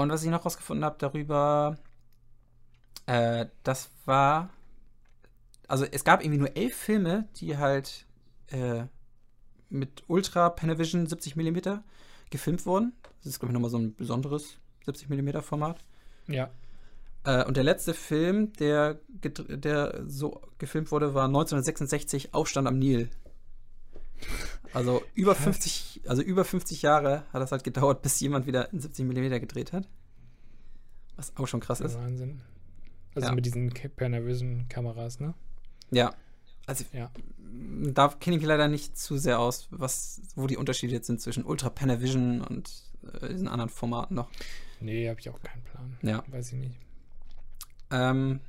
[0.01, 1.77] Und was ich noch rausgefunden habe darüber,
[3.05, 4.49] äh, das war,
[5.67, 8.05] also es gab irgendwie nur elf Filme, die halt
[8.47, 8.83] äh,
[9.69, 11.57] mit Ultra Panavision 70 mm
[12.29, 12.93] gefilmt wurden.
[13.19, 15.83] Das ist, glaube ich, nochmal so ein besonderes 70 mm Format.
[16.27, 16.49] Ja.
[17.23, 23.09] Äh, und der letzte Film, der, der so gefilmt wurde, war 1966 Aufstand am Nil.
[24.73, 25.43] Also über Krass.
[25.45, 29.39] 50, also über 50 Jahre hat das halt gedauert, bis jemand wieder in 70 mm
[29.39, 29.87] gedreht hat.
[31.15, 31.95] Was auch schon krass ist.
[31.95, 32.41] Wahnsinn.
[33.15, 33.33] Also Ja.
[33.35, 35.33] mit diesen Panavision-Kameras, ne?
[35.91, 36.13] Ja.
[36.67, 37.09] Also Ja.
[37.91, 41.43] da kenne ich leider nicht zu sehr aus, was, wo die Unterschiede jetzt sind zwischen
[41.43, 42.71] Ultra Panavision und
[43.21, 44.29] äh, diesen anderen Formaten noch.
[44.79, 45.97] Nee, habe ich auch keinen Plan.
[46.03, 46.23] Ja.
[46.27, 46.77] Weiß ich nicht.
[47.91, 48.39] Ähm,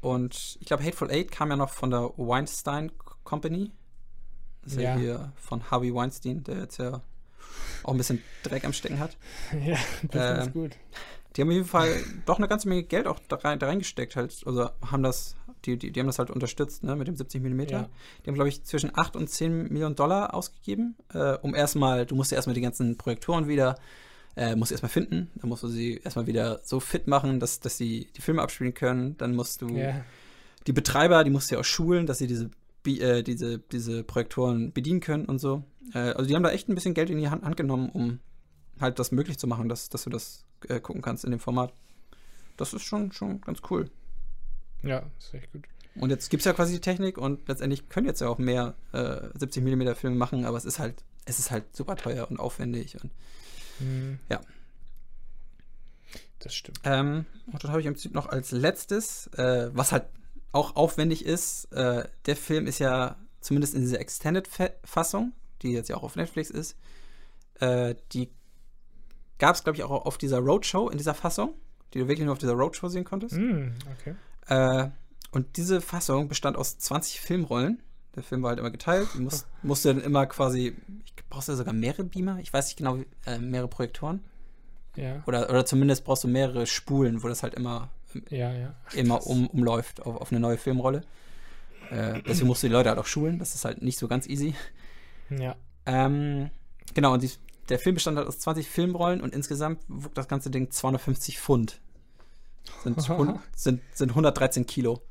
[0.00, 2.90] und ich glaube, Hateful Eight kam ja noch von der Weinstein
[3.24, 3.70] Company.
[4.66, 4.96] Das ist ja.
[4.96, 7.00] Hier von Harvey Weinstein, der jetzt ja
[7.82, 9.16] auch ein bisschen Dreck am Stecken hat.
[9.64, 9.76] ja,
[10.10, 10.72] das ist Ähm, gut.
[11.36, 11.94] Die haben auf jeden Fall
[12.24, 14.34] doch eine ganze Menge Geld auch da, rein, da reingesteckt halt.
[14.46, 17.60] Also haben das, die, die, die haben das halt unterstützt, ne, mit dem 70 mm.
[17.60, 17.88] Ja.
[18.24, 22.14] Die haben, glaube ich, zwischen 8 und 10 Millionen Dollar ausgegeben, äh, um erstmal, du
[22.16, 23.76] musst ja erstmal die ganzen Projektoren wieder
[24.38, 27.58] Äh, musst du erstmal finden, dann musst du sie erstmal wieder so fit machen, dass,
[27.60, 29.16] dass sie die Filme abspielen können.
[29.16, 30.04] Dann musst du Ja.
[30.66, 32.50] die Betreiber, die musst du ja auch schulen, dass sie diese,
[32.86, 35.64] äh, diese, diese Projektoren bedienen können und so.
[35.94, 38.20] Äh, also die haben da echt ein bisschen Geld in die Hand, Hand genommen, um
[38.80, 41.72] halt das möglich zu machen, dass, dass du das äh, gucken kannst in dem Format.
[42.56, 43.90] Das ist schon, schon ganz cool.
[44.82, 45.64] Ja, ist echt gut.
[45.96, 48.74] Und jetzt gibt es ja quasi die Technik und letztendlich können jetzt ja auch mehr
[48.92, 52.38] äh, 70 mm Filme machen, aber es ist halt, es ist halt super teuer und
[52.38, 52.96] aufwendig.
[53.02, 53.10] Und,
[53.78, 54.18] Hm.
[54.30, 54.40] Ja.
[56.38, 56.80] Das stimmt.
[56.84, 60.04] ähm, und dann habe ich im Prinzip noch als letztes, äh, was halt
[60.56, 65.32] auch aufwendig ist, äh, der Film ist ja zumindest in dieser Extended-Fassung,
[65.62, 66.76] die jetzt ja auch auf Netflix ist,
[67.60, 68.30] äh, die
[69.38, 71.54] gab es, glaube ich, auch auf dieser Roadshow, in dieser Fassung,
[71.94, 73.34] die du wirklich nur auf dieser Roadshow sehen konntest.
[73.36, 74.14] Hm, okay.
[74.48, 74.90] Äh,
[75.30, 77.82] und diese Fassung bestand aus 20 Filmrollen.
[78.14, 79.08] Der Film war halt immer geteilt.
[79.14, 82.38] Du musst, musste dann immer quasi, ich brauchst du sogar mehrere Beamer?
[82.40, 84.24] Ich weiß nicht genau, wie- äh, mehrere Projektoren.
[84.96, 85.22] Ja.
[85.26, 87.90] Oder, oder zumindest brauchst du mehrere Spulen, wo das halt immer,
[88.30, 88.74] Ja, ja.
[88.94, 91.02] Immer um, umläuft auf, auf eine neue Filmrolle.
[91.90, 93.38] Äh, deswegen musst du die Leute halt auch schulen.
[93.38, 94.54] Das ist halt nicht so ganz easy.
[95.30, 95.56] Ja.
[95.86, 96.50] Ähm,
[96.94, 97.30] genau, und die,
[97.68, 101.80] der Film bestand halt aus 20 Filmrollen und insgesamt wog das ganze Ding 250 Pfund.
[102.82, 103.00] Sind,
[103.56, 105.02] sind, sind 113 Kilo.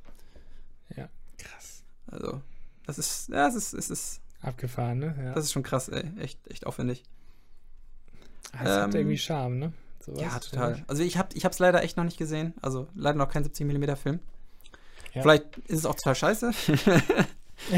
[0.95, 1.09] Ja.
[1.37, 1.83] Krass.
[2.07, 2.41] Also,
[2.85, 5.15] das ist, ja, es ist, es ist, Abgefahren, ne?
[5.17, 5.33] Ja.
[5.33, 6.03] das ist schon krass, ey.
[6.19, 7.03] Echt, echt aufwendig.
[8.51, 9.73] Ah, das hat ähm, irgendwie Charme, ne?
[10.05, 10.75] Sowas, ja, total.
[10.77, 10.83] ich.
[10.89, 12.53] Also, ich hab, ich hab's leider echt noch nicht gesehen.
[12.61, 14.19] Also, leider noch kein 70 mm Film.
[15.13, 15.21] Ja.
[15.21, 16.51] Vielleicht ist es auch total scheiße.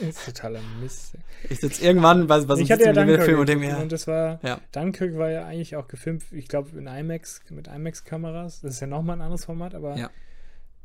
[0.00, 1.14] ist totaler Mist.
[1.48, 3.66] Ich sitze irgendwann bei, bei so einem ich hatte ja 70 Dunkirk Film und denke
[3.66, 4.60] mir, und das war, Ja.
[4.72, 8.60] Dunkirk war ja eigentlich auch gefilmt, ich glaube in IMAX, mit IMAX-Kameras.
[8.60, 10.10] Das ist ja nochmal ein anderes Format, aber Ja.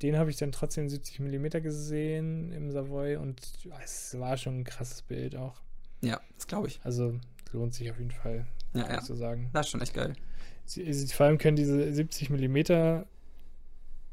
[0.02, 4.60] den habe ich dann trotzdem 70 mm gesehen im Savoy und ja, es war schon
[4.60, 5.62] ein krasses Bild auch.
[6.02, 6.80] ja, das glaube ich.
[6.84, 7.20] Also
[7.52, 8.46] lohnt sich auf jeden Fall,
[8.80, 9.02] Ja, ja.
[9.02, 9.50] zu sagen.
[9.54, 10.14] Das ist schon echt geil.
[10.66, 13.04] Sie, sie, vor allem können diese 70 mm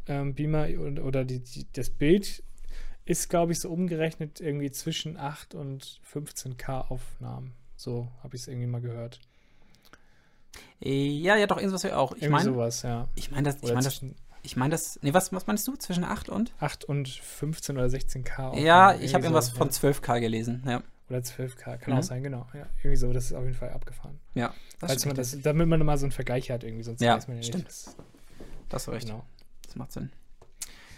[0.07, 2.43] ähm, Beamer und, oder die, die, das Bild
[3.05, 7.53] ist, glaube ich, so umgerechnet irgendwie zwischen 8 und 15K Aufnahmen.
[7.77, 9.21] So habe ich es irgendwie mal gehört.
[10.81, 12.13] Ja, ja, doch, irgendwas wir auch.
[12.13, 13.09] Ich Irgendwie meine, sowas, ja.
[13.15, 14.05] ich meine das, ich meine das,
[14.43, 15.77] ich meine das, nee, was, was meinst du?
[15.77, 16.53] Zwischen 8 und?
[16.59, 18.67] 8 und 15 oder 16K Aufnahmen.
[18.67, 19.75] Ja, ich habe irgendwas so, von ja.
[19.75, 20.83] 12K gelesen, ja.
[21.13, 21.99] Oder 12K, kann Mhm.
[22.01, 22.47] auch sein, genau.
[22.55, 24.19] Ja, irgendwie so, das ist auf jeden Fall abgefahren.
[24.35, 27.17] Ja, das Falls man das, damit man mal so einen Vergleich hat, irgendwie, sonst Ja,
[27.17, 27.65] weiß man ja stimmt.
[27.65, 27.97] nicht.
[28.69, 29.07] Das du recht.
[29.07, 29.25] Genau.
[29.67, 30.11] Das macht Sinn.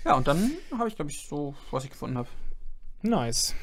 [0.05, 2.29] Ja, und dann habe ich, glaube ich, so, was ich gefunden habe.
[3.03, 3.55] Nice.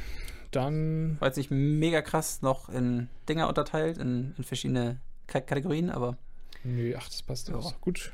[0.51, 5.89] Dann War jetzt nicht mega krass noch in Dinger unterteilt, in, in verschiedene Ka Kategorien,
[5.89, 6.17] aber
[6.63, 7.55] Nö, ach, das passt Ja.
[7.55, 7.79] auch.
[7.81, 8.11] Gut,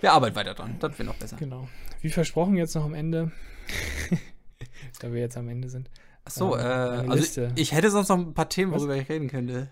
[0.00, 0.76] wir arbeiten weiter dran.
[0.80, 1.36] Das wird noch besser.
[1.36, 1.68] genau.
[2.00, 3.30] Wie versprochen, jetzt noch am Ende.
[5.00, 5.90] da wir jetzt am Ende sind.
[6.24, 7.52] Ach so, Ähm, äh, also Liste.
[7.56, 8.80] ich hätte sonst noch ein paar Themen, Was?
[8.80, 9.68] worüber ich reden könnte.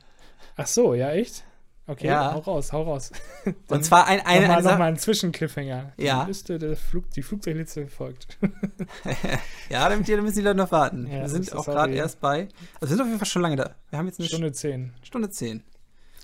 [0.56, 1.44] Ach so, ja, echt?
[1.86, 2.34] Okay, Ja.
[2.34, 3.10] hau raus, hau raus.
[3.68, 4.74] Und zwar ein, eine, nochmal, eine Sache.
[4.74, 5.92] nochmal ein Zwischencliffhanger.
[5.96, 6.22] Ja.
[6.24, 8.36] Die Liste der Flug, die Flugzeugliste folgt.
[9.70, 11.06] ja, damit die, müssen die Leute noch warten.
[11.06, 12.48] Ja, wir sind auch gerade erst bei.
[12.74, 13.74] Also wir sind auf jeden Fall schon lange da.
[13.88, 14.92] Wir haben jetzt eine Stunde 10.
[15.02, 15.62] Stunde 10.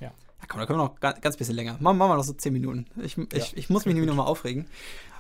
[0.01, 0.09] Ja.
[0.09, 0.13] Ja,
[0.49, 1.77] komm, da können wir noch ganz, ganz bisschen länger.
[1.81, 2.85] Machen, machen wir noch so 10 Minuten.
[3.03, 4.67] Ich, ich, ich muss mich nämlich nochmal aufregen.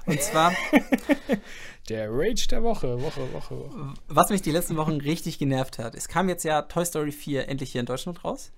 [0.06, 0.52] Und zwar,
[1.88, 3.94] Der Rage der Woche, Woche, Woche, Woche.
[4.08, 5.94] was mich die letzten Wochen richtig genervt hat.
[5.94, 8.52] Es kam jetzt ja Toy Story 4 endlich hier in Deutschland raus.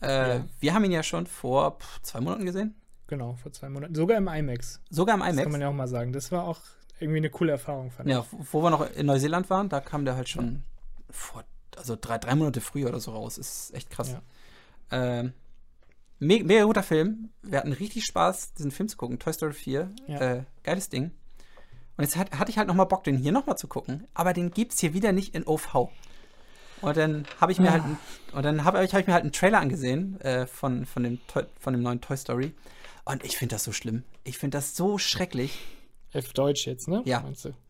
[0.00, 0.06] Äh,
[0.38, 0.44] Ja.
[0.60, 2.74] Wir haben ihn ja schon vor zwei Monaten gesehen.
[3.08, 3.94] Genau, vor zwei Monaten.
[3.94, 4.80] Sogar im IMAX.
[4.90, 5.52] Sogar im Das kann IMAX.
[5.52, 6.12] man ja auch mal sagen.
[6.12, 6.60] Das war auch
[7.00, 10.14] irgendwie eine coole Erfahrung, fand Ja, wo wir noch in Neuseeland waren, da kam der
[10.16, 10.62] halt schon
[11.10, 11.44] vor,
[11.76, 13.38] also drei, drei Monate früher oder so raus.
[13.38, 14.12] Ist echt krass.
[14.12, 14.22] Ja.
[14.92, 15.32] Ähm,
[16.18, 17.30] me mega guter Film.
[17.42, 19.18] Wir hatten richtig Spaß, diesen Film zu gucken.
[19.18, 19.90] Toy Story 4.
[20.06, 20.20] Ja.
[20.20, 21.10] Äh, geiles Ding.
[21.96, 24.06] Und jetzt hat, hatte ich halt noch mal Bock, den hier noch mal zu gucken.
[24.14, 25.88] Aber den gibt's hier wieder nicht in OV.
[26.82, 28.36] Und dann habe ich mir halt, Ah.
[28.36, 31.18] und dann habe hab ich mir halt einen Trailer angesehen äh, von, von, dem
[31.58, 32.52] von dem neuen Toy Story.
[33.06, 34.02] Und ich finde das so schlimm.
[34.24, 35.58] Ich finde das so schrecklich.
[36.12, 37.02] Auf Deutsch jetzt, ne?
[37.04, 37.24] Ja.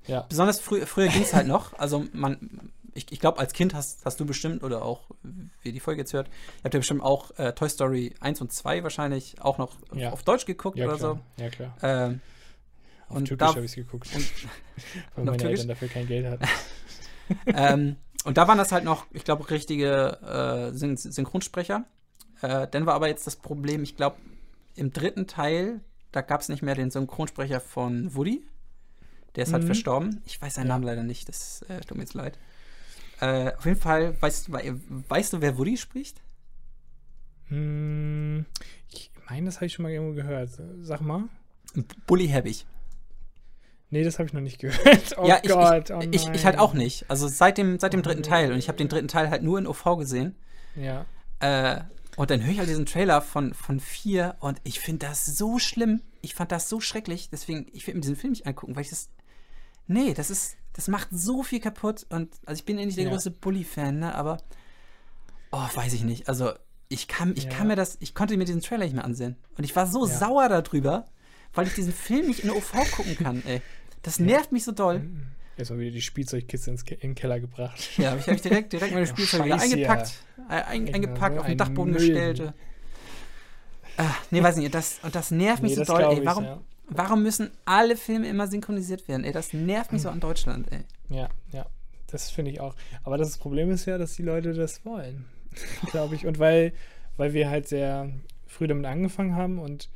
[0.07, 0.23] Ja.
[0.29, 1.73] Besonders frü früher ging es halt noch.
[1.79, 5.11] Also man, ich, ich glaube, als Kind hast, hast du bestimmt, oder auch,
[5.63, 8.53] wie die Folge jetzt hört, ihr habt ja bestimmt auch äh, Toy Story 1 und
[8.53, 10.11] 2 wahrscheinlich auch noch Ja.
[10.11, 11.21] auf Deutsch geguckt Ja, oder klar.
[11.39, 11.77] Ja, klar.
[11.81, 11.87] so.
[11.87, 12.21] Ähm,
[13.09, 14.09] Auf und Türkisch habe ich es geguckt.
[14.15, 14.25] und-
[15.15, 15.61] weil meine Türkisch?
[15.61, 16.45] Eltern dafür kein Geld hatten.
[17.47, 21.85] ähm, und da waren das halt noch, ich glaube, richtige äh, Syn Synchronsprecher.
[22.43, 24.17] Äh, dann war aber jetzt das Problem, ich glaube,
[24.75, 25.81] im dritten Teil,
[26.13, 28.45] da gab es nicht mehr den Synchronsprecher von Woody.
[29.37, 29.67] Der ist halt Mhm.
[29.67, 30.23] verstorben.
[30.27, 30.75] Ich weiß seinen Ja.
[30.75, 32.39] Namen leider nicht, das äh, tut mir jetzt leid.
[33.21, 34.75] Äh, auf jeden Fall, weißt, wei-
[35.09, 36.21] weißt du, wer Woody spricht?
[37.49, 38.45] Hm,
[38.91, 40.51] ich meine, das habe ich schon mal irgendwo gehört.
[40.83, 41.25] Sag mal.
[42.07, 42.67] Bully Herbig.
[43.91, 45.15] Nee, das habe ich noch nicht gehört.
[45.19, 47.09] Oh ja, ich, Gott, ich, oh ich, ich halt auch nicht.
[47.09, 48.23] Also seit dem, seit dem Oh dritten.
[48.23, 48.53] Teil.
[48.53, 50.35] Und ich habe den dritten Teil halt nur in OV gesehen.
[50.75, 51.07] Ja.
[51.39, 51.83] Äh,
[52.17, 55.59] Und dann höre ich halt diesen Trailer von, von vier und ich finde das so
[55.59, 56.03] schlimm.
[56.21, 57.31] Ich fand das so schrecklich.
[57.31, 59.09] Deswegen, ich will mir diesen Film nicht angucken, weil ich das.
[59.87, 60.57] Nee, das ist.
[60.77, 62.07] Das macht so viel kaputt.
[62.11, 63.11] Und also ich bin ja nicht der Ja.
[63.11, 64.15] größte Bully-Fan, ne?
[64.15, 64.37] Aber.
[65.53, 66.29] Oh, weiß ich nicht.
[66.29, 66.53] Also,
[66.89, 67.51] ich kann, ich Ja.
[67.51, 67.97] kann mir das.
[68.01, 69.37] Ich konnte mir diesen Trailer nicht mehr ansehen.
[69.57, 70.15] Und ich war so Ja.
[70.19, 71.07] sauer darüber,
[71.55, 73.63] weil ich diesen Film nicht in OV gucken kann, ey.
[74.03, 75.09] Das nervt mich so doll.
[75.57, 77.97] Erstmal wieder die Spielzeugkiste ins Ke in den Keller gebracht.
[77.97, 80.13] Ja, habe ich, hab ich direkt, direkt meine Spielzeug wieder eingepackt,
[80.51, 82.01] äh, ein, eingepackt, auf den Dachboden Müll.
[82.07, 82.53] gestellt.
[83.97, 86.19] Ah, nee, weiß nicht, das, und das nervt mich Nee, so doll, ey.
[86.21, 86.61] ich, Warum, ja.
[86.89, 89.25] Warum müssen alle Filme immer synchronisiert werden?
[89.25, 90.81] Ey, das nervt mich so an Deutschland, ey.
[91.09, 91.67] Ja, ja.
[92.09, 92.75] Das finde ich auch.
[93.03, 95.25] Aber das Problem ist ja, dass die Leute das wollen.
[95.91, 96.27] Glaube ich.
[96.27, 96.73] Und weil,
[97.17, 98.11] weil wir halt sehr
[98.47, 99.89] früh damit angefangen haben und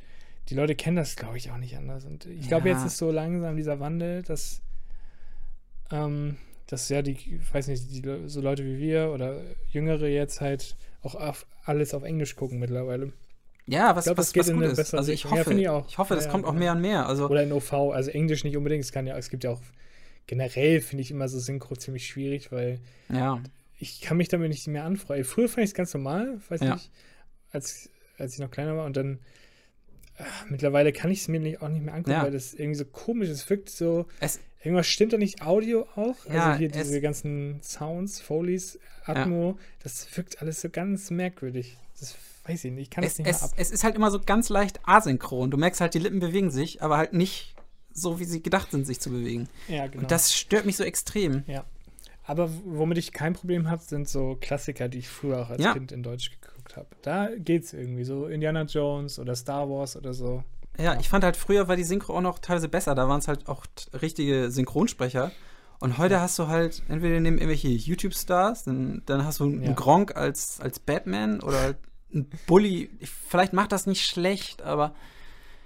[0.49, 2.03] die Leute kennen das, glaube ich, auch nicht anders.
[2.03, 2.75] Und ich glaube, Ja.
[2.75, 4.61] jetzt ist so langsam dieser Wandel, dass,
[5.91, 6.37] ähm,
[6.67, 9.41] dass ja die, ich weiß nicht, die, so Leute wie wir oder
[9.71, 13.13] Jüngere jetzt halt auch auf, alles auf Englisch gucken mittlerweile.
[13.67, 14.93] Ja, was, glaub, das was, geht was in gut ist.
[14.93, 15.23] Also ich.
[15.23, 17.05] Ja, hoffe, finde ich ich hoffe, das Ja, kommt auch mehr und mehr.
[17.07, 18.83] Also, Oder in OV, also Englisch nicht unbedingt.
[18.83, 19.61] Es kann ja, es gibt ja auch
[20.27, 22.79] generell finde ich immer so Synchro ziemlich schwierig, weil
[23.09, 23.41] ja.
[23.79, 25.23] ich kann mich damit nicht mehr anfreuen.
[25.23, 26.75] Früher fand ich es ganz normal, weiß Ja.
[26.75, 26.91] nicht,
[27.51, 29.19] als, als ich noch kleiner war und dann
[30.17, 32.23] ah, mittlerweile kann ich es mir nicht, auch nicht mehr angucken, Ja.
[32.23, 33.41] weil das irgendwie so komisch ist.
[33.43, 36.15] Es wirkt so, Es, irgendwas stimmt da nicht Audio auch.
[36.31, 41.77] Ja, also hier es- diese ganzen Sounds, Folies, Atmo, das wirkt alles so ganz merkwürdig.
[42.01, 42.15] Das
[42.45, 43.51] weiß ich nicht, ich kann es, das nicht mehr es, ab.
[43.55, 45.51] es ist halt immer so ganz leicht asynchron.
[45.51, 47.55] Du merkst halt, die Lippen bewegen sich, aber halt nicht
[47.93, 49.47] so, wie sie gedacht sind, sich zu bewegen.
[49.67, 50.01] Ja, genau.
[50.03, 51.43] Und das stört mich so extrem.
[51.47, 51.63] Ja.
[52.23, 55.73] Aber womit ich kein Problem habe, sind so Klassiker, die ich früher auch als Ja.
[55.73, 56.87] Kind in Deutsch geguckt habe.
[57.01, 60.43] Da geht's irgendwie so Indiana Jones oder Star Wars oder so.
[60.79, 62.95] Ja, ich fand halt früher war die Synchro auch noch teilweise besser.
[62.95, 63.65] Da waren es halt auch
[64.01, 65.31] richtige Synchronsprecher.
[65.79, 69.73] Und heute hast du halt, entweder nehmen irgendwelche YouTube-Stars, dann, dann hast du einen Ja.
[69.73, 71.75] Gronk als, als Batman oder
[72.13, 72.89] einen Bully.
[72.99, 74.93] Ich, vielleicht macht das nicht schlecht, aber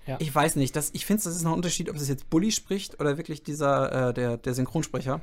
[0.07, 0.17] Ja.
[0.19, 0.75] ich weiß nicht.
[0.75, 3.43] Das, ich finde, das ist noch ein Unterschied, ob es jetzt Bully spricht oder wirklich
[3.43, 5.21] dieser, äh, der, der Synchronsprecher.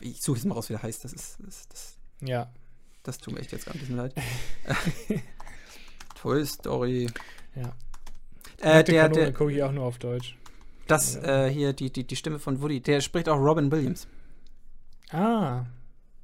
[0.00, 1.04] Ich suche jetzt mal raus, wie der heißt.
[1.04, 2.50] Das ist, das, das, Ja.
[3.02, 4.14] das tut mir echt jetzt gerade ein bisschen leid.
[6.20, 7.08] Toy Story.
[7.54, 7.72] Ja.
[8.60, 10.36] Äh, der, der, gucke ich auch nur auf Deutsch.
[10.86, 14.06] Das äh, hier, die, die, die Stimme von Woody, der spricht auch Robin Williams.
[15.10, 15.64] Ah,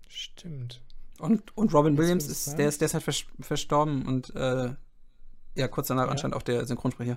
[0.09, 0.81] stimmt.
[1.23, 4.75] Und, und Robin Williams ist, der ist, der ist halt vers verstorben und äh,
[5.55, 6.11] ja, kurz danach Ja.
[6.11, 7.15] anscheinend auch der Synchronsprecher.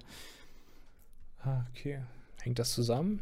[1.44, 2.00] Ah, okay.
[2.42, 3.22] Hängt das zusammen?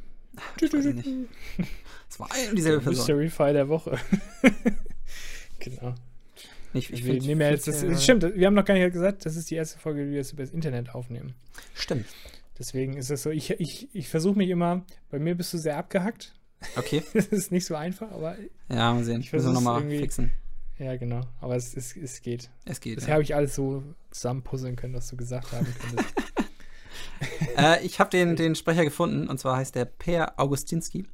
[0.59, 1.07] Ich weiß nicht.
[2.09, 2.99] Es war ein und dieselbe Person.
[3.17, 3.97] Mystery File der Woche.
[5.59, 5.95] genau.
[6.73, 9.25] Ich, ich wir nehmen ja jetzt, das, äh, stimmt, wir haben noch gar nicht gesagt,
[9.25, 11.33] das ist die erste Folge, die wir jetzt über das Internet aufnehmen.
[11.73, 12.05] Stimmt.
[12.59, 15.77] Deswegen ist es so, ich, ich, ich versuche mich immer, bei mir bist du sehr
[15.77, 16.33] abgehackt.
[16.75, 17.03] Okay.
[17.13, 18.35] Das ist nicht so einfach, aber
[18.69, 19.21] Ja, mal sehen.
[19.21, 20.31] Ich versuch's nochmal fixen.
[20.79, 21.21] Ja, genau.
[21.41, 22.49] Aber es, es, es geht.
[22.65, 22.95] Es geht.
[22.95, 23.13] Bisher Ja.
[23.15, 26.13] habe ich alles so zusammenpuzzeln können, was du gesagt haben könntest.
[27.57, 31.05] äh, ich habe den, den Sprecher gefunden und zwar heißt der Per Augustinski.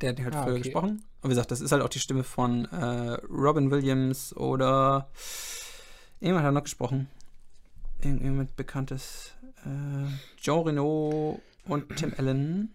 [0.00, 0.62] Der hat halt Ah, früher okay.
[0.62, 1.02] gesprochen.
[1.22, 5.08] Und wie gesagt, das ist halt auch die Stimme von äh, Robin Williams oder
[6.20, 7.08] jemand hat noch gesprochen.
[8.00, 9.32] Irgend- Irgendjemand bekanntes.
[9.64, 10.08] Äh,
[10.40, 12.70] Jean Reno und Tim Allen.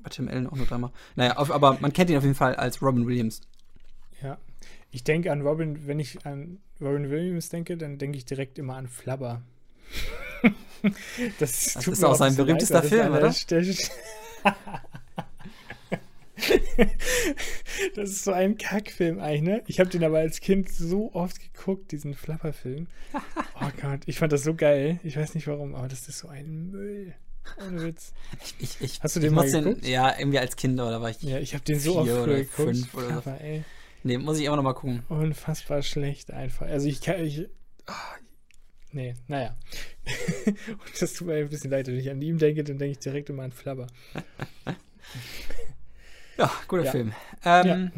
[0.00, 0.90] Aber Tim Allen auch nur dreimal.
[1.16, 3.40] Naja, auf, aber man kennt ihn auf jeden Fall als Robin Williams.
[4.22, 4.38] ja.
[4.90, 8.76] Ich denke an Robin, wenn ich an Robin Williams denke, dann denke ich direkt immer
[8.76, 9.42] an Flubber.
[11.38, 13.20] das Das ist auch ein sein bisschen berühmtester leid, Film, oder?
[17.96, 19.62] das ist so ein Kackfilm eigentlich, ne?
[19.66, 22.86] Ich habe den aber als Kind so oft geguckt, diesen Flapper-Film.
[23.60, 25.00] Oh Gott, ich fand das so geil.
[25.02, 27.14] Ich weiß nicht warum, aber das ist so ein Müll.
[27.66, 28.12] Ohne Witz.
[28.58, 29.86] Ich, ich, Hast du ich den mal muss geguckt?
[29.86, 31.22] ja, irgendwie als Kind oder war ich.
[31.22, 32.50] Ja, ich habe den so oft früher geguckt.
[32.54, 33.20] fünf oder so.
[33.22, 33.64] Flapper, ey.
[34.02, 35.02] Nee, muss ich immer noch mal gucken.
[35.08, 36.66] Unfassbar schlecht einfach.
[36.66, 37.24] Also ich kann.
[37.24, 37.48] Ich,
[37.86, 37.92] ah,
[38.92, 39.56] nee, naja.
[40.46, 42.98] Und das tut mir ein bisschen leid, wenn ich an ihm denke, dann denke ich
[42.98, 43.86] direkt immer an Flabber.
[46.38, 46.90] Ja, guter Ja.
[46.92, 47.12] Film.
[47.44, 47.90] Ähm,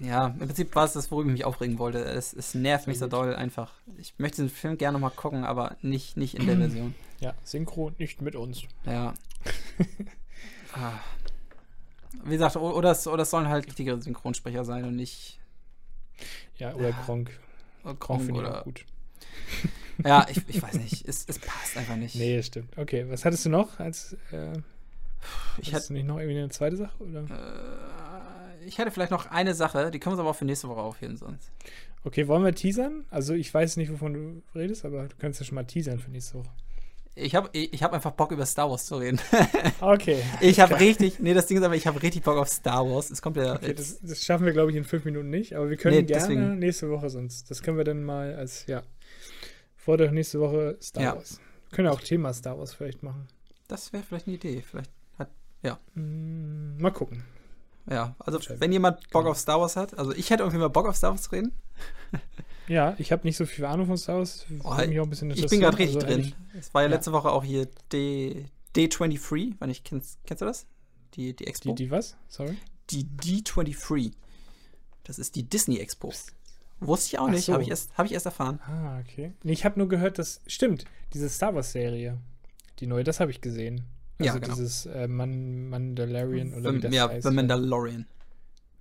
[0.00, 0.26] ja.
[0.26, 2.00] im Prinzip war es das, worüber ich mich aufregen wollte.
[2.00, 3.74] Es, es nervt mich so doll einfach.
[3.96, 6.94] Ich möchte den Film gerne noch mal gucken, aber nicht, nicht in der Version.
[7.20, 8.62] Ja, Synchro nicht mit uns.
[8.84, 9.14] Ja.
[10.72, 10.94] ah.
[12.24, 15.38] Wie gesagt, oder es, oder es sollen halt richtige Synchronsprecher sein und nicht
[16.58, 17.30] Ja, oder Gronk
[18.22, 18.62] finde ich auch oder.
[18.62, 18.84] gut.
[20.04, 21.06] Ja, ich, ich weiß nicht.
[21.06, 22.14] Es, es passt einfach nicht.
[22.14, 22.76] Nee, das stimmt.
[22.78, 24.14] Okay, was hattest du noch als.
[24.32, 24.58] Äh,
[25.58, 27.02] ich, du nicht noch irgendwie eine zweite Sache?
[27.02, 27.24] Oder?
[27.24, 30.68] äh, ich hätte vielleicht noch eine Sache, die können wir uns aber auch für nächste
[30.68, 31.50] Woche aufheben sonst.
[32.04, 33.04] Okay, wollen wir teasern?
[33.10, 36.10] Also, ich weiß nicht, wovon du redest, aber du kannst ja schon mal teasern für
[36.10, 36.50] nächste Woche.
[37.16, 39.20] Ich habe ich hab einfach Bock über Star Wars zu reden.
[39.80, 40.22] Okay.
[40.40, 43.10] Ich habe richtig, nee, das Ding ist aber, ich habe richtig Bock auf Star Wars.
[43.10, 45.68] Es kommt ja Okay, das, das schaffen wir, glaube ich, in fünf Minuten nicht, aber
[45.70, 46.58] wir können Nee, gerne deswegen.
[46.58, 47.50] nächste Woche sonst.
[47.50, 48.82] Das können wir dann mal als, ja.
[49.76, 51.16] Freut euch nächste Woche Star Ja.
[51.16, 51.40] Wars.
[51.68, 53.26] Wir können ja auch Thema Star Wars vielleicht machen.
[53.68, 54.62] Das wäre vielleicht eine Idee.
[54.68, 55.28] Vielleicht hat,
[55.94, 57.24] Hm, mal gucken.
[57.90, 58.14] ja.
[58.18, 59.30] Also, wenn jemand Bock Genau.
[59.32, 61.52] auf Star Wars hat, also ich hätte irgendwie mal Bock auf Star Wars zu reden.
[62.68, 64.46] Ja, ich habe nicht so viel Ahnung von Star Wars.
[64.62, 66.32] Oh, Ich bin gerade richtig also drin.
[66.58, 66.94] Es war ja, Ja.
[66.94, 68.46] letzte Woche auch hier D,
[68.76, 70.66] D23, wenn ich kennst, kennst du das?
[71.14, 71.70] Die, die Expo.
[71.74, 72.16] Die, die was?
[72.28, 72.56] Sorry?
[72.90, 74.12] Die D23.
[75.04, 76.12] Das ist die Disney Expo.
[76.78, 77.52] Wusste ich auch Ach nicht, so.
[77.52, 78.60] habe ich, erst- hab ich erst erfahren.
[78.66, 79.32] Ah, okay.
[79.42, 80.40] Nee, ich habe nur gehört, dass.
[80.46, 82.18] Stimmt, diese Star Wars-Serie.
[82.78, 83.84] Die neue, das habe ich gesehen.
[84.18, 84.54] Also Ja, genau.
[84.54, 87.26] dieses äh, Man Mandalorian oder wie The, das ja, heißt.
[87.28, 88.06] The Mandalorian.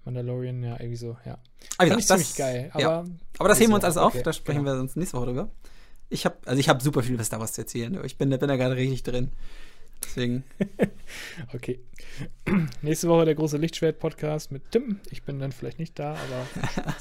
[0.09, 1.37] Mandalorian, ja, irgendwie so, ja.
[1.77, 2.69] Aber Fand ich das, ziemlich geil.
[2.73, 3.05] Aber ja.
[3.37, 4.75] Aber das heben wir uns alles auf, okay, da sprechen genau.
[4.75, 5.49] wir uns nächste Woche drüber.
[6.09, 7.99] Ich habe also ich habe super viel über Star Wars zu erzählen.
[8.03, 9.31] Ich bin, bin da gerade richtig drin.
[10.03, 10.43] Deswegen,
[11.53, 11.79] okay.
[12.81, 14.99] Nächste Woche der große Lichtschwert-Podcast mit Tim.
[15.11, 16.47] Ich bin dann vielleicht nicht da, aber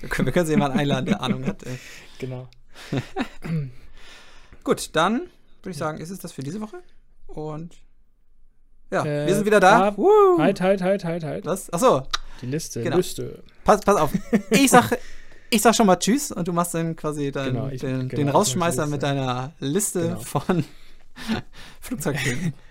[0.00, 1.62] wir können, wir können jemanden einladen, der Ahnung hat.
[1.64, 1.78] Ey.
[2.18, 2.48] genau.
[4.64, 5.28] Gut, dann
[5.62, 6.82] würde ich sagen, ist es das für diese Woche.
[7.26, 7.74] Und
[8.94, 9.96] ja, Äh, wir sind wieder da.
[9.96, 10.38] Woo.
[10.38, 11.44] Halt, halt, halt, halt, halt.
[11.46, 11.70] Was?
[11.72, 12.02] Achso,
[12.40, 12.96] Die Liste, Genau.
[12.96, 13.42] Liste.
[13.64, 14.10] pass, pass auf.
[14.50, 14.96] Ich sag,
[15.50, 18.16] ich sag schon mal Tschüss und du machst dann quasi dein, Genau, ich- den, genau,
[18.22, 20.20] den Rausschmeißer mit deiner Liste Genau.
[20.20, 20.64] von
[21.80, 22.54] Flugzeugfilmen.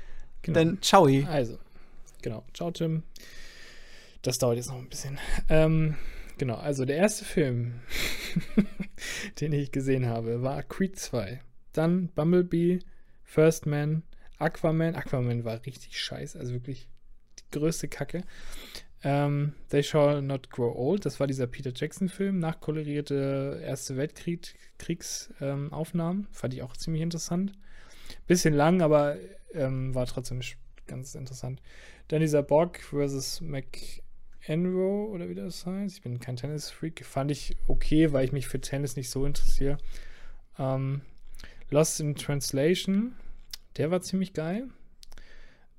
[0.45, 0.59] Genau.
[0.59, 1.07] Dann ciao.
[1.29, 1.57] Also,
[2.21, 2.43] genau.
[2.53, 3.03] Ciao, Tim.
[4.23, 5.17] Das dauert jetzt noch ein bisschen.
[5.47, 5.95] Ähm,
[6.37, 7.75] genau, also der erste Film,
[9.39, 11.39] den ich gesehen habe, war Creed 2.
[11.71, 12.79] Dann Bumblebee,
[13.23, 14.03] First Man,
[14.39, 14.95] Aquaman.
[14.95, 16.87] Aquaman war richtig scheiße, also wirklich
[17.39, 18.23] die größte Kacke.
[19.03, 26.23] Ähm, They Shall Not Grow Old, das war dieser Peter Jackson-Film, nachkolorierte Erste Weltkriegsaufnahmen.
[26.23, 26.27] Ähm.
[26.31, 27.51] Fand ich auch ziemlich interessant.
[28.27, 29.17] Bisschen lang, aber
[29.53, 30.39] ähm, war trotzdem
[30.87, 31.61] ganz interessant.
[32.07, 35.97] Dann dieser Borg versus McEnroe oder wie das heißt.
[35.97, 37.05] Ich bin kein Tennis-Freak.
[37.05, 39.77] Fand ich okay, weil ich mich für Tennis nicht so interessiere.
[40.57, 41.01] Ähm,
[41.69, 43.15] Lost in Translation,
[43.77, 44.67] der war ziemlich geil.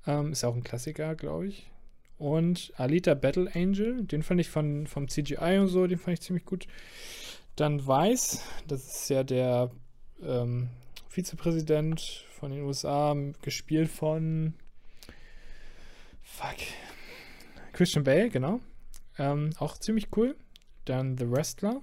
[0.07, 1.69] Ähm, ist auch ein Klassiker, glaube ich.
[2.17, 6.21] Und Alita Battle Angel, den fand ich von, vom CGI und so, den fand ich
[6.21, 6.67] ziemlich gut.
[7.55, 9.71] Dann Weiß, das ist ja der
[10.21, 10.69] ähm,
[11.09, 14.53] Vizepräsident von den USA, gespielt von
[16.21, 16.57] Fuck.
[17.73, 18.59] Christian Bale, genau.
[19.17, 20.35] Ähm, auch ziemlich cool.
[20.85, 21.81] Dann The Wrestler.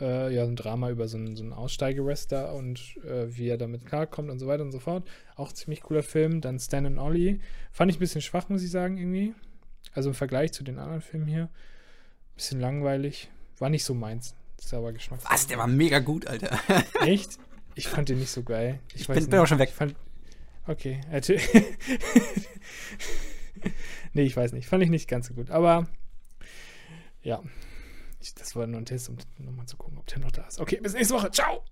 [0.00, 3.86] Äh, ja, ein Drama über so einen, so einen Aussteigewrestler und äh, wie er damit
[3.86, 5.06] klarkommt und so weiter und so fort.
[5.36, 6.40] Auch ziemlich cooler Film.
[6.40, 7.38] Dann Stan and Ollie.
[7.70, 9.34] Fand ich ein bisschen schwach, muss ich sagen, irgendwie.
[9.92, 11.48] Also im Vergleich zu den anderen Filmen hier.
[12.34, 13.30] Bisschen langweilig.
[13.58, 14.34] War nicht so meins.
[14.56, 15.32] Das ist aber Geschmackssache.
[15.32, 16.58] Was, der war mega gut, Alter.
[17.02, 17.38] Echt?
[17.76, 18.80] Ich fand den nicht so geil.
[18.94, 19.68] Ich, Ich weiß bin- bin auch schon weg.
[19.68, 19.94] Ich fand,
[20.66, 21.00] okay.
[24.12, 24.66] nee, ich weiß nicht.
[24.68, 25.50] Fand ich nicht ganz so gut.
[25.50, 25.86] Aber
[27.22, 27.42] ja.
[28.32, 30.60] Das war nur ein Test, um nochmal zu gucken, ob der noch da ist.
[30.60, 31.30] Okay, bis nächste Woche.
[31.30, 31.62] Ciao!